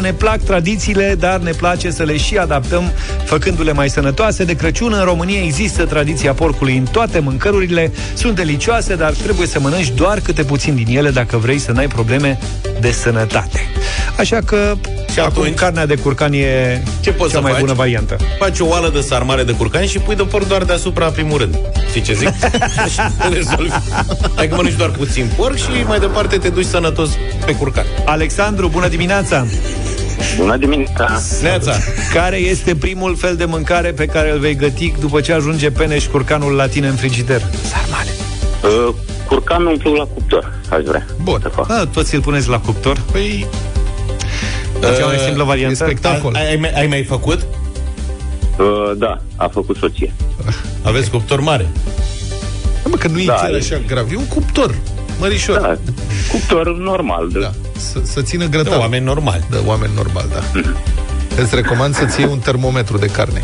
Ne 0.00 0.12
plac 0.12 0.38
tradițiile, 0.38 1.14
dar 1.18 1.40
ne 1.40 1.50
place 1.50 1.90
să 1.90 2.02
le 2.02 2.16
și 2.16 2.36
adaptăm 2.36 2.92
făcându-le 3.24 3.72
mai 3.72 3.90
sănătoase. 3.90 4.44
De 4.44 4.54
Crăciun 4.54 4.92
în 4.92 5.04
România 5.04 5.42
există 5.42 5.84
tradiția 5.84 6.32
porcului 6.32 6.76
în 6.76 6.84
toate 6.84 7.18
mâncărurile. 7.18 7.92
Sunt 8.14 8.36
delicioase, 8.36 8.94
dar 8.94 9.12
trebuie 9.12 9.46
să 9.46 9.60
mănânci 9.60 9.90
doar 9.90 10.20
câte 10.20 10.44
puțin 10.44 10.74
din 10.74 10.96
ele 10.96 11.10
dacă 11.10 11.36
vrei 11.36 11.58
să 11.58 11.69
n-ai 11.72 11.86
probleme 11.86 12.38
de 12.80 12.90
sănătate. 12.90 13.60
Așa 14.18 14.38
că 14.44 14.74
Și 15.12 15.20
acum 15.20 15.42
atunci? 15.42 15.58
carnea 15.58 15.86
de 15.86 15.94
curcan 15.94 16.32
e 16.32 16.82
Ce 17.00 17.12
poți 17.12 17.30
cea 17.30 17.36
să 17.36 17.42
mai 17.42 17.50
faci? 17.52 17.60
bună 17.60 17.72
variantă. 17.72 18.16
Faci 18.38 18.58
o 18.58 18.66
oală 18.66 18.90
de 18.94 19.00
sarmale 19.00 19.42
de 19.42 19.52
curcan 19.52 19.86
și 19.86 19.98
pui 19.98 20.14
de 20.16 20.22
porc 20.22 20.48
doar 20.48 20.64
deasupra 20.64 21.06
în 21.06 21.12
primul 21.12 21.38
rând. 21.38 21.58
Știi 21.88 22.00
ce 22.00 22.12
zic? 22.14 22.28
și 22.92 23.00
rezolvi. 23.32 23.70
Hai 24.36 24.48
că 24.48 24.54
mănânci 24.54 24.76
doar 24.76 24.90
puțin 24.90 25.30
porc 25.36 25.56
și 25.56 25.68
mai 25.86 25.98
departe 25.98 26.36
te 26.36 26.48
duci 26.48 26.64
sănătos 26.66 27.10
pe 27.46 27.54
curcan. 27.54 27.84
Alexandru, 28.04 28.68
bună 28.68 28.88
dimineața! 28.88 29.46
Bună 30.36 30.56
dimineața! 30.56 31.20
Neața. 31.42 31.72
Care 32.14 32.36
este 32.36 32.74
primul 32.74 33.16
fel 33.16 33.36
de 33.36 33.44
mâncare 33.44 33.90
pe 33.92 34.06
care 34.06 34.30
îl 34.32 34.38
vei 34.38 34.54
găti 34.56 34.94
după 35.00 35.20
ce 35.20 35.32
ajunge 35.32 35.70
peneș 35.70 36.04
curcanul 36.06 36.52
la 36.52 36.66
tine 36.66 36.86
în 36.86 36.94
frigider? 36.94 37.42
Sarmale. 37.70 38.10
Uh, 38.88 38.94
curcanul 39.30 39.66
umplu 39.72 39.92
la 39.92 40.04
cuptor, 40.04 40.52
aș 40.70 40.82
vrea. 40.84 41.06
Bun. 41.22 41.38
Să 41.42 41.48
fac. 41.48 41.70
A, 41.70 41.86
toți 41.92 42.14
îl 42.14 42.20
puneți 42.20 42.48
la 42.48 42.58
cuptor? 42.60 43.00
Păi, 43.12 43.46
Cea 44.98 45.06
mai 45.06 45.16
simplă 45.24 45.44
variantă? 45.44 45.84
e 45.84 45.86
spectacol. 45.86 46.34
Ai, 46.34 46.48
ai, 46.48 46.56
mai- 46.56 46.72
ai 46.74 46.86
mai 46.86 47.02
făcut? 47.04 47.46
Uh, 48.58 48.92
da, 48.96 49.20
a 49.36 49.48
făcut 49.52 49.76
soție. 49.76 50.14
Aveți 50.82 51.10
cuptor 51.10 51.40
mare. 51.40 51.66
mă, 52.84 52.96
că 52.96 53.08
nu 53.08 53.18
e 53.20 53.24
Da, 53.24 53.32
chiar 53.34 53.52
e- 53.52 53.56
așa 53.56 53.80
grav. 53.86 54.12
E 54.12 54.16
un 54.16 54.26
cuptor, 54.26 54.74
mărișor. 55.20 55.58
Da, 55.60 55.76
cuptor 56.32 56.76
normal. 56.76 57.28
De... 57.32 57.38
Da. 57.40 57.50
Să, 57.76 57.98
să 58.02 58.22
țină 58.22 58.44
De 58.46 58.56
grătar. 58.56 58.78
oameni 58.78 59.04
normali. 59.04 59.44
Da, 59.50 59.56
oameni 59.66 59.92
normal, 59.94 60.24
da. 60.32 60.60
Îți 61.42 61.54
recomand 61.54 61.94
să-ți 61.94 62.20
iei 62.20 62.28
un 62.32 62.38
termometru 62.38 62.98
de 62.98 63.06
carne. 63.06 63.42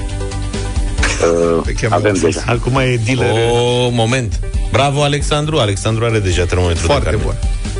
Uh, 1.57 1.62
Te 1.64 1.72
cheamă 1.72 1.95
avem 1.95 2.14
sus. 2.14 2.22
deja. 2.22 2.43
Acum 2.47 2.76
e 2.76 3.01
dealer. 3.05 3.30
O, 3.53 3.89
moment. 3.91 4.41
Bravo, 4.76 5.02
Alexandru. 5.02 5.58
Alexandru 5.58 6.04
are 6.04 6.18
deja 6.18 6.44
termometru 6.44 6.80
de 6.80 6.86
Foarte 6.86 7.04
carne. 7.04 7.22
bun. 7.24 7.34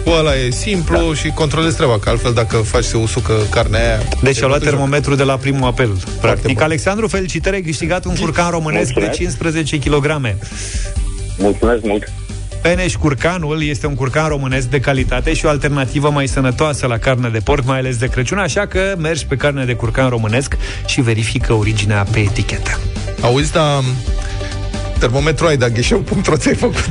Cu 0.05 0.11
ăla 0.11 0.37
e 0.37 0.51
simplu 0.51 0.97
da. 0.97 1.15
și 1.15 1.29
controlezi 1.29 1.77
treaba, 1.77 1.99
că 1.99 2.09
altfel 2.09 2.33
dacă 2.33 2.57
faci 2.57 2.85
să 2.85 2.97
usucă 2.97 3.35
carnea 3.51 3.81
aia... 3.81 3.99
Deci 4.23 4.39
e 4.39 4.45
a 4.45 4.47
luat 4.47 4.59
bătut 4.59 4.63
joc. 4.63 4.73
termometrul 4.73 5.17
de 5.17 5.23
la 5.23 5.37
primul 5.37 5.67
apel. 5.67 5.97
Practic, 6.21 6.55
bun. 6.55 6.63
Alexandru, 6.63 7.09
felicitări, 7.09 7.55
ai 7.57 7.63
câștigat 7.63 8.05
un 8.05 8.15
curcan 8.15 8.51
românesc 8.51 8.93
de 8.93 9.01
Mulțumesc. 9.01 9.19
15 9.19 9.79
kg. 9.79 10.35
Mulțumesc 11.39 11.83
mult! 11.83 12.13
Peneș 12.63 12.95
curcanul 12.95 13.63
este 13.63 13.87
un 13.87 13.95
curcan 13.95 14.29
românesc 14.29 14.67
de 14.67 14.81
calitate 14.81 15.35
și 15.35 15.45
o 15.45 15.49
alternativă 15.49 16.11
mai 16.11 16.27
sănătoasă 16.27 16.87
la 16.87 16.99
carne 16.99 17.29
de 17.29 17.39
porc, 17.39 17.65
mai 17.65 17.79
ales 17.79 17.97
de 17.97 18.07
Crăciun, 18.07 18.39
așa 18.39 18.67
că 18.67 18.95
mergi 18.99 19.27
pe 19.27 19.37
carne 19.37 19.65
de 19.65 19.75
curcan 19.75 20.09
românesc 20.09 20.57
și 20.87 21.01
verifică 21.01 21.53
originea 21.53 22.07
pe 22.11 22.19
etichetă. 22.19 22.79
Auzi, 23.21 23.53
dar 23.53 23.83
termometru 24.99 25.47
ai, 25.47 25.57
dar 25.57 25.69
ghișeu.ro 25.69 26.37
ți-ai 26.37 26.55
făcut. 26.55 26.89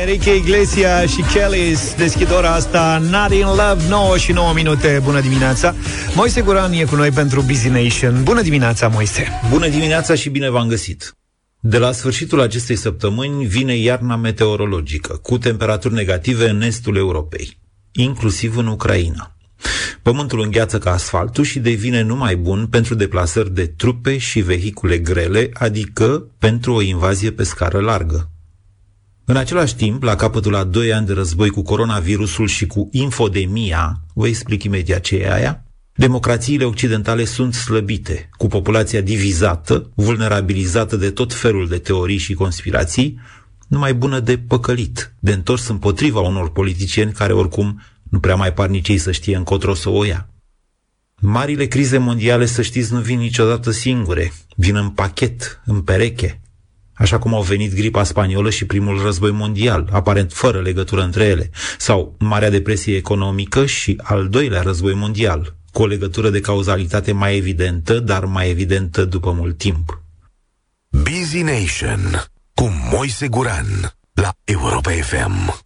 Enrique 0.00 0.36
Iglesias 0.36 1.10
și 1.10 1.22
Kellys 1.34 1.94
deschid 1.94 2.32
ora 2.32 2.54
asta 2.54 3.02
Not 3.10 3.32
in 3.32 3.46
Love, 3.46 3.88
9 3.88 4.16
și 4.16 4.32
9 4.32 4.52
minute 4.52 5.00
Bună 5.04 5.20
dimineața 5.20 5.74
Moise 6.14 6.40
Guran 6.40 6.72
e 6.72 6.84
cu 6.84 6.94
noi 6.94 7.10
pentru 7.10 7.42
Busy 7.42 7.68
Nation 7.68 8.22
Bună 8.22 8.42
dimineața, 8.42 8.88
Moise 8.88 9.40
Bună 9.50 9.68
dimineața 9.68 10.14
și 10.14 10.28
bine 10.28 10.50
v-am 10.50 10.68
găsit! 10.68 11.16
De 11.64 11.78
la 11.78 11.92
sfârșitul 11.92 12.40
acestei 12.40 12.76
săptămâni 12.76 13.46
vine 13.46 13.76
iarna 13.76 14.16
meteorologică, 14.16 15.18
cu 15.22 15.38
temperaturi 15.38 15.94
negative 15.94 16.48
în 16.48 16.62
estul 16.62 16.96
Europei, 16.96 17.58
inclusiv 17.92 18.56
în 18.56 18.66
Ucraina. 18.66 19.36
Pământul 20.02 20.40
îngheață 20.40 20.78
ca 20.78 20.92
asfaltul 20.92 21.44
și 21.44 21.58
devine 21.58 22.02
numai 22.02 22.36
bun 22.36 22.66
pentru 22.66 22.94
deplasări 22.94 23.54
de 23.54 23.66
trupe 23.66 24.18
și 24.18 24.40
vehicule 24.40 24.98
grele, 24.98 25.50
adică 25.52 26.26
pentru 26.38 26.72
o 26.74 26.80
invazie 26.82 27.32
pe 27.32 27.42
scară 27.42 27.80
largă. 27.80 28.30
În 29.24 29.36
același 29.36 29.76
timp, 29.76 30.02
la 30.02 30.16
capătul 30.16 30.54
a 30.54 30.64
doi 30.64 30.92
ani 30.92 31.06
de 31.06 31.12
război 31.12 31.48
cu 31.48 31.62
coronavirusul 31.62 32.46
și 32.46 32.66
cu 32.66 32.88
infodemia, 32.92 34.00
vă 34.14 34.26
explic 34.26 34.62
imediat 34.62 35.00
ce 35.00 35.16
e 35.16 35.32
aia, 35.32 35.64
democrațiile 35.94 36.64
occidentale 36.64 37.24
sunt 37.24 37.54
slăbite, 37.54 38.28
cu 38.36 38.46
populația 38.46 39.00
divizată, 39.00 39.90
vulnerabilizată 39.94 40.96
de 40.96 41.10
tot 41.10 41.34
felul 41.34 41.68
de 41.68 41.78
teorii 41.78 42.16
și 42.16 42.34
conspirații, 42.34 43.20
numai 43.68 43.94
bună 43.94 44.20
de 44.20 44.38
păcălit, 44.38 45.14
de 45.18 45.32
întors 45.32 45.68
împotriva 45.68 46.20
unor 46.20 46.50
politicieni 46.50 47.12
care 47.12 47.32
oricum 47.32 47.82
nu 48.12 48.20
prea 48.20 48.34
mai 48.34 48.52
par 48.52 48.68
nici 48.68 48.88
ei 48.88 48.98
să 48.98 49.12
știe 49.12 49.36
încotro 49.36 49.74
să 49.74 49.88
o 49.88 50.04
ia. 50.04 50.28
Marile 51.20 51.66
crize 51.66 51.98
mondiale, 51.98 52.46
să 52.46 52.62
știți, 52.62 52.92
nu 52.92 53.00
vin 53.00 53.18
niciodată 53.18 53.70
singure, 53.70 54.32
vin 54.56 54.76
în 54.76 54.90
pachet, 54.90 55.60
în 55.64 55.82
pereche, 55.82 56.40
așa 56.92 57.18
cum 57.18 57.34
au 57.34 57.42
venit 57.42 57.74
gripa 57.74 58.04
spaniolă 58.04 58.50
și 58.50 58.66
primul 58.66 59.02
război 59.02 59.30
mondial, 59.30 59.88
aparent 59.92 60.32
fără 60.32 60.60
legătură 60.60 61.02
între 61.02 61.24
ele, 61.24 61.50
sau 61.78 62.14
Marea 62.18 62.50
Depresie 62.50 62.96
economică 62.96 63.66
și 63.66 64.00
al 64.02 64.28
doilea 64.28 64.62
război 64.62 64.94
mondial, 64.94 65.56
cu 65.70 65.82
o 65.82 65.86
legătură 65.86 66.30
de 66.30 66.40
cauzalitate 66.40 67.12
mai 67.12 67.36
evidentă, 67.36 67.98
dar 67.98 68.24
mai 68.24 68.50
evidentă 68.50 69.04
după 69.04 69.32
mult 69.32 69.58
timp. 69.58 70.02
Busy 70.88 71.42
Nation 71.42 72.24
cu 72.54 72.70
Moise 72.90 73.28
Guran 73.28 73.94
la 74.12 74.32
Europa 74.44 74.90
FM. 74.90 75.62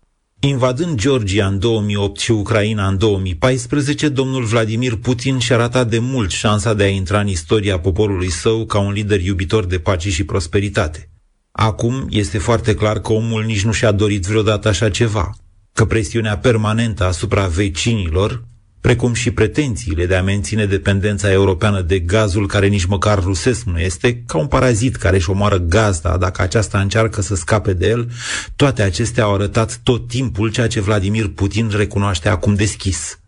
Invadând 0.47 0.99
Georgia 0.99 1.47
în 1.47 1.59
2008 1.59 2.21
și 2.21 2.31
Ucraina 2.31 2.89
în 2.89 2.99
2014, 2.99 4.09
domnul 4.09 4.45
Vladimir 4.45 4.97
Putin 4.97 5.39
și-a 5.39 5.57
ratat 5.57 5.89
de 5.89 5.99
mult 5.99 6.31
șansa 6.31 6.75
de 6.75 6.83
a 6.83 6.89
intra 6.89 7.21
în 7.21 7.27
istoria 7.27 7.79
poporului 7.79 8.31
său 8.31 8.67
ca 8.67 8.79
un 8.79 8.93
lider 8.93 9.21
iubitor 9.21 9.65
de 9.65 9.79
pace 9.79 10.11
și 10.11 10.25
prosperitate. 10.25 11.11
Acum 11.53 12.07
este 12.11 12.39
foarte 12.39 12.75
clar 12.75 13.01
că 13.01 13.13
omul 13.13 13.45
nici 13.45 13.65
nu 13.65 13.73
și-a 13.73 13.93
dorit 13.93 14.25
vreodată 14.25 14.69
așa 14.69 14.91
ceva, 14.91 15.37
că 15.73 15.85
presiunea 15.85 16.39
permanentă 16.39 17.05
asupra 17.05 17.47
vecinilor 17.47 18.46
precum 18.87 19.13
și 19.13 19.31
pretențiile 19.31 20.07
de 20.07 20.15
a 20.15 20.23
menține 20.23 20.67
dependența 20.67 21.33
europeană 21.33 21.81
de 21.81 21.99
gazul 21.99 22.47
care 22.47 22.67
nici 22.67 22.85
măcar 22.85 23.23
rusesc 23.23 23.65
nu 23.65 23.79
este, 23.79 24.23
ca 24.27 24.39
un 24.39 24.47
parazit 24.47 24.97
care 24.97 25.17
își 25.17 25.31
omoară 25.31 25.59
gazda 25.59 26.17
dacă 26.17 26.43
aceasta 26.43 26.81
încearcă 26.81 27.23
să 27.23 27.35
scape 27.35 27.73
de 27.73 27.89
el, 27.89 28.11
toate 28.57 28.83
acestea 28.83 29.25
au 29.25 29.35
arătat 29.35 29.81
tot 29.83 30.09
timpul 30.09 30.51
ceea 30.51 30.67
ce 30.67 30.81
Vladimir 30.81 31.29
Putin 31.29 31.71
recunoaște 31.77 32.29
acum 32.29 32.55
deschis. 32.55 33.21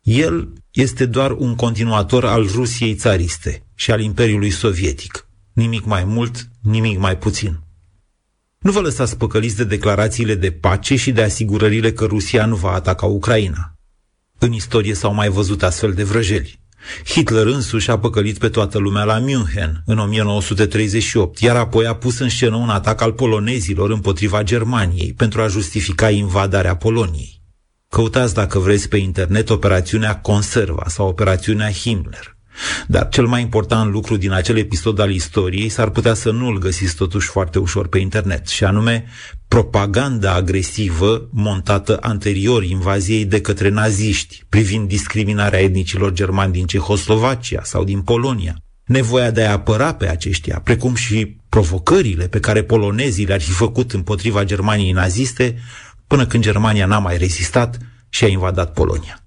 El 0.00 0.52
este 0.70 1.06
doar 1.06 1.30
un 1.30 1.54
continuator 1.54 2.24
al 2.24 2.46
Rusiei 2.46 2.94
țariste 2.94 3.62
și 3.74 3.90
al 3.90 4.00
Imperiului 4.00 4.50
Sovietic. 4.50 5.26
Nimic 5.52 5.84
mai 5.84 6.04
mult, 6.04 6.48
nimic 6.62 6.98
mai 6.98 7.18
puțin. 7.18 7.58
Nu 8.58 8.72
vă 8.72 8.80
lăsați 8.80 9.16
păcăliți 9.16 9.56
de 9.56 9.64
declarațiile 9.64 10.34
de 10.34 10.50
pace 10.50 10.96
și 10.96 11.12
de 11.12 11.22
asigurările 11.22 11.92
că 11.92 12.04
Rusia 12.04 12.46
nu 12.46 12.56
va 12.56 12.72
ataca 12.72 13.06
Ucraina. 13.06 13.71
În 14.44 14.52
istorie 14.52 14.94
s-au 14.94 15.14
mai 15.14 15.28
văzut 15.28 15.62
astfel 15.62 15.92
de 15.92 16.02
vrăjeli. 16.02 16.60
Hitler 17.04 17.46
însuși 17.46 17.90
a 17.90 17.98
păcălit 17.98 18.38
pe 18.38 18.48
toată 18.48 18.78
lumea 18.78 19.04
la 19.04 19.18
München 19.18 19.82
în 19.86 19.98
1938, 19.98 21.38
iar 21.40 21.56
apoi 21.56 21.86
a 21.86 21.94
pus 21.94 22.18
în 22.18 22.28
scenă 22.28 22.56
un 22.56 22.68
atac 22.68 23.00
al 23.00 23.12
polonezilor 23.12 23.90
împotriva 23.90 24.42
Germaniei 24.42 25.12
pentru 25.12 25.42
a 25.42 25.46
justifica 25.46 26.10
invadarea 26.10 26.76
Poloniei. 26.76 27.42
Căutați 27.88 28.34
dacă 28.34 28.58
vreți 28.58 28.88
pe 28.88 28.96
internet 28.96 29.50
operațiunea 29.50 30.20
Conserva 30.20 30.84
sau 30.86 31.08
operațiunea 31.08 31.70
Himmler. 31.70 32.36
Dar 32.86 33.08
cel 33.08 33.26
mai 33.26 33.40
important 33.40 33.92
lucru 33.92 34.16
din 34.16 34.32
acel 34.32 34.56
episod 34.56 34.98
al 34.98 35.10
istoriei 35.10 35.68
s-ar 35.68 35.90
putea 35.90 36.14
să 36.14 36.30
nu-l 36.30 36.58
găsiți 36.58 36.94
totuși 36.94 37.28
foarte 37.28 37.58
ușor 37.58 37.88
pe 37.88 37.98
internet, 37.98 38.46
și 38.46 38.64
anume 38.64 39.04
propaganda 39.52 40.34
agresivă 40.34 41.28
montată 41.30 41.98
anterior 42.00 42.64
invaziei 42.64 43.24
de 43.24 43.40
către 43.40 43.68
naziști 43.68 44.44
privind 44.48 44.88
discriminarea 44.88 45.60
etnicilor 45.60 46.12
germani 46.12 46.52
din 46.52 46.66
Cehoslovacia 46.66 47.62
sau 47.62 47.84
din 47.84 48.00
Polonia, 48.00 48.56
nevoia 48.84 49.30
de 49.30 49.44
a 49.44 49.52
apăra 49.52 49.94
pe 49.94 50.08
aceștia, 50.08 50.60
precum 50.64 50.94
și 50.94 51.36
provocările 51.48 52.28
pe 52.28 52.40
care 52.40 52.62
polonezii 52.62 53.26
le-ar 53.26 53.40
fi 53.40 53.50
făcut 53.50 53.92
împotriva 53.92 54.44
Germaniei 54.44 54.92
naziste, 54.92 55.58
până 56.06 56.26
când 56.26 56.42
Germania 56.42 56.86
n-a 56.86 56.98
mai 56.98 57.16
rezistat 57.16 57.78
și 58.08 58.24
a 58.24 58.28
invadat 58.28 58.72
Polonia. 58.72 59.21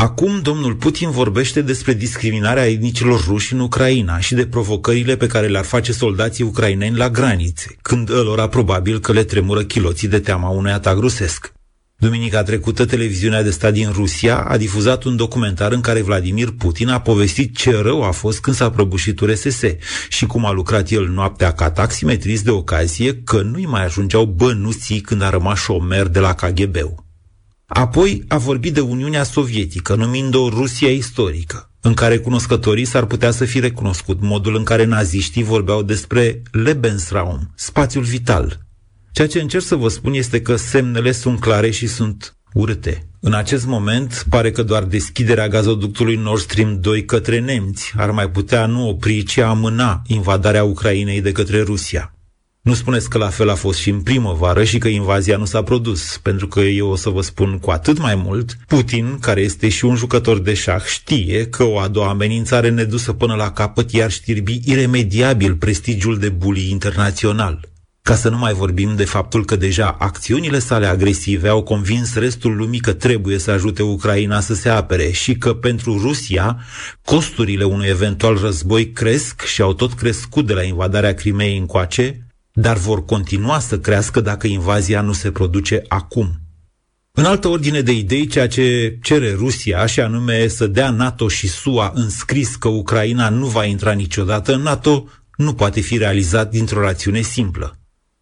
Acum 0.00 0.40
domnul 0.42 0.74
Putin 0.74 1.10
vorbește 1.10 1.62
despre 1.62 1.92
discriminarea 1.92 2.68
etnicilor 2.68 3.24
ruși 3.26 3.52
în 3.52 3.60
Ucraina 3.60 4.18
și 4.18 4.34
de 4.34 4.46
provocările 4.46 5.16
pe 5.16 5.26
care 5.26 5.46
le-ar 5.46 5.64
face 5.64 5.92
soldații 5.92 6.44
ucraineni 6.44 6.96
la 6.96 7.10
granițe, 7.10 7.76
când 7.82 8.10
ălora 8.10 8.48
probabil 8.48 9.00
că 9.00 9.12
le 9.12 9.24
tremură 9.24 9.62
chiloții 9.62 10.08
de 10.08 10.18
teama 10.18 10.48
unui 10.48 10.70
atac 10.70 10.98
rusesc. 10.98 11.52
Duminica 11.96 12.42
trecută, 12.42 12.84
televiziunea 12.84 13.42
de 13.42 13.50
stat 13.50 13.72
din 13.72 13.90
Rusia 13.92 14.38
a 14.38 14.56
difuzat 14.56 15.04
un 15.04 15.16
documentar 15.16 15.72
în 15.72 15.80
care 15.80 16.02
Vladimir 16.02 16.50
Putin 16.50 16.88
a 16.88 17.00
povestit 17.00 17.56
ce 17.56 17.80
rău 17.82 18.02
a 18.02 18.10
fost 18.10 18.40
când 18.40 18.56
s-a 18.56 18.70
prăbușit 18.70 19.20
URSS 19.20 19.60
și 20.08 20.26
cum 20.26 20.44
a 20.44 20.50
lucrat 20.50 20.90
el 20.90 21.08
noaptea 21.08 21.52
ca 21.52 21.70
taximetrist 21.70 22.44
de 22.44 22.50
ocazie 22.50 23.22
că 23.24 23.42
nu-i 23.42 23.66
mai 23.66 23.84
ajungeau 23.84 24.24
bănuții 24.24 25.00
când 25.00 25.22
a 25.22 25.30
rămas 25.30 25.58
șomer 25.58 26.06
de 26.06 26.18
la 26.18 26.34
KGB-ul. 26.34 27.07
Apoi 27.70 28.24
a 28.28 28.38
vorbit 28.38 28.74
de 28.74 28.80
Uniunea 28.80 29.22
Sovietică, 29.22 29.94
numind-o 29.94 30.48
Rusia 30.48 30.90
istorică, 30.90 31.70
în 31.80 31.94
care 31.94 32.18
cunoscătorii 32.18 32.84
s-ar 32.84 33.04
putea 33.04 33.30
să 33.30 33.44
fi 33.44 33.60
recunoscut 33.60 34.20
modul 34.20 34.56
în 34.56 34.64
care 34.64 34.84
naziștii 34.84 35.42
vorbeau 35.42 35.82
despre 35.82 36.42
Lebensraum, 36.50 37.52
spațiul 37.54 38.02
vital. 38.02 38.58
Ceea 39.12 39.28
ce 39.28 39.40
încerc 39.40 39.64
să 39.64 39.74
vă 39.74 39.88
spun 39.88 40.12
este 40.12 40.40
că 40.42 40.56
semnele 40.56 41.12
sunt 41.12 41.40
clare 41.40 41.70
și 41.70 41.86
sunt 41.86 42.36
urâte. 42.52 43.08
În 43.20 43.34
acest 43.34 43.66
moment, 43.66 44.26
pare 44.28 44.50
că 44.50 44.62
doar 44.62 44.84
deschiderea 44.84 45.48
gazoductului 45.48 46.16
Nord 46.16 46.40
Stream 46.40 46.80
2 46.80 47.04
către 47.04 47.40
nemți 47.40 47.92
ar 47.96 48.10
mai 48.10 48.30
putea 48.30 48.66
nu 48.66 48.88
opri, 48.88 49.22
ci 49.22 49.38
amâna 49.38 50.02
invadarea 50.06 50.64
Ucrainei 50.64 51.20
de 51.20 51.32
către 51.32 51.62
Rusia. 51.62 52.12
Nu 52.62 52.74
spuneți 52.74 53.10
că 53.10 53.18
la 53.18 53.28
fel 53.28 53.48
a 53.48 53.54
fost 53.54 53.78
și 53.78 53.90
în 53.90 54.00
primăvară 54.00 54.64
și 54.64 54.78
că 54.78 54.88
invazia 54.88 55.36
nu 55.36 55.44
s-a 55.44 55.62
produs, 55.62 56.18
pentru 56.22 56.48
că 56.48 56.60
eu 56.60 56.88
o 56.88 56.96
să 56.96 57.08
vă 57.10 57.20
spun 57.20 57.58
cu 57.58 57.70
atât 57.70 57.98
mai 57.98 58.14
mult, 58.14 58.56
Putin, 58.66 59.18
care 59.20 59.40
este 59.40 59.68
și 59.68 59.84
un 59.84 59.96
jucător 59.96 60.38
de 60.38 60.54
șah, 60.54 60.84
știe 60.84 61.46
că 61.46 61.64
o 61.64 61.78
a 61.78 61.88
doua 61.88 62.08
amenințare 62.08 62.70
nedusă 62.70 63.12
până 63.12 63.34
la 63.34 63.52
capăt 63.52 63.92
iar 63.92 64.10
știrbi 64.10 64.60
iremediabil 64.64 65.54
prestigiul 65.54 66.18
de 66.18 66.28
bully 66.28 66.70
internațional. 66.70 67.68
Ca 68.02 68.14
să 68.14 68.28
nu 68.28 68.38
mai 68.38 68.52
vorbim 68.52 68.96
de 68.96 69.04
faptul 69.04 69.44
că 69.44 69.56
deja 69.56 69.96
acțiunile 69.98 70.58
sale 70.58 70.86
agresive 70.86 71.48
au 71.48 71.62
convins 71.62 72.14
restul 72.14 72.56
lumii 72.56 72.80
că 72.80 72.92
trebuie 72.92 73.38
să 73.38 73.50
ajute 73.50 73.82
Ucraina 73.82 74.40
să 74.40 74.54
se 74.54 74.68
apere 74.68 75.10
și 75.10 75.34
că 75.34 75.54
pentru 75.54 75.98
Rusia 75.98 76.58
costurile 77.04 77.64
unui 77.64 77.86
eventual 77.86 78.38
război 78.38 78.90
cresc 78.92 79.42
și 79.42 79.62
au 79.62 79.74
tot 79.74 79.92
crescut 79.92 80.46
de 80.46 80.52
la 80.52 80.62
invadarea 80.62 81.14
Crimeei 81.14 81.58
încoace, 81.58 82.27
dar 82.60 82.76
vor 82.76 83.04
continua 83.04 83.58
să 83.58 83.78
crească 83.78 84.20
dacă 84.20 84.46
invazia 84.46 85.00
nu 85.00 85.12
se 85.12 85.30
produce 85.30 85.82
acum. 85.88 86.40
În 87.12 87.24
altă 87.24 87.48
ordine 87.48 87.80
de 87.80 87.92
idei, 87.92 88.26
ceea 88.26 88.48
ce 88.48 88.98
cere 89.02 89.32
Rusia, 89.32 89.86
și 89.86 90.00
anume 90.00 90.46
să 90.46 90.66
dea 90.66 90.90
NATO 90.90 91.28
și 91.28 91.48
SUA 91.48 91.92
înscris 91.94 92.56
că 92.56 92.68
Ucraina 92.68 93.28
nu 93.28 93.46
va 93.46 93.64
intra 93.64 93.92
niciodată 93.92 94.54
în 94.54 94.62
NATO, 94.62 95.08
nu 95.36 95.54
poate 95.54 95.80
fi 95.80 95.96
realizat 95.96 96.50
dintr-o 96.50 96.80
rațiune 96.80 97.20
simplă. 97.20 97.78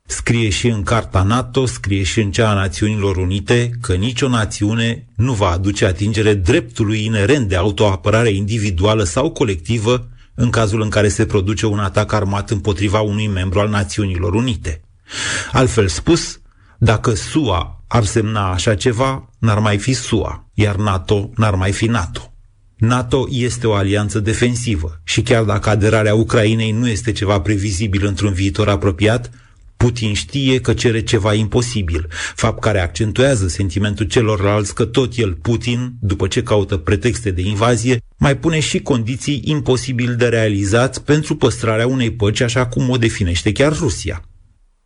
Scrie 0.06 0.48
și 0.48 0.66
în 0.66 0.82
Carta 0.82 1.22
NATO, 1.22 1.66
scrie 1.66 2.02
și 2.02 2.20
în 2.20 2.30
cea 2.30 2.50
a 2.50 2.54
Națiunilor 2.54 3.16
Unite 3.16 3.70
că 3.80 3.94
nicio 3.94 4.28
națiune 4.28 5.06
nu 5.16 5.32
va 5.32 5.50
aduce 5.50 5.84
atingere 5.84 6.34
dreptului 6.34 7.04
inerent 7.04 7.48
de 7.48 7.56
autoapărare 7.56 8.30
individuală 8.30 9.04
sau 9.04 9.30
colectivă 9.30 10.08
în 10.36 10.50
cazul 10.50 10.80
în 10.80 10.88
care 10.88 11.08
se 11.08 11.26
produce 11.26 11.66
un 11.66 11.78
atac 11.78 12.12
armat 12.12 12.50
împotriva 12.50 13.00
unui 13.00 13.26
membru 13.26 13.60
al 13.60 13.68
Națiunilor 13.68 14.34
Unite. 14.34 14.80
Altfel 15.52 15.88
spus, 15.88 16.40
dacă 16.78 17.14
SUA 17.14 17.84
ar 17.86 18.04
semna 18.04 18.52
așa 18.52 18.74
ceva, 18.74 19.30
n-ar 19.38 19.58
mai 19.58 19.78
fi 19.78 19.92
SUA, 19.92 20.48
iar 20.54 20.76
NATO 20.76 21.30
n-ar 21.36 21.54
mai 21.54 21.72
fi 21.72 21.86
NATO. 21.86 22.30
NATO 22.76 23.26
este 23.30 23.66
o 23.66 23.74
alianță 23.74 24.20
defensivă 24.20 25.00
și 25.04 25.22
chiar 25.22 25.42
dacă 25.42 25.68
aderarea 25.68 26.14
Ucrainei 26.14 26.70
nu 26.70 26.88
este 26.88 27.12
ceva 27.12 27.40
previzibil 27.40 28.06
într-un 28.06 28.32
viitor 28.32 28.68
apropiat, 28.68 29.30
Putin 29.76 30.14
știe 30.14 30.60
că 30.60 30.72
cere 30.72 31.02
ceva 31.02 31.34
imposibil, 31.34 32.08
fapt 32.34 32.60
care 32.60 32.80
accentuează 32.80 33.48
sentimentul 33.48 34.06
celorlalți 34.06 34.74
că 34.74 34.84
tot 34.84 35.16
el, 35.16 35.32
Putin, 35.32 35.92
după 36.00 36.26
ce 36.26 36.42
caută 36.42 36.76
pretexte 36.76 37.30
de 37.30 37.42
invazie, 37.42 38.00
mai 38.16 38.36
pune 38.36 38.60
și 38.60 38.80
condiții 38.80 39.42
imposibil 39.44 40.14
de 40.16 40.26
realizat 40.26 40.98
pentru 40.98 41.36
păstrarea 41.36 41.86
unei 41.86 42.12
păci 42.12 42.40
așa 42.40 42.66
cum 42.66 42.90
o 42.90 42.96
definește 42.96 43.52
chiar 43.52 43.76
Rusia. 43.78 44.22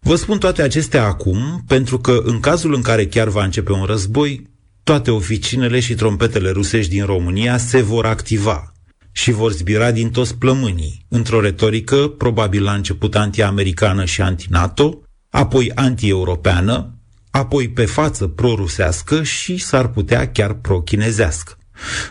Vă 0.00 0.14
spun 0.14 0.38
toate 0.38 0.62
acestea 0.62 1.04
acum 1.04 1.62
pentru 1.66 1.98
că 1.98 2.20
în 2.24 2.40
cazul 2.40 2.74
în 2.74 2.82
care 2.82 3.06
chiar 3.06 3.28
va 3.28 3.44
începe 3.44 3.72
un 3.72 3.84
război, 3.84 4.48
toate 4.82 5.10
oficinele 5.10 5.80
și 5.80 5.94
trompetele 5.94 6.50
rusești 6.50 6.90
din 6.90 7.04
România 7.04 7.56
se 7.56 7.80
vor 7.80 8.06
activa 8.06 8.74
și 9.12 9.30
vor 9.30 9.52
zbira 9.52 9.90
din 9.90 10.10
toți 10.10 10.34
plămânii, 10.36 11.06
într-o 11.08 11.40
retorică 11.40 11.96
probabil 12.08 12.62
la 12.62 12.72
început 12.72 13.16
anti-americană 13.16 14.04
și 14.04 14.20
anti-NATO, 14.20 15.02
apoi 15.30 15.72
anti-europeană, 15.74 16.94
apoi 17.30 17.68
pe 17.68 17.84
față 17.84 18.26
pro-rusească 18.26 19.22
și 19.22 19.56
s-ar 19.56 19.88
putea 19.88 20.30
chiar 20.30 20.52
pro-chinezească. 20.52 21.59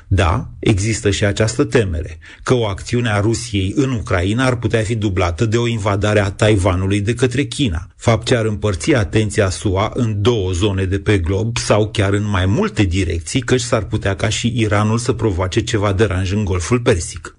Da, 0.08 0.50
există 0.60 1.10
și 1.10 1.26
această 1.26 1.64
temere, 1.64 2.20
că 2.44 2.54
o 2.54 2.66
acțiune 2.66 3.10
a 3.10 3.20
Rusiei 3.20 3.74
în 3.76 3.92
Ucraina 3.92 4.46
ar 4.46 4.56
putea 4.56 4.82
fi 4.82 4.96
dublată 4.96 5.46
de 5.46 5.58
o 5.58 5.68
invadare 5.68 6.20
a 6.20 6.32
Taiwanului 6.32 7.02
de 7.02 7.14
către 7.14 7.44
China, 7.44 7.88
fapt 7.96 8.26
ce 8.26 8.36
ar 8.36 8.46
împărți 8.46 8.94
atenția 8.94 9.50
SUA 9.50 9.92
în 9.94 10.22
două 10.22 10.52
zone 10.52 10.84
de 10.84 11.00
pe 11.00 11.18
glob 11.18 11.58
sau 11.58 11.90
chiar 11.90 12.14
în 12.14 12.30
mai 12.30 12.46
multe 12.46 12.84
direcții, 12.84 13.42
căci 13.42 13.62
s-ar 13.62 13.84
putea 13.84 14.16
ca 14.16 14.30
și 14.30 14.54
Iranul 14.56 14.98
să 14.98 15.14
provoace 15.14 15.62
ceva 15.62 15.94
deranj 15.94 16.32
în 16.32 16.44
Golful 16.44 16.80
Persic. 16.80 17.39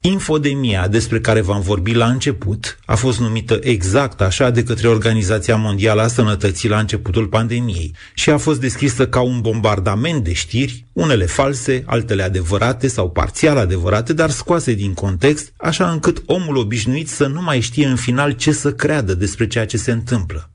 Infodemia 0.00 0.88
despre 0.88 1.20
care 1.20 1.40
v-am 1.40 1.60
vorbit 1.60 1.94
la 1.94 2.06
început 2.06 2.78
a 2.84 2.94
fost 2.94 3.20
numită 3.20 3.58
exact 3.62 4.20
așa 4.20 4.50
de 4.50 4.62
către 4.62 4.88
Organizația 4.88 5.56
Mondială 5.56 6.02
a 6.02 6.06
Sănătății 6.06 6.68
la 6.68 6.78
începutul 6.78 7.26
pandemiei 7.26 7.94
și 8.14 8.30
a 8.30 8.36
fost 8.36 8.60
descrisă 8.60 9.08
ca 9.08 9.20
un 9.20 9.40
bombardament 9.40 10.24
de 10.24 10.32
știri, 10.32 10.84
unele 10.92 11.26
false, 11.26 11.82
altele 11.86 12.22
adevărate 12.22 12.88
sau 12.88 13.10
parțial 13.10 13.56
adevărate, 13.56 14.12
dar 14.12 14.30
scoase 14.30 14.74
din 14.74 14.94
context, 14.94 15.52
așa 15.56 15.90
încât 15.90 16.22
omul 16.26 16.56
obișnuit 16.56 17.08
să 17.08 17.26
nu 17.26 17.42
mai 17.42 17.60
știe 17.60 17.86
în 17.86 17.96
final 17.96 18.32
ce 18.32 18.52
să 18.52 18.72
creadă 18.72 19.14
despre 19.14 19.46
ceea 19.46 19.66
ce 19.66 19.76
se 19.76 19.92
întâmplă. 19.92 20.50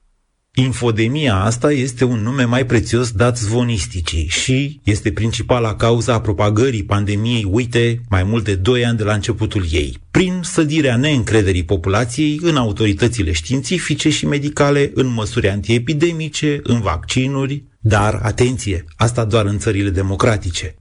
Infodemia 0.56 1.36
asta 1.36 1.72
este 1.72 2.04
un 2.04 2.20
nume 2.20 2.44
mai 2.44 2.66
prețios 2.66 3.12
dat 3.12 3.38
zvonisticii 3.38 4.28
și 4.28 4.80
este 4.84 5.12
principala 5.12 5.76
cauza 5.76 6.14
a 6.14 6.22
propagării 6.22 6.84
pandemiei, 6.84 7.48
uite, 7.52 8.02
mai 8.10 8.24
mult 8.24 8.44
de 8.44 8.56
2 8.56 8.86
ani 8.86 8.98
de 8.98 9.04
la 9.04 9.14
începutul 9.14 9.66
ei, 9.72 9.98
prin 10.12 10.40
sădirea 10.44 10.98
neîncrederii 10.98 11.64
populației 11.64 12.40
în 12.42 12.56
autoritățile 12.56 13.32
științifice 13.32 14.10
și 14.10 14.26
medicale, 14.26 14.92
în 14.94 15.08
măsuri 15.08 15.50
antiepidemice, 15.50 16.60
în 16.64 16.82
vaccinuri, 16.82 17.64
dar, 17.80 18.20
atenție, 18.24 18.86
asta 18.96 19.26
doar 19.26 19.46
în 19.46 19.58
țările 19.58 19.90
democratice. 19.90 20.76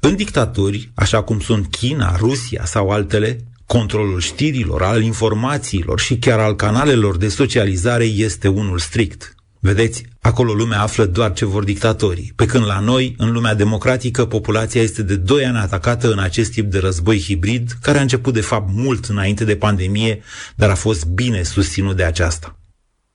În 0.00 0.16
dictaturi, 0.16 0.90
așa 0.94 1.22
cum 1.22 1.40
sunt 1.40 1.66
China, 1.66 2.16
Rusia 2.16 2.64
sau 2.64 2.88
altele, 2.88 3.38
controlul 3.76 4.20
știrilor, 4.20 4.82
al 4.82 5.02
informațiilor 5.02 6.00
și 6.00 6.18
chiar 6.18 6.38
al 6.38 6.56
canalelor 6.56 7.16
de 7.16 7.28
socializare 7.28 8.04
este 8.04 8.48
unul 8.48 8.78
strict. 8.78 9.34
Vedeți, 9.60 10.04
acolo 10.20 10.52
lumea 10.52 10.82
află 10.82 11.04
doar 11.04 11.32
ce 11.32 11.44
vor 11.44 11.64
dictatorii, 11.64 12.32
pe 12.36 12.46
când 12.46 12.66
la 12.66 12.80
noi, 12.80 13.14
în 13.18 13.32
lumea 13.32 13.54
democratică, 13.54 14.26
populația 14.26 14.82
este 14.82 15.02
de 15.02 15.16
2 15.16 15.44
ani 15.44 15.56
atacată 15.56 16.12
în 16.12 16.18
acest 16.18 16.50
tip 16.52 16.70
de 16.70 16.78
război 16.78 17.20
hibrid, 17.20 17.70
care 17.82 17.98
a 17.98 18.00
început 18.00 18.34
de 18.34 18.40
fapt 18.40 18.68
mult 18.72 19.04
înainte 19.04 19.44
de 19.44 19.56
pandemie, 19.56 20.22
dar 20.56 20.70
a 20.70 20.74
fost 20.74 21.06
bine 21.06 21.42
susținut 21.42 21.96
de 21.96 22.04
aceasta. 22.04 22.58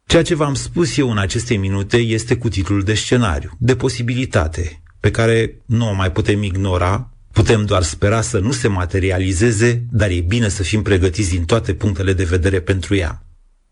Ceea 0.05 0.23
ce 0.23 0.35
v-am 0.35 0.53
spus 0.53 0.97
eu 0.97 1.11
în 1.11 1.17
aceste 1.17 1.55
minute 1.55 1.97
este 1.97 2.35
cu 2.37 2.49
titlul 2.49 2.83
de 2.83 2.93
scenariu, 2.93 3.51
de 3.59 3.75
posibilitate, 3.75 4.83
pe 4.99 5.11
care 5.11 5.61
nu 5.65 5.89
o 5.89 5.93
mai 5.93 6.11
putem 6.11 6.43
ignora, 6.43 7.14
putem 7.35 7.65
doar 7.65 7.83
spera 7.83 8.21
să 8.21 8.39
nu 8.39 8.51
se 8.51 8.67
materializeze, 8.67 9.85
dar 9.91 10.09
e 10.09 10.19
bine 10.19 10.49
să 10.49 10.63
fim 10.63 10.81
pregătiți 10.81 11.29
din 11.29 11.45
toate 11.45 11.73
punctele 11.73 12.13
de 12.13 12.23
vedere 12.23 12.59
pentru 12.59 12.95
ea. 12.95 13.23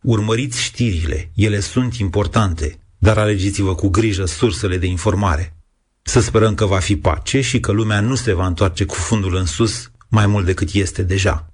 Urmăriți 0.01 0.61
știrile, 0.61 1.31
ele 1.35 1.59
sunt 1.59 1.95
importante, 1.95 2.79
dar 2.97 3.17
alegeți-vă 3.17 3.75
cu 3.75 3.87
grijă 3.87 4.25
sursele 4.25 4.77
de 4.77 4.85
informare. 4.85 5.55
Să 6.01 6.19
sperăm 6.19 6.55
că 6.55 6.65
va 6.65 6.79
fi 6.79 6.95
pace 6.95 7.41
și 7.41 7.59
că 7.59 7.71
lumea 7.71 7.99
nu 7.99 8.15
se 8.15 8.33
va 8.33 8.45
întoarce 8.45 8.85
cu 8.85 8.95
fundul 8.95 9.35
în 9.35 9.45
sus 9.45 9.91
mai 10.07 10.27
mult 10.27 10.45
decât 10.45 10.73
este 10.73 11.03
deja. 11.03 11.47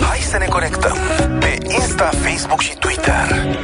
Hai 0.00 0.18
să 0.18 0.38
ne 0.38 0.46
conectăm 0.46 0.96
pe 1.40 1.58
Insta, 1.80 2.10
Facebook 2.22 2.60
și 2.60 2.76
Twitter. 2.78 3.58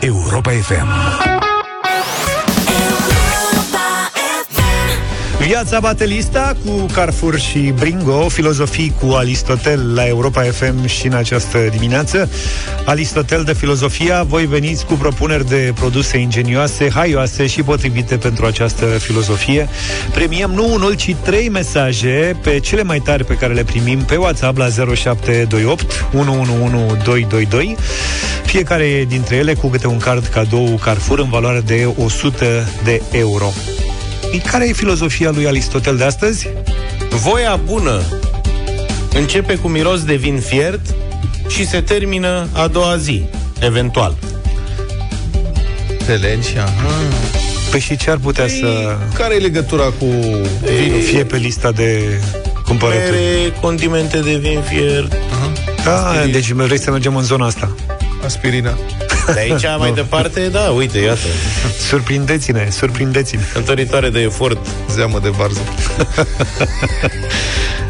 Europa 0.00 0.50
FM. 0.50 1.53
Viața 5.46 5.80
batelista 5.80 6.56
cu 6.64 6.86
Carrefour 6.92 7.38
și 7.38 7.58
Bringo, 7.58 8.28
filozofii 8.28 8.92
cu 9.00 9.14
Aristotel 9.14 9.94
la 9.94 10.06
Europa 10.06 10.42
FM 10.42 10.86
și 10.86 11.06
în 11.06 11.12
această 11.12 11.58
dimineață. 11.70 12.30
Aristotel 12.84 13.42
de 13.42 13.52
filozofia, 13.52 14.22
voi 14.22 14.46
veniți 14.46 14.86
cu 14.86 14.94
propuneri 14.94 15.48
de 15.48 15.72
produse 15.74 16.18
ingenioase, 16.18 16.90
haioase 16.90 17.46
și 17.46 17.62
potrivite 17.62 18.16
pentru 18.16 18.46
această 18.46 18.84
filozofie. 18.84 19.68
Premiem 20.14 20.50
nu 20.50 20.72
unul, 20.72 20.94
ci 20.94 21.14
trei 21.22 21.48
mesaje 21.48 22.36
pe 22.42 22.58
cele 22.58 22.82
mai 22.82 22.98
tari 22.98 23.24
pe 23.24 23.34
care 23.34 23.52
le 23.52 23.64
primim 23.64 23.98
pe 23.98 24.16
WhatsApp 24.16 24.56
la 24.56 24.68
0728 24.68 26.06
111222. 26.12 27.76
Fiecare 28.44 29.04
dintre 29.08 29.36
ele 29.36 29.54
cu 29.54 29.68
câte 29.68 29.86
un 29.86 29.98
card 29.98 30.26
cadou 30.26 30.78
Carrefour 30.82 31.18
în 31.18 31.28
valoare 31.28 31.60
de 31.60 31.88
100 31.96 32.44
de 32.84 33.02
euro. 33.10 33.52
Care 34.38 34.68
e 34.68 34.72
filozofia 34.72 35.30
lui 35.30 35.46
Aristotel 35.46 35.96
de 35.96 36.04
astăzi? 36.04 36.48
Voia 37.10 37.56
bună 37.56 38.02
începe 39.14 39.54
cu 39.54 39.68
miros 39.68 40.04
de 40.04 40.14
vin 40.14 40.40
fiert 40.40 40.80
și 41.48 41.66
se 41.66 41.80
termină 41.80 42.48
a 42.52 42.66
doua 42.66 42.96
zi, 42.96 43.22
eventual. 43.60 44.16
Înțelegi? 45.98 46.58
Aha. 46.58 46.90
Păi 47.70 47.80
și 47.80 47.96
ce 47.96 48.10
ar 48.10 48.16
putea 48.16 48.44
Păi, 48.44 48.58
să 48.60 48.96
Care 49.14 49.34
e 49.34 49.38
legătura 49.38 49.84
cu 49.84 50.04
vinul? 50.80 51.00
fie 51.00 51.24
pe 51.24 51.36
lista 51.36 51.72
de 51.72 52.20
cumpărături? 52.64 53.10
Mere, 53.10 53.52
condimente 53.60 54.18
de 54.18 54.36
vin 54.36 54.62
fiert. 54.68 55.12
Da, 55.84 56.12
deci 56.32 56.50
vrei 56.50 56.78
să 56.78 56.90
mergem 56.90 57.16
în 57.16 57.22
zona 57.22 57.46
asta. 57.46 57.74
Aspirina. 58.24 58.78
De 59.32 59.40
aici 59.40 59.64
mai 59.78 59.92
departe, 59.92 60.48
da, 60.48 60.60
uite, 60.60 60.98
iată. 60.98 61.26
Surprindeți-ne, 61.88 62.68
surprindeți-ne. 62.70 63.42
Cântăritoare 63.52 64.10
de 64.10 64.20
efort. 64.20 64.66
Zeamă 64.90 65.18
de 65.22 65.28
varză. 65.28 65.60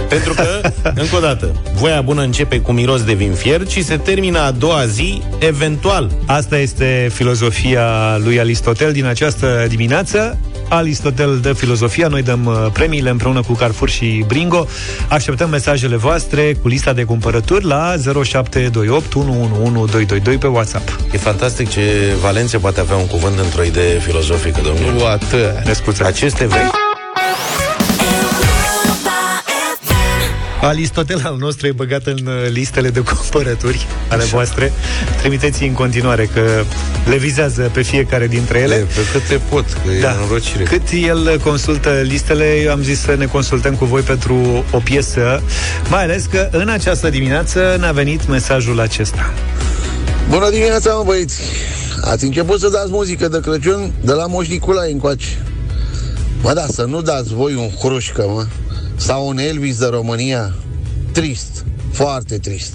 Pentru 0.09 0.35
că, 0.35 0.61
încă 0.95 1.17
o 1.17 1.21
dată, 1.21 1.63
voia 1.75 2.01
bună 2.01 2.23
începe 2.23 2.61
cu 2.61 2.73
miros 2.73 3.03
de 3.03 3.13
vin 3.13 3.33
fiert 3.33 3.71
și 3.71 3.85
se 3.85 3.97
termină 3.97 4.39
a 4.39 4.51
doua 4.51 4.87
zi, 4.87 5.23
eventual. 5.39 6.11
Asta 6.27 6.59
este 6.59 7.11
filozofia 7.13 8.17
lui 8.17 8.41
Aristotel 8.41 8.93
din 8.93 9.05
această 9.05 9.65
dimineață. 9.69 10.39
Aristotel 10.75 11.39
de 11.43 11.53
filozofia, 11.53 12.09
noi 12.09 12.23
dăm 12.23 12.45
uh, 12.45 12.67
premiile 12.73 13.11
împreună 13.11 13.43
cu 13.43 13.53
Carrefour 13.53 13.89
și 13.89 14.25
Bringo. 14.27 14.67
Așteptăm 15.09 15.51
mesajele 15.51 15.97
voastre 15.97 16.55
cu 16.63 16.69
lista 16.69 16.93
de 16.93 17.05
cumpărături 17.05 17.65
la 17.65 17.95
0728 18.25 19.15
111222 19.15 20.37
pe 20.37 20.47
WhatsApp. 20.47 20.99
E 21.13 21.19
fantastic 21.19 21.69
ce 21.69 21.81
Valenția 22.21 22.59
poate 22.59 22.81
avea 22.81 22.97
un 22.97 23.07
cuvânt 23.07 23.39
într-o 23.39 23.63
idee 23.63 23.99
filozofică, 23.99 24.61
domnule. 24.65 25.03
What? 25.03 25.35
Ne 25.65 25.73
scuzați. 25.73 26.09
Aceste 26.09 26.47
vechi 26.47 26.84
Aristotel 30.65 31.21
al 31.25 31.37
nostru 31.39 31.67
e 31.67 31.73
băgat 31.73 32.07
în 32.07 32.27
uh, 32.27 32.33
listele 32.51 32.89
de 32.89 33.01
cumpărături 33.01 33.87
ale 34.09 34.25
voastre. 34.25 34.73
Trimiteți 35.21 35.63
în 35.63 35.73
continuare 35.73 36.25
că 36.35 36.65
le 37.09 37.17
vizează 37.17 37.71
pe 37.73 37.83
fiecare 37.83 38.27
dintre 38.27 38.59
ele. 38.59 38.75
pe 38.75 39.01
cât 39.13 39.23
te 39.29 39.35
pot, 39.49 39.65
că 39.65 39.91
Da. 40.01 40.11
e 40.11 40.23
înrocire. 40.23 40.63
Cât 40.63 40.83
el 41.07 41.41
consultă 41.43 41.91
listele, 42.03 42.61
eu 42.65 42.73
am 42.73 42.83
zis 42.83 43.01
să 43.01 43.15
ne 43.19 43.27
consultăm 43.27 43.75
cu 43.75 43.85
voi 43.85 44.01
pentru 44.01 44.65
o 44.71 44.79
piesă, 44.79 45.43
mai 45.91 46.03
ales 46.03 46.25
că 46.25 46.49
în 46.53 46.69
această 46.69 47.11
dimineață 47.11 47.77
ne-a 47.81 47.93
venit 47.93 48.29
mesajul 48.29 48.81
acesta. 48.81 49.33
Bună 50.29 50.51
dimineața, 50.51 50.93
mă 50.93 51.03
băieți! 51.07 51.41
Ați 52.01 52.25
început 52.25 52.61
să 52.61 52.69
dați 52.69 52.91
muzică 52.91 53.29
de 53.29 53.41
Crăciun 53.41 53.93
de 54.01 54.13
la 54.13 54.27
Moș 54.27 54.49
Nicolae 54.49 54.93
încoace. 54.93 55.27
Mă, 56.43 56.53
da, 56.53 56.65
să 56.73 56.83
nu 56.83 57.03
dați 57.03 57.35
voi 57.35 57.55
un 57.55 57.71
hrușcă, 57.81 58.25
mă, 58.27 58.45
sau 58.97 59.29
un 59.29 59.39
Elvis 59.39 59.79
de 59.79 59.87
România. 59.87 60.55
Trist, 61.13 61.65
foarte 61.93 62.39
trist. 62.39 62.75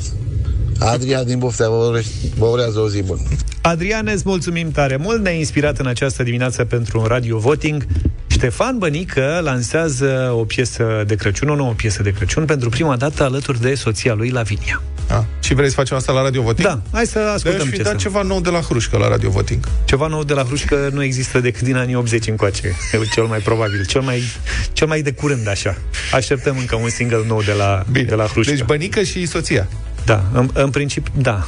Adrian 0.80 1.26
din 1.26 1.40
Buftea 1.40 1.70
vă, 1.70 1.76
urește- 1.76 2.12
vă 2.38 2.46
urează 2.46 2.80
o 2.80 2.90
zi 2.90 3.02
bună. 3.02 3.22
Adrian, 3.62 4.10
îți 4.14 4.24
mulțumim 4.26 4.72
tare 4.72 4.96
mult, 4.96 5.22
ne-ai 5.22 5.38
inspirat 5.38 5.78
în 5.80 5.88
această 5.88 6.24
dimineață 6.24 6.66
pentru 6.66 7.00
un 7.00 7.06
radio 7.06 7.38
voting. 7.38 7.86
Ștefan 8.28 8.78
Bănică 8.78 9.40
lansează 9.44 10.34
o 10.38 10.44
piesă 10.44 11.04
de 11.08 11.16
Crăciun, 11.16 11.50
o 11.50 11.56
nouă 11.56 11.74
piesă 11.74 12.04
de 12.04 12.12
Crăciun, 12.12 12.46
pentru 12.46 12.70
prima 12.70 12.96
dată 12.98 13.24
alături 13.24 13.62
de 13.62 13.76
soția 13.76 14.14
lui 14.14 14.30
Lavinia. 14.30 14.82
A, 15.50 15.52
și 15.52 15.58
vrei 15.58 15.70
să 15.70 15.76
facem 15.76 15.98
asta 15.98 16.12
la 16.12 16.22
Radio 16.22 16.42
Voting? 16.42 16.68
Da, 16.68 16.80
hai 16.92 17.06
să 17.06 17.20
Dar 17.20 17.34
ascultăm 17.34 17.62
aș 17.62 17.68
fi 17.68 17.76
ce 17.76 17.82
dat 17.84 17.92
să- 17.92 17.98
ceva 17.98 18.22
nou 18.22 18.40
de 18.42 18.50
la 18.50 18.60
Hrușcă 18.60 18.98
la 18.98 19.08
Radio 19.08 19.30
Voting. 19.30 19.68
Ceva 19.86 20.08
nou 20.08 20.24
de 20.24 20.34
la 20.34 20.44
Hrușcă 20.44 20.90
nu 20.94 21.04
există 21.04 21.40
decât 21.40 21.62
din 21.62 21.76
anii 21.76 21.96
80 21.96 22.28
încoace. 22.28 22.68
E 22.68 22.98
cel 23.14 23.24
mai 23.24 23.40
probabil, 23.40 23.86
cel 23.86 24.02
mai, 24.02 24.22
cel 24.74 24.88
mai 24.88 25.02
de 25.02 25.12
curând 25.12 25.48
așa. 25.48 25.78
Așteptăm 26.14 26.58
încă 26.58 26.76
un 26.76 26.90
single 26.90 27.24
nou 27.28 27.42
de 27.42 27.52
la, 27.52 27.84
Bine. 27.92 28.06
de 28.06 28.16
la 28.16 28.26
Hrușcă. 28.26 28.52
Deci 28.54 28.64
Bănică 28.64 29.02
și 29.04 29.26
soția. 29.26 29.68
Da, 30.06 30.24
în, 30.34 30.50
în 30.54 30.70
principiu, 30.70 31.14
da. 31.18 31.48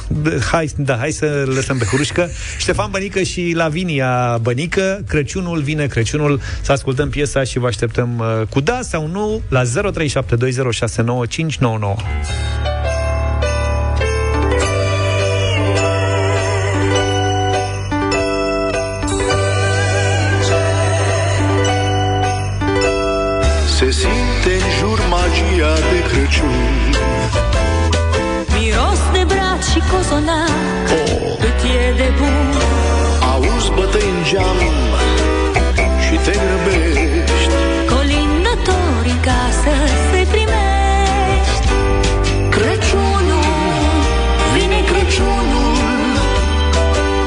Hai, 0.50 0.70
da. 0.76 0.96
hai 0.96 1.10
să 1.10 1.42
lăsăm 1.54 1.78
pe 1.78 1.84
Hrușcă. 1.84 2.30
Ștefan 2.58 2.88
Bănică 2.90 3.22
și 3.22 3.52
Lavinia 3.54 4.38
Bănică. 4.42 5.04
Crăciunul 5.08 5.60
vine, 5.62 5.86
Crăciunul. 5.86 6.40
Să 6.62 6.72
ascultăm 6.72 7.08
piesa 7.10 7.44
și 7.44 7.58
vă 7.58 7.66
așteptăm 7.66 8.18
uh, 8.18 8.46
cu 8.48 8.60
da 8.60 8.78
sau 8.82 9.06
nu 9.06 9.40
la 9.48 9.62
0372069599. 9.62 9.66
Crăciun. 26.12 26.94
Miros 28.54 29.00
de 29.12 29.22
braț 29.30 29.62
și 29.72 29.80
cozonac 29.90 30.86
Cât 31.40 31.58
e 31.78 31.92
de 31.96 32.08
bun. 32.18 32.46
Auzi 33.32 33.70
bătăi 33.74 34.08
în 34.14 34.24
geam 34.28 34.58
și 36.04 36.14
te 36.24 36.34
grăbești. 36.42 37.54
Colindători 37.92 39.10
în 39.14 39.20
casă 39.28 39.74
se 40.10 40.20
primești. 40.32 41.66
Crăciunul 42.54 43.50
Vine 44.54 44.80
Crăciunul. 44.90 45.76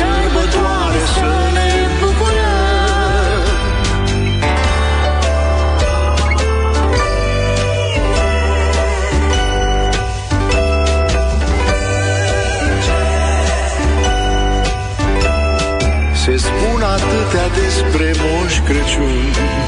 sărbătoare 0.00 1.02
să 1.16 1.32
ne 1.56 1.70
bucurăm. 2.00 3.44
Se 16.22 16.36
spun 16.36 16.82
atâtea 16.82 17.46
despre 17.62 18.12
Moș 18.22 18.58
Crăciun. 18.66 19.59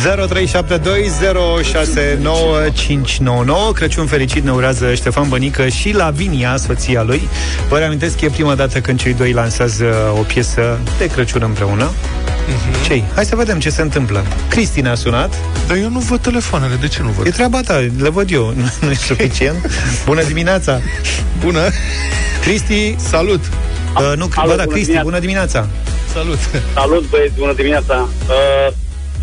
0372069599 0.00 0.06
Crăciun 3.74 4.06
fericit 4.06 4.44
ne 4.44 4.50
urează 4.52 4.94
Ștefan 4.94 5.28
Bănică 5.28 5.68
și 5.68 5.92
Lavinia, 5.94 6.56
soția 6.56 7.02
lui. 7.02 7.28
Vă 7.68 7.78
reamintesc 7.78 8.18
că 8.18 8.24
e 8.24 8.28
prima 8.28 8.54
dată 8.54 8.80
când 8.80 8.98
cei 9.00 9.12
doi 9.14 9.32
lansează 9.32 9.84
o 10.18 10.22
piesă 10.22 10.78
de 10.98 11.06
Crăciun 11.06 11.42
împreună. 11.44 11.90
Mhm. 12.48 12.84
Cei? 12.84 13.04
Hai 13.14 13.24
să 13.24 13.36
vedem 13.36 13.60
ce 13.60 13.70
se 13.70 13.82
întâmplă. 13.82 14.24
Cristi 14.48 14.80
ne-a 14.80 14.94
sunat. 14.94 15.34
Dar 15.66 15.76
eu 15.76 15.88
nu 15.90 15.98
văd 15.98 16.20
telefoanele, 16.20 16.74
de 16.80 16.88
ce 16.88 17.02
nu 17.02 17.08
văd? 17.08 17.26
E 17.26 17.30
treaba 17.30 17.60
ta, 17.60 17.74
le 17.98 18.08
văd 18.08 18.32
eu, 18.32 18.54
nu 18.80 18.90
e 18.90 18.94
suficient. 18.94 19.70
Bună 20.04 20.22
dimineața! 20.22 20.80
Bună! 21.44 21.60
Cristi, 22.40 22.94
Salut! 22.98 23.40
uh, 23.44 24.12
nu, 24.16 24.28
Alo, 24.34 24.50
bă, 24.50 24.56
da, 24.56 24.64
bună 24.64 24.66
Cristi, 24.66 24.80
dimineața. 24.80 25.02
bună 25.02 25.18
dimineața! 25.18 25.68
Salut! 26.12 26.38
Salut, 26.74 27.08
băieți, 27.08 27.32
bună 27.38 27.52
dimineața. 27.52 28.08
Uh, 28.28 28.66
îmi 28.66 28.74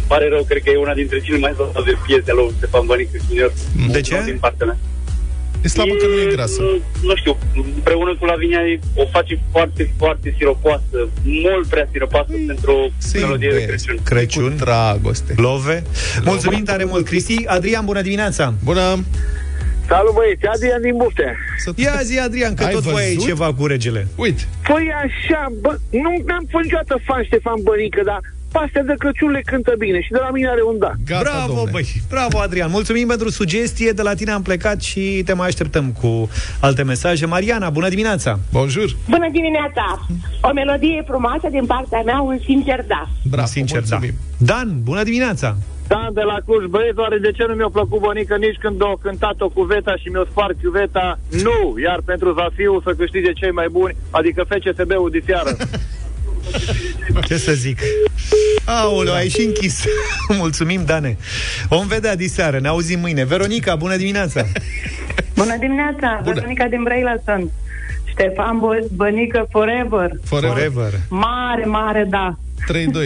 pare 0.08 0.28
rău, 0.30 0.44
cred 0.44 0.62
că 0.64 0.70
e 0.70 0.78
una 0.78 0.94
dintre 0.94 1.20
cele 1.22 1.38
mai 1.38 1.54
de 1.86 1.94
piese 2.06 2.32
ale 2.32 2.42
lui 2.42 2.54
Stefan 2.58 2.86
Bănică 2.86 3.18
Junior. 3.28 3.52
De 3.92 4.02
ce? 4.02 4.22
Din 4.26 4.38
partea 4.40 4.66
mea. 4.66 4.78
E 5.62 5.68
slabă 5.68 5.94
că 5.94 6.06
nu 6.08 6.30
e 6.30 6.34
grasă. 6.36 6.62
Nu 7.04 7.16
știu, 7.16 7.38
împreună 7.76 8.16
cu 8.20 8.26
Lavinia 8.26 8.60
e- 8.60 8.80
o 8.96 9.06
face 9.12 9.40
foarte, 9.52 9.94
foarte 9.98 10.34
siropoasă, 10.38 10.98
mult 11.24 11.68
prea 11.68 11.88
siropoasă 11.92 12.32
pentru 12.48 12.72
o 12.72 12.90
melodie 13.14 13.50
de 13.50 13.66
Crăciun. 13.66 14.00
Crăciun, 14.04 14.56
dragoste. 14.58 15.34
Love. 15.38 15.84
Mulțumim 16.24 16.64
tare 16.64 16.84
mult, 16.84 17.06
Cristi. 17.06 17.46
Adrian, 17.46 17.86
bună 17.86 18.02
dimineața! 18.02 18.54
Bună! 18.64 19.04
Salut 19.88 20.14
băieți, 20.14 20.46
Adrian 20.46 20.82
din 20.82 20.96
Buftea. 20.98 21.36
Ia 21.76 22.00
zi, 22.04 22.20
Adrian, 22.20 22.54
că 22.54 22.64
Ai 22.64 22.74
tot 22.74 22.82
voi 22.84 23.02
ai 23.04 23.14
văzut? 23.14 23.28
ceva 23.28 23.54
cu 23.54 23.66
regele. 23.66 24.08
Uite. 24.16 24.44
Păi 24.68 24.88
așa, 25.04 25.48
bă, 25.62 25.76
nu 25.90 26.10
am 26.38 26.46
fost 26.52 26.64
niciodată 26.64 27.00
fan 27.06 27.24
Ștefan 27.24 27.60
Bănică, 27.64 28.02
dar 28.06 28.20
pastea 28.52 28.84
de 28.84 28.94
Crăciun 28.98 29.30
le 29.32 29.42
cântă 29.46 29.74
bine 29.78 30.02
și 30.02 30.12
de 30.12 30.18
la 30.22 30.30
mine 30.30 30.50
are 30.50 30.62
un 30.64 30.78
da. 30.80 30.92
bravo, 31.22 31.64
băi, 31.72 32.02
bravo, 32.10 32.40
Adrian. 32.40 32.70
Mulțumim 32.72 33.08
pentru 33.08 33.30
sugestie, 33.30 33.92
de 33.92 34.02
la 34.02 34.14
tine 34.14 34.32
am 34.32 34.42
plecat 34.42 34.82
și 34.82 35.22
te 35.26 35.34
mai 35.34 35.48
așteptăm 35.48 35.92
cu 36.02 36.30
alte 36.60 36.84
mesaje. 36.84 37.26
Mariana, 37.26 37.70
bună 37.70 37.90
dimineața! 37.90 38.40
Bonjour! 38.52 38.96
Bună 39.10 39.28
dimineața! 39.32 40.06
O 40.42 40.52
melodie 40.54 41.04
frumoasă 41.08 41.48
din 41.52 41.66
partea 41.66 42.02
mea, 42.06 42.20
un 42.22 42.40
sincer 42.44 42.86
da. 42.88 43.08
Bravo, 43.30 43.48
sincer, 43.48 43.84
da. 43.90 44.00
Dan, 44.38 44.80
bună 44.84 45.04
dimineața! 45.04 45.58
Dan 45.88 46.14
de 46.14 46.22
la 46.22 46.38
Cluj, 46.46 46.66
băieți, 46.66 47.00
oare 47.00 47.18
de 47.18 47.32
ce 47.32 47.44
nu 47.48 47.54
mi-a 47.54 47.70
plăcut 47.72 48.00
Bănică 48.00 48.36
nici 48.36 48.58
când 48.60 48.82
a 48.84 48.94
cântat-o 49.02 49.50
cu 49.50 49.62
Veta 49.62 49.96
și 50.02 50.08
mi-a 50.08 50.26
spart 50.30 50.56
chiuveta? 50.62 51.20
Nu! 51.44 51.76
Iar 51.86 52.00
pentru 52.06 52.34
Zafiu 52.34 52.82
să 52.86 52.92
câștige 52.98 53.32
cei 53.34 53.52
mai 53.52 53.68
buni, 53.72 53.96
adică 54.10 54.46
FCSB-ul 54.50 55.10
de 55.10 55.22
seară. 55.26 55.52
Ce 57.28 57.38
să 57.38 57.52
zic? 57.54 57.80
Aoleu, 58.66 59.14
ai 59.14 59.30
și 59.30 59.42
închis. 59.42 59.84
Mulțumim, 60.40 60.82
Dane. 60.86 61.18
Om 61.70 61.88
vedea 61.88 62.16
diseară, 62.16 62.60
ne 62.60 62.68
auzim 62.68 63.00
mâine. 63.00 63.26
Veronica, 63.26 63.76
bună 63.76 63.96
dimineața! 63.96 64.44
Bună 65.36 65.58
dimineața, 65.60 66.20
Bună. 66.24 66.34
Veronica 66.34 66.66
din 66.68 66.84
Brăila 66.84 67.14
sunt. 67.26 67.52
Ștefan 68.10 68.60
Bă- 68.62 68.92
Bănică 68.96 69.48
Forever. 69.52 70.10
Forever. 70.24 70.52
Forever. 70.52 70.92
Mare, 71.10 71.66
mare, 71.66 72.08
da. 72.10 72.36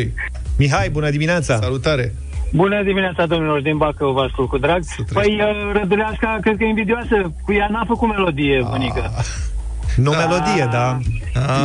3-2. 0.05 0.07
Mihai, 0.57 0.89
bună 0.89 1.09
dimineața! 1.09 1.59
Salutare! 1.61 2.13
Bună 2.53 2.83
dimineața, 2.83 3.25
domnilor, 3.25 3.61
din 3.61 3.77
Bacău, 3.77 4.11
vă 4.13 4.21
ascult 4.21 4.49
cu 4.49 4.57
drag. 4.57 4.81
Păi, 5.13 5.39
uh, 5.41 5.71
Răduleasca, 5.79 6.37
cred 6.41 6.57
că 6.57 6.63
e 6.63 6.67
invidioasă. 6.67 7.33
Cu 7.45 7.53
ea 7.53 7.67
n-a 7.71 7.83
făcut 7.87 8.09
melodie, 8.09 8.65
bunică. 8.69 9.11
Nu 9.95 10.11
melodie, 10.11 10.67
da. 10.71 10.97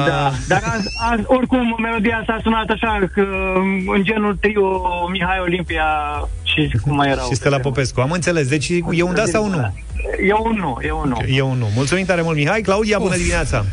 Da, 0.06 0.32
dar 0.48 0.62
azi, 0.76 0.88
azi, 1.10 1.22
oricum, 1.26 1.76
melodia 1.82 2.18
asta 2.20 2.32
a 2.32 2.40
sunat 2.42 2.68
așa, 2.68 3.08
că, 3.12 3.24
în 3.96 4.02
genul 4.02 4.36
trio 4.40 4.80
Mihai 5.10 5.38
Olimpia 5.40 5.84
și 6.42 6.78
cum 6.82 6.94
mai 6.94 7.08
erau. 7.08 7.28
Și 7.28 7.34
Stella 7.34 7.58
Popescu. 7.58 8.00
Am 8.00 8.10
înțeles. 8.10 8.48
Deci 8.48 8.68
e 8.92 9.02
un 9.02 9.14
da 9.14 9.24
sau 9.24 9.48
nu? 9.48 9.72
E 10.28 10.32
un 10.32 10.56
nu, 10.58 10.76
e 10.80 10.92
un 10.92 11.08
nu. 11.08 11.34
E 11.34 11.40
un 11.40 11.58
nu. 11.58 11.66
Mulțumim 11.74 12.04
tare 12.04 12.22
mult, 12.22 12.36
Mihai. 12.36 12.60
Claudia, 12.60 12.98
bună 12.98 13.16
dimineața! 13.16 13.64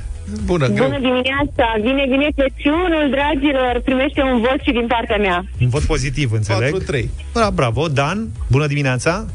Bună, 0.46 0.68
Bună 0.68 1.00
dimineața! 1.00 1.66
Vine, 1.82 2.06
vine 2.10 2.28
Crăciunul, 2.36 3.10
dragilor! 3.12 3.82
Primește 3.84 4.22
un 4.22 4.40
vot 4.40 4.60
și 4.62 4.72
din 4.72 4.86
partea 4.88 5.18
mea. 5.18 5.46
Un 5.62 5.70
vot 5.70 5.84
pozitiv, 5.84 6.32
înțeleg. 6.32 6.84
4-3. 7.06 7.06
Da, 7.34 7.50
bravo. 7.54 7.88
Dan, 7.88 8.28
bună 8.48 8.68
dimineața! 8.68 9.26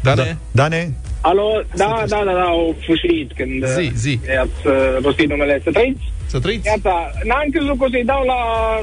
Dane? 0.00 0.22
Da. 0.22 0.62
Dane? 0.62 0.94
Alo, 1.30 1.62
da, 1.76 2.02
da, 2.06 2.20
da, 2.24 2.32
da, 2.32 2.42
au 2.42 2.76
fâșit 2.86 3.32
când 3.36 3.66
Zi, 3.66 3.90
zi. 3.94 4.18
i-ați 4.34 4.60
uh, 4.66 5.04
rostit 5.04 5.28
numele. 5.28 5.60
Să 5.64 5.70
trăiți? 5.70 6.02
Să 6.26 6.38
trăiți? 6.40 6.66
Iată, 6.66 6.94
n-am 7.24 7.48
crezut 7.52 7.78
că 7.78 7.84
o 7.84 7.88
să-i 7.90 8.04
dau 8.04 8.22
la 8.32 8.40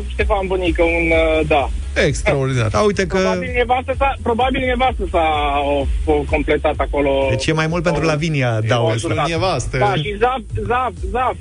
Ștefan 0.08 0.48
Bunică 0.48 0.84
un 0.84 1.06
uh, 1.12 1.48
da. 1.48 1.70
Extraordinar. 2.08 2.68
Da, 2.68 2.80
uite 2.80 3.06
că... 3.08 3.18
Probabil 3.18 3.52
nevastă 3.56 3.94
sa, 3.98 4.16
probabil 4.22 4.62
nevastă 4.66 5.04
s-a 5.12 5.26
o, 5.74 5.86
o 6.12 6.24
completat 6.30 6.74
acolo. 6.78 7.12
Deci 7.30 7.48
e 7.48 7.54
mai 7.54 7.68
mult 7.68 7.84
pentru 7.84 8.04
Lavinia, 8.04 8.60
da, 8.68 8.82
o 8.82 8.86
o 8.86 8.96
sunat. 8.98 9.28
nevastă. 9.28 9.78
Da, 9.78 9.94
și 9.96 10.16
zap, 10.20 10.42
zap, 10.68 10.94
zap. 11.12 11.36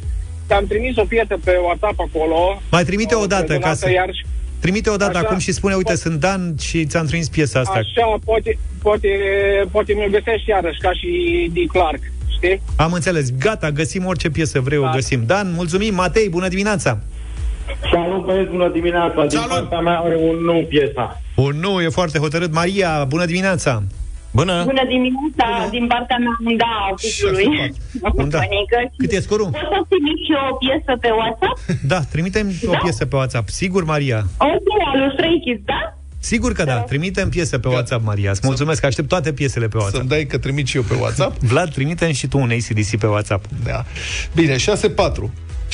Ți-am 0.47 0.67
trimis 0.67 0.97
o 0.97 1.05
piesă 1.05 1.39
pe 1.45 1.59
WhatsApp 1.65 2.01
acolo. 2.01 2.61
Mai 2.71 2.85
trimite 2.85 3.15
o 3.15 3.27
dată, 3.27 3.59
ca 3.59 3.75
să... 3.75 3.91
Iar, 3.91 4.11
Trimite 4.61 4.91
o 4.91 4.97
dată 4.97 5.17
Așa. 5.17 5.27
acum 5.27 5.39
și 5.39 5.53
spune, 5.53 5.75
uite, 5.75 5.97
sunt 5.97 6.21
Dan 6.21 6.55
și 6.61 6.87
ți-am 6.87 7.07
trimis 7.07 7.29
piesa 7.29 7.61
asta. 7.61 7.79
așa, 7.79 8.19
poate, 8.25 8.59
poate, 8.83 9.09
poate 9.71 9.93
mi-o 9.93 10.09
găsești 10.11 10.49
iarăși, 10.49 10.79
ca 10.81 10.93
și 10.93 11.11
Dee 11.53 11.67
Clark, 11.67 12.01
știi? 12.29 12.61
Am 12.77 12.93
înțeles. 12.93 13.31
Gata, 13.39 13.71
găsim 13.71 14.07
orice 14.07 14.31
piesă 14.31 14.61
vrei, 14.61 14.79
o 14.79 14.91
găsim. 14.95 15.23
Dan, 15.27 15.53
mulțumim. 15.55 15.95
Matei, 15.95 16.29
bună 16.29 16.49
dimineața! 16.49 16.99
Salut, 17.93 18.25
băieți, 18.25 18.51
bună 18.51 18.69
dimineața. 18.69 19.27
Din 19.27 19.41
partea 19.49 19.81
mea 19.81 19.99
are 19.99 20.17
un 20.17 20.37
nu 20.45 20.67
piesa. 20.69 21.21
Un 21.35 21.57
nu, 21.61 21.81
e 21.81 21.89
foarte 21.89 22.19
hotărât. 22.19 22.53
Maria, 22.53 23.05
bună 23.09 23.25
dimineața! 23.25 23.83
Bună! 24.39 24.55
Bună 24.65 24.85
dimineața! 24.95 25.69
Din 25.71 25.87
partea 25.87 26.17
mea, 26.25 26.35
un 26.51 26.57
da 26.57 26.73
al 26.89 26.95
titlului. 26.97 27.73
Un 28.15 28.29
da. 28.29 28.41
Cât 28.97 29.11
e 29.13 29.21
scorul? 29.21 29.45
Poți 29.45 29.71
să 29.73 29.79
trimit 29.89 30.19
și 30.27 30.33
o 30.51 30.55
piesă 30.63 30.93
pe 31.01 31.11
WhatsApp? 31.21 31.57
Da, 31.93 32.01
trimitem 32.01 32.47
o 32.67 32.77
piesă 32.83 33.07
pe 33.07 33.17
WhatsApp. 33.17 33.49
Sigur, 33.49 33.85
Maria? 33.85 34.19
Ok, 34.39 34.69
al 34.93 34.99
lui 34.99 35.11
Stray 35.13 35.41
Kids, 35.45 35.65
da? 35.65 35.95
Sigur 36.23 36.53
că 36.53 36.65
da. 36.65 36.79
Trimitem 36.81 37.29
piesă 37.29 37.59
pe 37.59 37.69
WhatsApp, 37.69 38.05
Maria. 38.05 38.31
Îți 38.31 38.41
mulțumesc, 38.45 38.85
aștept 38.85 39.09
toate 39.09 39.33
piesele 39.33 39.69
pe 39.69 39.77
WhatsApp. 39.77 39.97
Să-mi 39.97 40.09
dai 40.09 40.25
că 40.27 40.39
trimit 40.39 40.67
și 40.67 40.77
eu 40.77 40.83
pe 40.83 40.95
WhatsApp. 40.95 41.39
Vlad, 41.39 41.73
trimitem 41.73 42.13
și 42.13 42.27
tu 42.27 42.39
un 42.39 42.51
ACDC 42.51 42.99
pe 42.99 43.07
WhatsApp. 43.07 43.45
Da. 43.65 43.85
Bine, 44.35 44.57
6-4. 44.57 44.59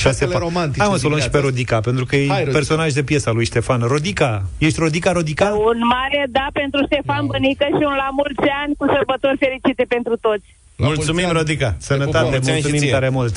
Șase 0.03 0.25
pa- 0.25 0.37
romantice 0.37 0.79
Hai 0.81 0.89
mă 0.91 0.97
să 0.97 1.05
o 1.05 1.09
luăm 1.09 1.21
și 1.21 1.29
pe 1.29 1.37
dimineața 1.37 1.47
Rodica, 1.47 1.79
pentru 1.79 2.05
că 2.05 2.15
e 2.15 2.27
Hai, 2.27 2.37
Rodica. 2.39 2.57
personaj 2.57 2.89
de 2.93 3.03
piesa 3.03 3.31
lui 3.31 3.45
Ștefan. 3.45 3.79
Rodica, 3.93 4.43
ești 4.57 4.79
Rodica, 4.79 5.11
Rodica? 5.11 5.45
Un 5.45 5.79
mare 5.95 6.25
da 6.29 6.45
pentru 6.53 6.79
Ștefan 6.91 7.25
Bănică 7.25 7.65
și 7.69 7.83
un 7.91 7.95
la 8.03 8.09
mulți 8.19 8.47
ani 8.63 8.75
cu 8.79 8.85
sărbători 8.95 9.37
fericite 9.39 9.83
pentru 9.87 10.15
toți. 10.21 10.45
Mulțumim, 10.75 11.29
Rodica. 11.31 11.75
Sănătate, 11.77 12.23
Mulți 12.29 12.35
ani 12.35 12.45
și 12.45 12.51
mulțumim 12.51 12.79
ție. 12.79 12.91
tare 12.91 13.09
mult. 13.09 13.35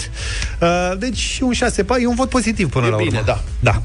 Uh, 0.61 0.93
deci, 0.99 1.39
un 1.43 1.53
6 1.53 1.85
pa, 1.85 1.97
e 1.99 2.07
un 2.07 2.15
vot 2.15 2.29
pozitiv 2.29 2.71
până 2.71 2.87
E 2.87 2.91
la 2.91 2.97
bine, 2.97 3.19
urmă. 3.19 3.23
da. 3.27 3.39
Da. 3.61 3.83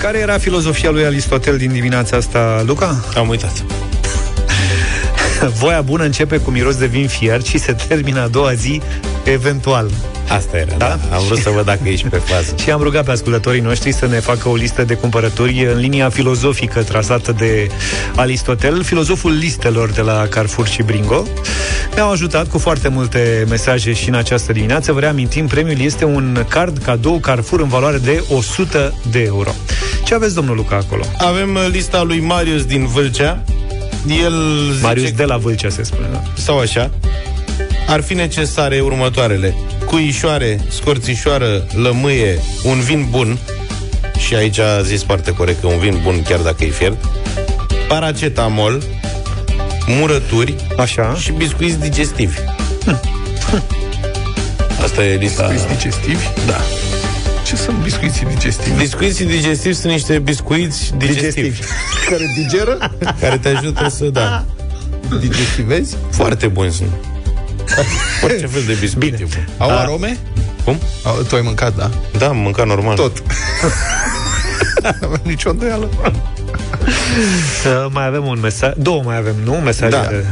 Care 0.00 0.18
era 0.18 0.38
filozofia 0.38 0.90
lui 0.90 1.04
Aristotel 1.04 1.56
din 1.56 1.72
dimineața 1.72 2.16
asta, 2.16 2.62
Luca? 2.66 3.04
Am 3.16 3.28
uitat. 3.28 3.64
Voia 5.60 5.80
bună 5.80 6.04
începe 6.04 6.38
cu 6.38 6.50
miros 6.50 6.76
de 6.76 6.86
vin 6.86 7.08
fiert 7.08 7.46
și 7.46 7.58
se 7.58 7.72
termină 7.72 8.22
a 8.22 8.28
doua 8.28 8.52
zi, 8.52 8.80
eventual. 9.24 9.90
Asta 10.28 10.56
era, 10.56 10.76
da? 10.76 10.98
da? 11.08 11.16
Am 11.16 11.24
vrut 11.24 11.38
să 11.38 11.50
văd 11.50 11.64
dacă 11.64 11.88
ești 11.88 12.08
pe 12.08 12.16
fază. 12.16 12.54
Și 12.62 12.70
am 12.70 12.82
rugat 12.82 13.04
pe 13.04 13.10
ascultătorii 13.10 13.60
noștri 13.60 13.92
să 13.92 14.06
ne 14.06 14.20
facă 14.20 14.48
o 14.48 14.54
listă 14.54 14.84
de 14.84 14.94
cumpărături 14.94 15.66
în 15.72 15.78
linia 15.78 16.08
filozofică 16.08 16.82
trasată 16.82 17.32
de 17.32 17.68
Aristotel, 18.16 18.82
filozoful 18.82 19.32
listelor 19.32 19.90
de 19.90 20.00
la 20.00 20.26
Carrefour 20.30 20.66
și 20.66 20.82
Bringo. 20.82 21.24
Ne-au 21.94 22.10
ajutat 22.10 22.48
cu 22.48 22.58
foarte 22.58 22.88
multe 22.88 23.44
mesaje 23.48 23.92
și 23.92 24.08
în 24.08 24.14
această 24.14 24.52
dimineață. 24.52 24.92
Vă 24.92 25.00
reamintim, 25.00 25.46
premiul 25.46 25.80
este 25.80 26.04
un 26.04 26.44
card 26.48 26.78
cadou 26.78 27.18
Carrefour 27.18 27.60
în 27.60 27.68
valoare 27.68 27.98
de 27.98 28.24
100 28.28 28.94
de 29.10 29.22
euro. 29.22 29.50
Ce 30.04 30.14
aveți, 30.14 30.34
domnul 30.34 30.56
Luca, 30.56 30.76
acolo? 30.76 31.04
Avem 31.18 31.54
uh, 31.54 31.66
lista 31.70 32.02
lui 32.02 32.20
Marius 32.20 32.64
din 32.64 32.86
Vâlcea. 32.86 33.44
El 34.06 34.32
zice 34.72 34.86
Marius 34.86 35.12
de 35.12 35.24
la 35.24 35.36
Vâlcea, 35.36 35.68
se 35.68 35.82
spune. 35.82 36.08
Da? 36.12 36.22
sau 36.34 36.58
așa, 36.58 36.90
ar 37.88 38.00
fi 38.00 38.14
necesare 38.14 38.80
următoarele. 38.80 39.54
Cuișoare, 39.84 40.60
scorțișoară, 40.68 41.66
lămâie, 41.74 42.38
un 42.64 42.80
vin 42.80 43.06
bun, 43.10 43.38
și 44.18 44.34
aici 44.34 44.58
a 44.58 44.82
zis 44.82 45.02
foarte 45.02 45.32
corect 45.32 45.60
că 45.60 45.66
un 45.66 45.78
vin 45.78 46.00
bun 46.02 46.22
chiar 46.22 46.38
dacă 46.38 46.64
e 46.64 46.68
fiert, 46.68 47.04
paracetamol, 47.88 48.82
murături 49.86 50.54
Așa. 50.76 51.14
și 51.14 51.32
biscuiți 51.32 51.78
digestivi. 51.80 52.36
Asta 54.82 55.04
e 55.04 55.16
lista. 55.16 55.46
Biscuiți 55.46 55.76
digestivi? 55.76 56.24
Da. 56.46 56.60
Ce 57.48 57.56
sunt 57.56 57.76
biscuiții 57.82 58.26
digestivi? 58.26 58.76
Biscuiții 58.78 59.24
digestivi 59.24 59.74
sunt 59.74 59.92
niște 59.92 60.18
biscuiți 60.18 60.92
digestivi. 60.96 61.60
Care 62.10 62.32
digeră? 62.36 62.78
care 63.20 63.38
te 63.38 63.48
ajută 63.48 63.88
să, 63.88 64.04
da, 64.04 64.44
Digestivezi? 65.20 65.96
foarte 66.10 66.46
buni 66.46 66.72
sunt. 66.72 66.88
Orice 68.24 68.46
fel 68.46 68.62
de 68.66 68.76
biscuit 68.80 69.10
Bine. 69.16 69.16
e 69.20 69.24
bun. 69.34 69.48
Au 69.58 69.68
Da. 69.68 69.78
arome? 69.80 70.18
Cum? 70.64 70.78
Au, 71.04 71.14
tu 71.28 71.34
ai 71.34 71.40
mâncat, 71.44 71.76
da? 71.76 71.90
Da, 72.18 72.28
am 72.28 72.36
mâncat 72.36 72.66
normal. 72.66 72.96
Tot. 72.96 73.22
Nu 74.82 74.88
avem 75.06 75.20
nicio 75.22 75.50
îndoială. 75.50 75.88
Uh, 76.04 77.86
mai 77.90 78.06
avem 78.06 78.26
un 78.26 78.38
mesaj, 78.40 78.72
două 78.76 79.02
mai 79.02 79.16
avem, 79.16 79.34
nu? 79.44 79.52
Mesaje 79.52 79.90
Da. 79.90 80.06
de... 80.08 80.24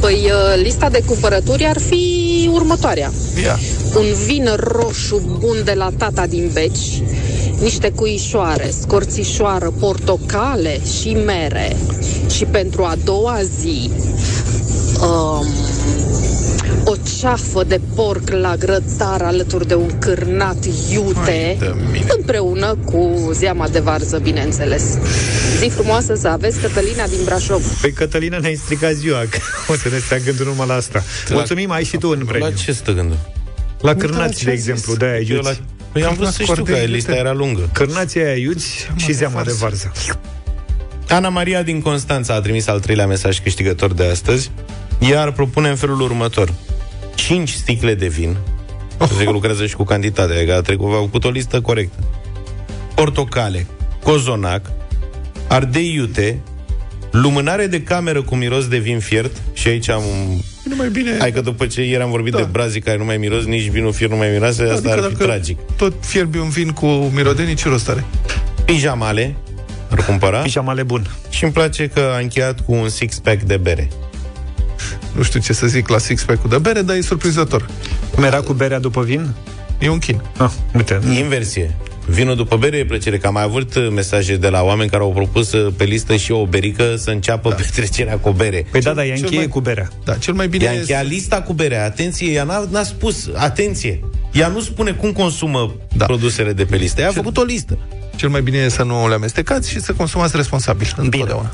Păi 0.00 0.14
uh, 0.24 0.62
lista 0.62 0.88
de 0.88 1.02
cumpărături 1.06 1.64
ar 1.64 1.76
fi 1.88 2.48
următoarea. 2.52 3.12
Ia. 3.42 3.58
Un 3.94 4.14
vin 4.26 4.48
roșu 4.56 5.38
bun 5.38 5.56
de 5.64 5.72
la 5.72 5.90
tata 5.96 6.26
din 6.26 6.50
Beci, 6.52 7.02
niște 7.60 7.90
cuișoare, 7.90 8.70
scorțișoară, 8.80 9.72
portocale 9.78 10.80
și 11.00 11.14
mere. 11.14 11.76
Și 12.30 12.44
pentru 12.44 12.82
a 12.82 12.94
doua 13.04 13.40
zi, 13.60 13.90
um, 15.00 15.46
o 16.84 16.94
ceafă 17.20 17.64
de 17.64 17.80
porc 17.94 18.30
la 18.30 18.56
grătar 18.56 19.22
alături 19.22 19.66
de 19.66 19.74
un 19.74 19.98
cârnat 19.98 20.66
iute, 20.92 21.58
împreună 22.16 22.76
cu 22.84 23.30
zeama 23.32 23.68
de 23.68 23.78
varză, 23.78 24.18
bineînțeles. 24.18 24.82
Zi 25.58 25.68
frumoasă 25.68 26.14
să 26.14 26.28
aveți, 26.28 26.60
Cătălina 26.60 27.06
din 27.06 27.18
Brașov. 27.24 27.62
Păi 27.80 27.92
Cătălina 27.92 28.38
ne-ai 28.38 28.54
stricat 28.54 28.92
ziua, 28.92 29.18
că 29.18 29.38
o 29.72 29.74
să 29.74 29.88
ne 29.88 29.98
stea 29.98 30.18
gândul 30.18 30.46
numai 30.46 30.66
la 30.66 30.74
asta. 30.74 31.02
Mulțumim, 31.30 31.70
ai 31.70 31.84
și 31.84 31.96
tu 31.96 32.08
în 32.08 32.24
premiu. 32.24 32.46
La 32.46 32.52
ce 32.52 32.72
stă 32.72 32.92
gândul? 32.92 33.18
La 33.80 33.90
Uite 33.90 34.06
la 34.06 34.10
cârnați, 34.12 34.38
ce 34.38 34.44
de 34.44 34.50
a 34.50 34.52
exemplu, 34.52 34.92
zis. 34.92 34.96
de 34.96 35.04
aia 35.04 35.20
Eu 35.20 35.40
la... 35.40 35.48
iuți. 35.48 35.62
Păi 35.92 36.04
am 36.04 36.14
vrut 36.14 36.28
să 36.28 36.42
știu 36.42 36.54
că 36.54 36.70
Cordei, 36.70 36.86
lista 36.86 37.10
uite. 37.10 37.22
era 37.22 37.32
lungă. 37.32 37.68
Cârnații 37.72 38.20
aia 38.20 38.36
iuți 38.36 38.88
și 38.96 39.12
zeama 39.12 39.42
de 39.42 39.52
varză. 39.58 39.92
Ana 41.08 41.28
Maria 41.28 41.62
din 41.62 41.80
Constanța 41.80 42.34
a 42.34 42.40
trimis 42.40 42.66
al 42.66 42.80
treilea 42.80 43.06
mesaj 43.06 43.38
câștigător 43.40 43.92
de 43.92 44.04
astăzi. 44.04 44.50
Ea 44.98 45.20
ar 45.20 45.32
propune 45.32 45.68
în 45.68 45.76
felul 45.76 46.00
următor. 46.00 46.52
5 47.14 47.50
sticle 47.50 47.94
de 47.94 48.06
vin. 48.08 48.36
Cred 49.14 49.24
că 49.24 49.30
lucrează 49.30 49.66
și 49.66 49.74
cu 49.74 49.84
cantitatea, 49.84 50.44
că 50.44 50.52
a 50.52 50.60
trecut, 50.60 50.92
a 50.92 50.96
făcut 50.96 51.24
o 51.24 51.30
listă 51.30 51.60
corectă. 51.60 51.98
Portocale, 52.94 53.66
cozonac, 54.02 54.70
ardei 55.48 55.92
iute, 55.94 56.40
lumânare 57.10 57.66
de 57.66 57.82
cameră 57.82 58.22
cu 58.22 58.34
miros 58.34 58.68
de 58.68 58.78
vin 58.78 58.98
fiert 58.98 59.42
și 59.52 59.68
aici 59.68 59.88
am... 59.88 60.02
Nu 60.70 60.76
mai 60.76 60.88
bine... 60.88 61.16
Hai 61.18 61.32
că 61.32 61.40
după 61.40 61.66
ce 61.66 61.82
ieri 61.82 62.02
am 62.02 62.10
vorbit 62.10 62.32
da. 62.32 62.38
de 62.38 62.48
brazii 62.50 62.80
care 62.80 62.96
nu 62.96 63.04
mai 63.04 63.16
miros, 63.16 63.44
nici 63.44 63.68
vinul 63.68 63.92
fiert 63.92 64.12
nu 64.12 64.18
mai 64.18 64.30
miroase, 64.30 64.62
asta 64.62 64.74
Adică 64.74 64.90
ar 64.92 64.98
fi 64.98 65.02
dacă 65.02 65.24
tragic. 65.24 65.58
tot 65.76 65.94
fierbi 66.00 66.38
un 66.38 66.48
vin 66.48 66.70
cu 66.70 66.86
mirodeni, 66.86 67.54
ce 67.54 67.68
rost 67.68 67.88
are? 67.88 68.04
Pijamale, 68.64 69.34
ar 69.90 70.04
cumpăra. 70.04 70.38
Pijamale 70.38 70.82
bun. 70.82 71.10
Și 71.28 71.44
îmi 71.44 71.52
place 71.52 71.86
că 71.86 72.00
a 72.14 72.18
încheiat 72.18 72.60
cu 72.60 72.72
un 72.72 72.88
six-pack 72.88 73.42
de 73.42 73.56
bere. 73.56 73.88
Nu 75.16 75.22
știu 75.22 75.40
ce 75.40 75.52
să 75.52 75.66
zic 75.66 75.88
la 75.88 75.98
six-pack-ul 75.98 76.50
de 76.50 76.58
bere, 76.58 76.82
dar 76.82 76.96
e 76.96 77.00
surprinzător. 77.00 77.68
Cum 78.14 78.22
era 78.22 78.40
cu 78.40 78.52
berea 78.52 78.78
după 78.78 79.02
vin? 79.02 79.28
E 79.78 79.88
un 79.88 79.98
chin. 79.98 80.22
Ah, 80.38 80.50
uite. 80.74 81.00
Inversie. 81.18 81.76
Vinul 82.06 82.36
după 82.36 82.56
bere 82.56 82.76
e 82.76 82.84
plăcere, 82.84 83.18
că 83.18 83.26
am 83.26 83.32
mai 83.32 83.42
avut 83.42 83.74
uh, 83.74 83.88
mesaje 83.90 84.36
de 84.36 84.48
la 84.48 84.62
oameni 84.62 84.90
care 84.90 85.02
au 85.02 85.12
propus 85.12 85.52
uh, 85.52 85.72
pe 85.76 85.84
listă 85.84 86.16
și 86.16 86.32
o 86.32 86.46
berică 86.46 86.96
să 86.96 87.10
înceapă 87.10 87.48
da. 87.48 87.54
petrecerea 87.54 88.18
cu 88.18 88.30
bere. 88.30 88.66
Păi 88.70 88.80
da, 88.80 88.92
da, 88.92 89.04
ea 89.06 89.14
cel 89.14 89.22
încheie 89.22 89.40
mai- 89.40 89.50
cu 89.50 89.60
berea. 89.60 89.88
Da, 90.04 90.14
cel 90.14 90.34
mai 90.34 90.48
bine 90.48 90.64
Ea 90.64 90.72
e... 90.74 90.78
încheia 90.78 91.02
lista 91.02 91.42
cu 91.42 91.52
berea. 91.52 91.84
Atenție, 91.84 92.32
ea 92.32 92.44
n-a, 92.44 92.66
n-a 92.70 92.82
spus, 92.82 93.28
atenție. 93.34 94.00
Ea 94.32 94.48
nu 94.48 94.60
spune 94.60 94.90
cum 94.90 95.12
consumă 95.12 95.74
Da. 95.88 95.96
da. 95.96 96.04
produsele 96.04 96.52
de 96.52 96.64
pe 96.64 96.76
listă. 96.76 97.00
Ea 97.00 97.08
a 97.08 97.12
făcut 97.12 97.36
o 97.36 97.42
listă. 97.42 97.78
Cel 98.16 98.28
mai 98.28 98.42
bine 98.42 98.58
e 98.58 98.68
să 98.68 98.82
nu 98.82 99.08
le 99.08 99.14
amestecați 99.14 99.70
și 99.70 99.80
să 99.80 99.92
consumați 99.92 100.36
responsabil. 100.36 100.92
Întotdeauna. 100.96 101.50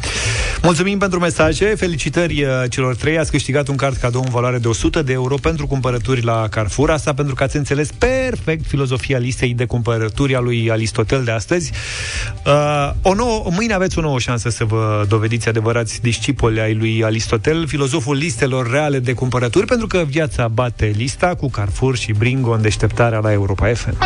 Mulțumim 0.62 0.98
pentru 0.98 1.18
mesaje, 1.18 1.74
felicitări 1.74 2.42
uh, 2.42 2.50
celor 2.68 2.94
trei. 2.94 3.18
Ați 3.18 3.30
câștigat 3.30 3.68
un 3.68 3.76
card 3.76 3.96
cadou 3.96 4.22
în 4.22 4.30
valoare 4.30 4.58
de 4.58 4.68
100 4.68 5.02
de 5.02 5.12
euro 5.12 5.34
pentru 5.34 5.66
cumpărături 5.66 6.22
la 6.22 6.48
Carrefour. 6.48 6.90
Asta 6.90 7.14
pentru 7.14 7.34
că 7.34 7.42
ați 7.42 7.56
înțeles 7.56 7.90
perfect 7.90 8.66
filozofia 8.66 9.18
listei 9.18 9.54
de 9.54 9.64
cumpărături 9.64 10.34
a 10.36 10.40
lui 10.40 10.70
Aristotel 10.70 11.24
de 11.24 11.30
astăzi. 11.30 11.72
Uh, 12.46 12.90
o 13.02 13.14
nouă, 13.14 13.46
mâine 13.50 13.72
aveți 13.74 13.98
o 13.98 14.00
nouă 14.00 14.18
șansă 14.18 14.48
să 14.48 14.64
vă 14.64 15.04
dovediți 15.08 15.48
adevărați 15.48 16.00
discipoli 16.00 16.60
ai 16.60 16.74
lui 16.74 17.04
Aristotel, 17.04 17.66
filozoful 17.66 18.16
listelor 18.16 18.70
reale 18.70 18.98
de 18.98 19.12
cumpărături, 19.12 19.66
pentru 19.66 19.86
că 19.86 20.04
viața 20.08 20.48
bate 20.48 20.92
lista 20.96 21.34
cu 21.34 21.50
Carrefour 21.50 21.96
și 21.96 22.12
Bringo 22.12 22.50
în 22.50 22.62
deșteptarea 22.62 23.18
la 23.18 23.32
Europa 23.32 23.72
FM. 23.74 23.96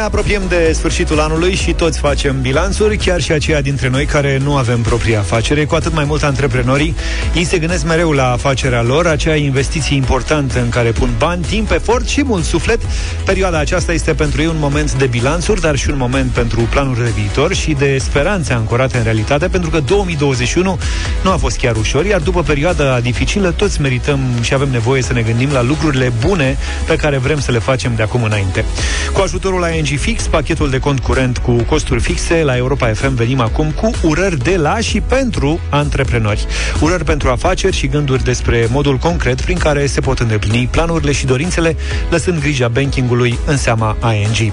Ne 0.00 0.06
apropiem 0.06 0.42
de 0.48 0.72
sfârșitul 0.72 1.20
anului 1.20 1.54
și 1.54 1.72
toți 1.72 1.98
facem 1.98 2.40
bilanțuri, 2.40 2.96
chiar 2.96 3.20
și 3.20 3.32
aceia 3.32 3.60
dintre 3.60 3.88
noi 3.88 4.04
care 4.04 4.38
nu 4.42 4.56
avem 4.56 4.80
propria 4.80 5.18
afacere, 5.18 5.64
cu 5.64 5.74
atât 5.74 5.94
mai 5.94 6.04
mult 6.04 6.22
antreprenorii. 6.22 6.94
Ei 7.34 7.44
se 7.44 7.58
gândesc 7.58 7.84
mereu 7.84 8.10
la 8.12 8.32
afacerea 8.32 8.82
lor, 8.82 9.06
acea 9.06 9.34
investiție 9.34 9.96
importantă 9.96 10.60
în 10.60 10.68
care 10.68 10.90
pun 10.90 11.10
bani, 11.18 11.44
timp, 11.44 11.70
efort 11.70 12.08
și 12.08 12.24
mult 12.24 12.44
suflet. 12.44 12.80
Perioada 13.24 13.58
aceasta 13.58 13.92
este 13.92 14.14
pentru 14.14 14.40
ei 14.40 14.46
un 14.46 14.56
moment 14.58 14.94
de 14.94 15.06
bilanțuri, 15.06 15.60
dar 15.60 15.76
și 15.76 15.90
un 15.90 15.96
moment 15.96 16.30
pentru 16.30 16.60
planuri 16.60 17.04
de 17.04 17.12
viitor 17.14 17.54
și 17.54 17.72
de 17.72 17.98
speranțe 17.98 18.52
ancorate 18.52 18.96
în 18.96 19.02
realitate, 19.02 19.48
pentru 19.48 19.70
că 19.70 19.80
2021 19.80 20.78
nu 21.22 21.30
a 21.30 21.36
fost 21.36 21.56
chiar 21.56 21.76
ușor, 21.76 22.04
iar 22.04 22.20
după 22.20 22.42
perioada 22.42 23.00
dificilă 23.00 23.50
toți 23.50 23.80
merităm 23.80 24.20
și 24.40 24.54
avem 24.54 24.70
nevoie 24.70 25.02
să 25.02 25.12
ne 25.12 25.22
gândim 25.22 25.50
la 25.52 25.62
lucrurile 25.62 26.12
bune 26.26 26.56
pe 26.86 26.96
care 26.96 27.18
vrem 27.18 27.40
să 27.40 27.52
le 27.52 27.58
facem 27.58 27.92
de 27.96 28.02
acum 28.02 28.22
înainte. 28.22 28.64
Cu 29.12 29.20
ajutorul 29.20 29.66
ING 29.76 29.89
Fix, 29.96 30.26
pachetul 30.26 30.70
de 30.70 30.78
cont 30.78 31.00
curent 31.00 31.38
cu 31.38 31.52
costuri 31.52 32.00
fixe, 32.00 32.42
la 32.42 32.56
Europa 32.56 32.92
FM 32.92 33.14
venim 33.14 33.40
acum 33.40 33.70
cu 33.70 33.90
urări 34.02 34.38
de 34.38 34.56
la 34.56 34.80
și 34.80 35.00
pentru 35.00 35.60
antreprenori. 35.68 36.46
Urări 36.80 37.04
pentru 37.04 37.28
afaceri 37.28 37.76
și 37.76 37.86
gânduri 37.86 38.24
despre 38.24 38.66
modul 38.70 38.96
concret 38.96 39.40
prin 39.40 39.58
care 39.58 39.86
se 39.86 40.00
pot 40.00 40.18
îndeplini 40.18 40.68
planurile 40.70 41.12
și 41.12 41.26
dorințele, 41.26 41.76
lăsând 42.10 42.40
grija 42.40 42.68
bankingului 42.68 43.38
în 43.46 43.56
seama 43.56 43.96
ING. 44.02 44.36
I 44.36 44.52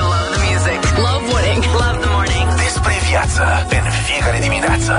love 0.00 0.26
the 0.34 0.40
music. 0.50 0.80
Love 0.96 1.24
winning. 1.34 1.64
Love 1.64 1.98
the 2.00 2.10
morning. 2.10 2.48
Despre 2.64 2.92
viață 3.10 3.42
în 3.70 3.90
fiecare 4.06 4.38
dimineață 4.40 4.92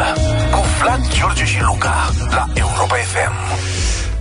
cu 0.51 0.61
Vlad, 0.81 1.01
George 1.17 1.45
și 1.45 1.57
Luca 1.61 2.13
la 2.29 2.45
Europa 2.53 2.95
FM. 2.95 3.74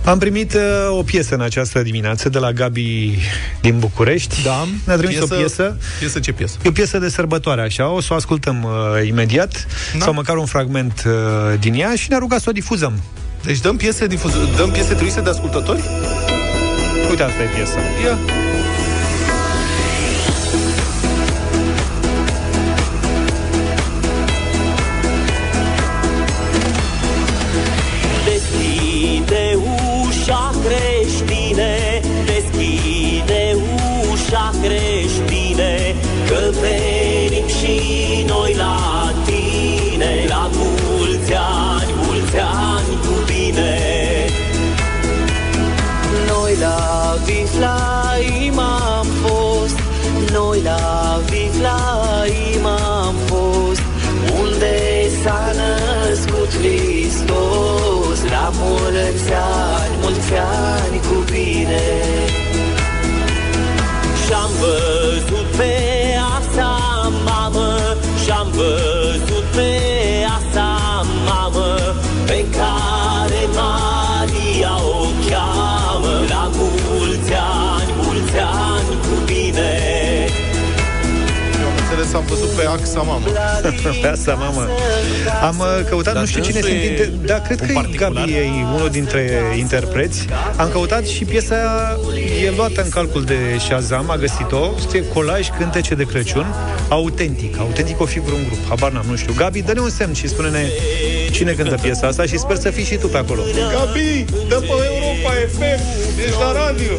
Am 0.05 0.17
primit 0.17 0.53
uh, 0.53 0.97
o 0.97 1.03
piesă 1.03 1.35
în 1.35 1.41
această 1.41 1.81
dimineață 1.81 2.29
de 2.29 2.39
la 2.39 2.51
Gabi 2.51 3.17
din 3.61 3.79
București. 3.79 4.43
Da. 4.43 4.67
Ne-a 4.85 4.95
trimis 4.97 5.21
o 5.21 5.25
piesă. 5.25 5.77
Piesă 5.99 6.19
ce 6.19 6.31
piesă? 6.31 6.57
E 6.63 6.69
o 6.69 6.71
piesă 6.71 6.97
de 6.97 7.09
sărbătoare, 7.09 7.61
așa. 7.61 7.89
O 7.89 8.01
să 8.01 8.07
o 8.11 8.15
ascultăm 8.15 8.63
uh, 8.63 9.07
imediat, 9.07 9.67
Da. 9.97 10.03
sau 10.03 10.13
măcar 10.13 10.37
un 10.37 10.45
fragment 10.45 11.03
uh, 11.05 11.13
din 11.59 11.73
ea 11.73 11.95
și 11.95 12.05
ne-a 12.09 12.17
rugat 12.17 12.41
să 12.41 12.49
o 12.49 12.51
difuzăm. 12.51 13.01
Deci 13.43 13.59
dăm 13.59 13.75
piese, 13.75 14.07
difuz... 14.07 14.31
dăm 14.55 14.69
piese 14.71 14.93
trimise 14.93 15.21
de 15.21 15.29
ascultători? 15.29 15.83
Uite, 17.09 17.23
asta 17.23 17.41
e 17.41 17.55
piesa. 17.55 17.79
Ia. 18.03 18.17
Deschide 18.17 18.54
văzut 83.03 83.33
pe 83.33 83.39
AXA, 83.39 83.81
mamă. 83.81 83.97
Pe 84.01 84.07
asta, 84.07 84.33
mamă. 84.33 84.67
Am 85.41 85.59
uh, 85.59 85.85
căutat, 85.89 86.13
Dar 86.13 86.21
nu 86.21 86.27
știu 86.27 86.41
cine 86.41 86.59
dânsul 86.59 86.77
sunt 86.77 86.83
e 86.83 86.91
inter... 86.91 87.09
Da, 87.25 87.39
cred 87.39 87.59
un 87.59 87.65
că 87.65 87.71
e 87.71 87.75
particular? 87.75 88.11
Gabi, 88.11 88.33
e 88.33 88.49
unul 88.75 88.89
dintre 88.89 89.41
interpreți. 89.57 90.25
Am 90.57 90.69
căutat 90.69 91.05
și 91.05 91.25
piesa 91.25 91.55
e 92.45 92.53
luată 92.55 92.81
în 92.83 92.89
calcul 92.89 93.23
de 93.23 93.37
Shazam, 93.59 94.09
a 94.09 94.17
găsit-o. 94.17 94.69
Este 94.77 95.03
colaj 95.13 95.47
cântece 95.57 95.95
de 95.95 96.03
Crăciun, 96.03 96.45
autentic. 96.89 97.59
Autentic 97.59 98.01
o 98.01 98.05
fi 98.05 98.19
vreun 98.19 98.43
grup, 98.45 98.67
habar 98.67 98.91
n-am, 98.91 99.05
nu 99.09 99.15
știu. 99.15 99.33
Gabi, 99.37 99.61
dă-ne 99.61 99.79
un 99.79 99.89
semn 99.89 100.13
și 100.13 100.27
spune-ne 100.27 100.69
cine 101.31 101.51
cântă 101.51 101.77
piesa 101.81 102.07
asta 102.07 102.25
și 102.25 102.37
sper 102.37 102.55
să 102.55 102.69
fii 102.69 102.83
și 102.83 102.95
tu 102.95 103.07
pe 103.07 103.17
acolo. 103.17 103.41
Gabi, 103.71 104.25
dă 104.47 104.55
pe 104.55 104.67
Europa 104.67 105.31
FM, 105.51 105.61
ești 106.25 106.39
la 106.39 106.51
radio. 106.51 106.93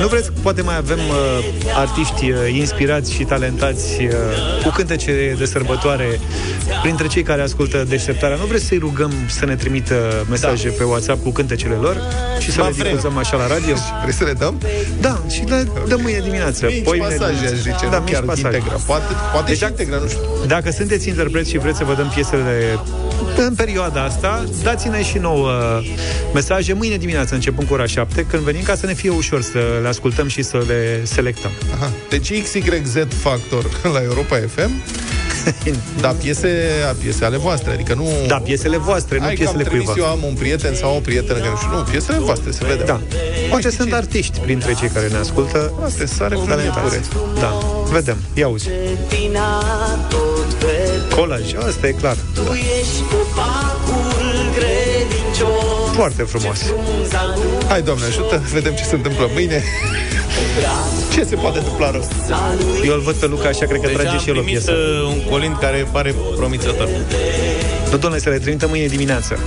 Nu 0.00 0.06
vreți, 0.08 0.30
poate 0.42 0.62
mai 0.62 0.76
avem 0.76 0.98
uh, 0.98 1.44
artiști 1.76 2.30
uh, 2.30 2.36
inspirați 2.52 3.12
și 3.12 3.24
talentați 3.24 4.02
uh, 4.02 4.10
cu 4.62 4.68
cântece 4.68 5.34
de 5.38 5.44
sărbătoare 5.44 6.20
printre 6.82 7.06
cei 7.06 7.22
care 7.22 7.42
ascultă 7.42 7.84
deșteptarea. 7.88 8.36
Nu 8.36 8.44
vreți 8.44 8.64
să-i 8.64 8.78
rugăm 8.78 9.12
să 9.28 9.44
ne 9.44 9.54
trimită 9.56 10.26
mesaje 10.30 10.68
da. 10.68 10.74
pe 10.78 10.84
WhatsApp 10.84 11.22
cu 11.22 11.30
cântecele 11.30 11.74
lor 11.74 11.96
și 12.38 12.50
să 12.50 12.60
Ba 12.60 12.66
le 12.66 12.72
vrem. 12.72 12.86
difuzăm 12.88 13.18
așa 13.18 13.36
la 13.36 13.46
radio? 13.46 13.74
Vrei 14.02 14.14
să 14.14 14.24
le 14.24 14.32
dăm? 14.32 14.60
Da, 15.00 15.20
și 15.30 15.42
le 15.46 15.66
dăm 15.88 16.00
mâine 16.00 16.20
dimineață. 16.24 16.66
Mici 16.66 16.82
Poimine 16.82 17.08
pasaje, 17.14 17.32
dimineață. 17.34 17.54
aș 17.68 17.74
zice, 17.74 17.90
da, 17.90 17.96
nu 17.98 18.02
mici 18.04 18.12
chiar 18.12 18.22
pasaje. 18.22 18.56
integra. 18.56 18.76
Poate, 18.86 19.12
poate 19.32 19.54
și 19.54 19.64
integra, 19.64 19.96
nu 19.98 20.08
știu. 20.08 20.20
Dacă 20.46 20.70
sunteți 20.70 21.08
interpreți 21.08 21.50
și 21.50 21.58
vreți 21.58 21.78
să 21.78 21.84
vă 21.84 21.94
dăm 21.94 22.10
piesele 22.14 22.78
în 23.36 23.54
perioada 23.54 24.02
asta, 24.04 24.44
dați-ne 24.62 25.02
și 25.02 25.18
nouă 25.18 25.50
mesaje 26.34 26.72
mâine 26.72 26.96
dimineață, 26.96 27.34
începând 27.34 27.68
cu 27.68 27.74
ora 27.74 27.86
7, 27.86 28.26
când 28.30 28.42
venim, 28.42 28.62
ca 28.62 28.74
să 28.74 28.86
ne 28.86 28.94
fie 28.94 29.10
ușor 29.10 29.42
să 29.42 29.58
le 29.78 29.88
ascultăm 29.88 30.28
și 30.28 30.42
să 30.42 30.64
le 30.66 31.00
selectăm. 31.04 31.50
Aha. 31.74 31.90
Deci 32.08 32.42
XYZ 32.42 32.94
Factor 33.22 33.64
la 33.94 34.02
Europa 34.02 34.36
FM 34.54 34.70
Da, 36.00 36.08
piese, 36.08 36.48
piese 37.02 37.24
ale 37.24 37.36
voastre, 37.36 37.72
adică 37.72 37.94
nu... 37.94 38.08
Da, 38.26 38.36
piesele 38.36 38.76
voastre, 38.76 39.16
nu 39.18 39.22
Hai 39.24 39.34
că 39.34 39.38
piesele 39.38 39.62
am 39.62 39.68
trimis 39.68 39.86
cuiva. 39.88 40.06
eu 40.06 40.12
am 40.12 40.22
un 40.22 40.34
prieten 40.34 40.74
sau 40.74 40.96
o 40.96 40.98
prietenă 40.98 41.38
care 41.38 41.50
nu 41.50 41.56
știu, 41.56 41.70
nu, 41.76 41.82
piesele 41.82 42.18
voastre, 42.18 42.50
se 42.50 42.64
vede. 42.64 42.82
Da. 42.84 43.00
Poate 43.50 43.70
sunt 43.70 43.92
artiști 43.92 44.38
printre 44.38 44.74
cei 44.74 44.88
care 44.88 45.08
ne 45.08 45.16
ascultă. 45.16 45.72
Asta 45.84 46.02
e 46.02 46.06
sare 46.06 46.38
talentați. 46.48 46.98
Da, 47.40 47.58
vedem. 47.92 48.16
Ia 48.34 48.48
uzi. 48.48 48.68
Tina 49.08 49.60
tot 50.08 50.54
verde, 50.64 51.14
Colaj, 51.14 51.54
asta 51.68 51.86
e 51.86 51.90
clar. 51.92 52.16
tu 52.34 52.40
ești 52.52 53.02
copacul 53.10 53.87
credincios. 53.87 53.87
Foarte 55.98 56.22
frumos. 56.22 56.58
Hai, 57.68 57.82
Doamne, 57.82 58.04
ajută, 58.04 58.42
vedem 58.52 58.74
ce 58.74 58.84
se 58.84 58.94
întâmplă 58.94 59.30
mâine. 59.32 59.62
Ce 61.12 61.24
se 61.24 61.34
poate 61.34 61.58
întâmpla 61.58 61.90
rău? 61.90 62.08
Eu 62.84 62.94
îl 62.94 63.00
văd 63.00 63.14
pe 63.14 63.26
Luca 63.26 63.48
așa, 63.48 63.66
cred 63.66 63.80
că 63.80 63.86
Deja 63.86 63.98
trage 63.98 64.14
am 64.16 64.18
și 64.18 64.28
el 64.28 64.36
o 64.36 64.40
primit 64.40 64.62
piesă. 64.64 64.72
uh, 64.72 65.14
un 65.14 65.30
colind 65.30 65.58
care 65.58 65.86
pare 65.92 66.14
promițător. 66.36 66.88
Nu, 67.90 67.96
domnule, 67.96 68.22
să 68.22 68.28
le 68.28 68.38
trimită 68.38 68.66
mâine 68.68 68.86
dimineață. 68.86 69.38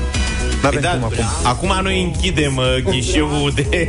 N-avem 0.62 0.82
Păi 0.82 0.90
cum 0.92 1.04
acum. 1.04 1.26
Acum 1.44 1.84
noi 1.84 2.02
închidem 2.04 2.56
uh, 2.58 2.84
ghișeul 2.84 3.52
de 3.56 3.88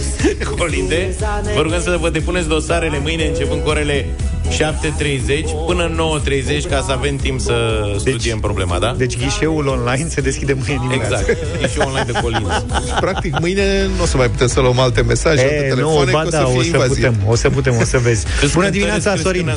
colinde. 0.58 1.14
Vă 1.54 1.60
rugăm 1.60 1.80
să 1.82 1.96
vă 2.00 2.10
depuneți 2.10 2.48
dosarele 2.48 2.98
mâine 2.98 3.24
începând 3.26 3.62
cu 3.62 3.68
orele 3.68 4.06
7.30 4.46 4.56
până 5.66 5.84
în 5.84 6.00
9.30 6.62 6.70
ca 6.70 6.82
să 6.86 6.92
avem 6.92 7.16
timp 7.16 7.40
să 7.40 7.54
studiem 7.98 8.38
problema, 8.40 8.78
da? 8.78 8.94
Deci 8.96 9.18
ghișeul 9.18 9.66
online 9.66 10.08
se 10.08 10.20
deschide 10.20 10.52
mâine 10.52 10.80
dimineață. 10.80 11.24
Exact. 11.28 11.60
Ghișeul 11.60 11.86
online 11.86 12.12
de 12.12 12.18
colinzi. 12.20 12.64
Practic, 13.00 13.38
mâine 13.38 13.62
nu 13.96 14.02
o 14.02 14.06
să 14.06 14.16
mai 14.16 14.30
putem 14.30 14.46
să 14.46 14.60
luăm 14.60 14.78
alte 14.78 15.02
mesaje, 15.02 15.42
alte 15.42 15.54
E, 15.54 15.68
nu, 15.68 15.74
telefoane, 15.74 16.10
ba 16.10 16.20
că 16.20 16.26
o 16.26 16.30
da, 16.30 16.38
să 16.38 16.44
fie 16.44 16.58
o 16.58 16.62
să 16.62 16.66
invazie. 16.66 16.94
putem, 16.94 17.14
o 17.26 17.34
să 17.34 17.50
putem, 17.50 17.76
o 17.80 17.84
să 17.84 17.98
vezi. 17.98 18.26
Bună 18.54 18.68
dimineața, 18.68 19.16
Sorin! 19.16 19.54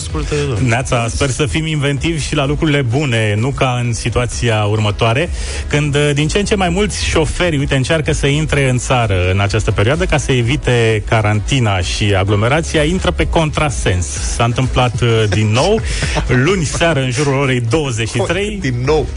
Neața, 0.65 1.07
sper 1.09 1.29
să 1.29 1.45
fim 1.45 1.65
inventivi 1.65 2.27
și 2.27 2.35
la 2.35 2.45
lucrurile 2.45 2.81
bune, 2.81 3.35
nu 3.37 3.49
ca 3.49 3.81
în 3.83 3.93
situația 3.93 4.63
următoare, 4.63 5.29
când 5.67 5.95
uh, 5.95 6.09
din 6.13 6.27
ce 6.27 6.39
în 6.39 6.45
ce 6.45 6.55
mai 6.55 6.69
mulți 6.69 7.05
șoferi, 7.05 7.57
uite, 7.57 7.75
încearcă 7.75 8.11
să 8.11 8.27
intre 8.27 8.69
în 8.69 8.77
țară 8.77 9.31
în 9.31 9.39
această 9.39 9.71
perioadă 9.71 10.05
ca 10.05 10.17
să 10.17 10.31
evite 10.31 11.03
carantina 11.09 11.79
și 11.81 12.15
aglomerația, 12.17 12.83
intră 12.83 13.11
pe 13.11 13.27
contrasens. 13.27 14.05
S-a 14.05 14.43
întâmplat 14.43 14.78
uh, 15.01 15.23
din 15.29 15.51
nou, 15.51 15.81
luni 16.27 16.63
seară 16.63 16.99
în 16.99 17.11
jurul 17.11 17.33
orei 17.33 17.61
23. 17.61 18.57
Din 18.61 18.81
nou. 18.85 19.07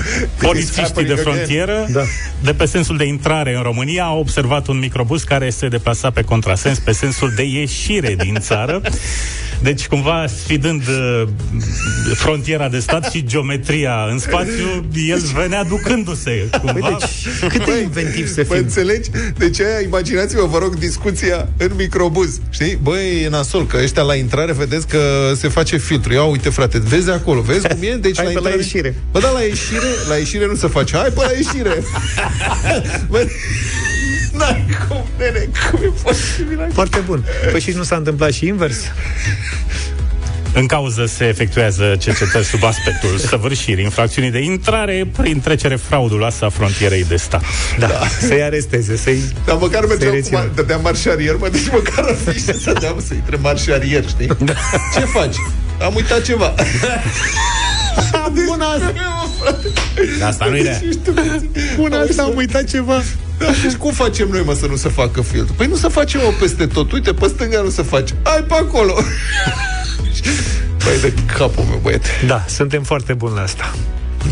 Polițiștii 0.41 1.05
de 1.05 1.15
frontieră, 1.15 1.87
da. 1.93 2.03
de 2.43 2.53
pe 2.53 2.65
sensul 2.65 2.97
de 2.97 3.05
intrare 3.05 3.55
în 3.57 3.63
România, 3.63 4.05
au 4.05 4.19
observat 4.19 4.67
un 4.67 4.79
microbus 4.79 5.23
care 5.23 5.51
se 5.51 5.69
deplasa 5.69 6.11
pe 6.11 6.23
contrasens 6.23 6.79
pe 6.79 6.93
sensul 6.93 7.33
de 7.37 7.43
ieșire 7.43 8.15
din 8.15 8.37
țară. 8.41 8.81
Deci, 9.63 9.87
cumva, 9.87 10.27
sfidând 10.43 10.83
uh, 10.89 11.29
frontiera 12.15 12.69
de 12.69 12.79
stat 12.79 13.11
și 13.11 13.25
geometria 13.27 14.07
în 14.11 14.19
spațiu, 14.19 14.85
el 15.09 15.21
venea 15.35 15.65
ducându-se. 15.65 16.49
Cumva. 16.61 16.89
Păi 16.89 16.97
deci, 16.99 17.49
cât 17.53 17.65
de 17.65 17.81
inventiv 17.81 18.29
să 18.29 18.45
Mă 18.49 18.55
fim. 18.55 18.63
înțelegi? 18.65 19.11
Deci 19.39 19.61
aia, 19.61 19.81
imaginați-vă, 19.81 20.47
vă 20.47 20.59
rog, 20.59 20.79
discuția 20.79 21.49
în 21.57 21.71
microbuz. 21.77 22.41
Știi? 22.51 22.79
Băi, 22.83 23.23
e 23.23 23.29
nasol, 23.29 23.67
că 23.67 23.79
ăștia 23.83 24.03
la 24.03 24.15
intrare 24.15 24.53
vedeți 24.53 24.87
că 24.89 25.33
se 25.37 25.49
face 25.49 25.77
filtru. 25.77 26.13
Ia 26.13 26.23
uite, 26.23 26.49
frate, 26.49 26.79
vezi 26.79 27.11
acolo, 27.11 27.41
vezi 27.41 27.67
cum 27.69 27.79
e? 27.81 27.95
Deci 27.95 28.17
Hai 28.17 28.25
la 28.25 28.31
pe 28.33 28.39
la 28.41 28.49
intrare... 28.49 28.57
ieșire. 28.57 28.95
Bă, 29.13 29.19
da, 29.21 29.31
la 29.31 29.41
ieșire, 29.41 29.89
la 30.09 30.15
ieșire 30.17 30.47
nu 30.47 30.55
se 30.55 30.67
face. 30.67 30.97
Hai 30.97 31.11
pe 31.15 31.21
la 31.25 31.31
ieșire. 31.37 31.83
Bă, 33.09 33.19
N-ai 34.43 34.67
cum, 34.89 35.05
nene, 35.19 35.49
cum 35.71 35.81
e 35.83 35.93
posibil? 36.03 36.69
Foarte 36.73 36.99
bun. 37.07 37.25
Păi 37.51 37.61
și 37.61 37.71
nu 37.71 37.83
s-a 37.83 37.97
întâmplat 37.97 38.33
și 38.33 38.47
invers? 38.47 38.77
În 40.55 40.67
cauză 40.67 41.07
se 41.07 41.25
efectuează 41.25 41.97
cercetări 41.99 42.45
sub 42.45 42.65
aspectul 42.65 43.19
săvârșirii 43.19 43.85
infracțiunii 43.85 44.31
de 44.31 44.39
intrare 44.39 45.09
prin 45.17 45.41
trecere 45.41 45.77
frauduloasă 45.77 46.45
a 46.45 46.49
frontierei 46.49 47.05
de 47.05 47.17
stat. 47.17 47.43
Da, 47.79 48.01
să-i 48.21 48.43
aresteze, 48.43 48.97
să-i... 48.97 49.33
Dar 49.45 49.57
măcar 49.57 49.81
să-i 49.81 49.89
mergeam 49.89 50.13
rețină. 50.13 50.39
cum 50.39 50.51
dădeam 50.55 50.81
marșarier, 50.83 51.37
mă, 51.37 51.49
deci 51.49 51.71
măcar 51.71 52.05
ar 52.05 52.17
fi 52.27 52.39
și 52.39 52.61
să 52.61 52.77
deam 52.81 53.03
să 53.07 53.15
intre 53.15 53.37
marșarier, 53.37 54.09
știi? 54.09 54.27
Da. 54.27 54.53
Ce 54.95 55.01
faci? 55.01 55.37
Am 55.81 55.95
uitat 55.95 56.23
ceva. 56.23 56.55
Bună 58.47 58.65
asta! 58.65 59.22
Asta 60.27 60.47
nu 60.47 60.57
e 60.57 60.63
rea. 60.63 60.81
Bună 61.77 61.97
asta, 61.97 62.23
am 62.23 62.37
uitat 62.37 62.65
ceva. 62.65 63.03
Da, 63.39 63.47
deci 63.63 63.73
cum 63.73 63.93
facem 63.93 64.29
noi, 64.29 64.43
mă, 64.45 64.55
să 64.55 64.67
nu 64.67 64.77
se 64.77 64.89
facă 64.89 65.23
filtru? 65.23 65.55
Păi 65.57 65.67
nu 65.67 65.77
se 65.77 65.89
face, 65.89 66.17
mă, 66.17 66.33
peste 66.41 66.67
tot. 66.67 66.93
Uite, 66.93 67.13
pe 67.13 67.27
stânga 67.27 67.61
nu 67.61 67.71
se 67.71 67.83
face. 67.83 68.15
Hai 68.23 68.45
pe 68.49 68.55
acolo. 68.55 68.95
Păi 70.85 71.01
de 71.01 71.13
capul 71.37 71.65
meu, 71.69 71.79
băiete. 71.83 72.09
Da, 72.27 72.45
suntem 72.49 72.83
foarte 72.83 73.13
buni 73.13 73.35
la 73.35 73.43
asta. 73.43 73.75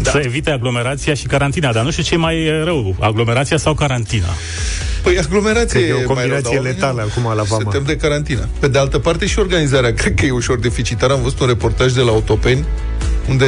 Da. 0.03 0.11
Să 0.11 0.21
evite 0.25 0.51
aglomerația 0.51 1.15
și 1.15 1.27
carantina, 1.27 1.73
dar 1.73 1.85
nu 1.85 1.91
știu 1.91 2.03
ce 2.03 2.15
e 2.15 2.17
mai 2.17 2.63
rău, 2.65 2.97
aglomerația 3.01 3.57
sau 3.57 3.75
carantina. 3.75 4.27
Păi 5.03 5.19
aglomerație 5.19 5.81
Cred 5.81 5.93
că 5.93 6.01
e 6.01 6.05
o 6.05 6.15
mai 6.15 6.27
rău, 6.27 6.35
combinație 6.35 6.57
dar 6.57 6.65
letală 6.65 7.09
acum 7.11 7.23
la 7.23 7.43
vama. 7.43 7.63
Suntem 7.63 7.83
de 7.87 7.97
carantină. 7.97 8.49
Pe 8.59 8.69
de 8.69 8.79
altă 8.79 8.99
parte 8.99 9.27
și 9.27 9.39
organizarea, 9.39 9.93
cred 10.01 10.15
că 10.15 10.27
e 10.27 10.31
ușor 10.31 10.59
deficitară. 10.59 11.13
Am 11.13 11.23
văzut 11.23 11.41
un 11.41 11.47
reportaj 11.47 11.93
de 11.93 12.01
la 12.01 12.11
Autopeni, 12.11 12.65
unde, 13.29 13.47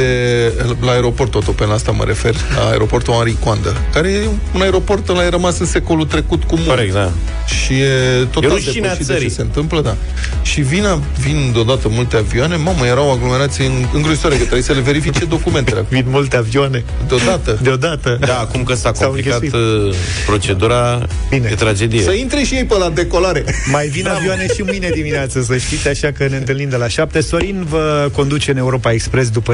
la 0.81 0.91
aeroportul 0.91 1.39
Autopen, 1.39 1.67
la 1.67 1.73
asta 1.73 1.91
mă 1.91 2.03
refer, 2.03 2.35
la 2.55 2.69
aeroportul 2.69 3.13
Henri 3.13 3.35
Coandă, 3.39 3.75
care 3.93 4.09
e 4.09 4.27
un 4.55 4.61
aeroport 4.61 5.09
ăla 5.09 5.25
e 5.25 5.29
rămas 5.29 5.59
în 5.59 5.65
secolul 5.65 6.05
trecut 6.05 6.43
cu 6.43 6.55
mult. 6.55 6.67
Corect, 6.67 6.93
da. 6.93 7.11
Și 7.45 7.73
e 7.73 7.87
total 8.31 8.49
E 8.49 8.53
rușinea 8.53 8.81
depășit 8.81 8.97
de 9.07 9.13
țării. 9.13 9.27
ce 9.27 9.33
se 9.33 9.41
întâmplă, 9.41 9.81
da. 9.81 9.95
Și 10.41 10.61
vin, 10.61 10.85
vin 11.19 11.49
deodată 11.53 11.87
multe 11.91 12.15
avioane, 12.17 12.55
mamă, 12.55 12.85
erau 12.85 13.11
aglomerații 13.11 13.65
în, 13.65 13.73
îngrozitoare, 13.93 14.35
că 14.35 14.41
trebuie 14.41 14.61
să 14.63 14.73
le 14.73 14.79
verifice 14.79 15.25
documentele. 15.25 15.85
Vin 15.89 16.05
multe 16.07 16.35
avioane. 16.35 16.83
Deodată. 17.07 17.59
Deodată. 17.61 18.17
Da, 18.19 18.39
acum 18.39 18.63
că 18.63 18.73
s-a 18.73 18.91
S-au 18.93 19.07
complicat 19.07 19.41
înghesuit. 19.41 19.87
uh, 19.89 19.95
procedura, 20.25 21.07
Bine. 21.29 21.47
e 21.51 21.55
tragedie. 21.55 22.01
Să 22.01 22.11
intre 22.11 22.43
și 22.43 22.53
ei 22.55 22.63
pe 22.65 22.77
la 22.77 22.89
decolare. 22.89 23.43
Mai 23.71 23.87
vin 23.87 24.07
avioane 24.07 24.45
și 24.55 24.61
mâine 24.61 24.89
dimineață, 24.93 25.41
să 25.41 25.57
știți, 25.57 25.87
așa 25.87 26.11
că 26.11 26.27
ne 26.29 26.35
întâlnim 26.37 26.69
de 26.69 26.75
la 26.75 26.87
7. 26.87 27.21
Sorin 27.21 27.65
vă 27.69 28.09
conduce 28.15 28.51
în 28.51 28.57
Europa 28.57 28.91
Express 28.91 29.29
după 29.29 29.53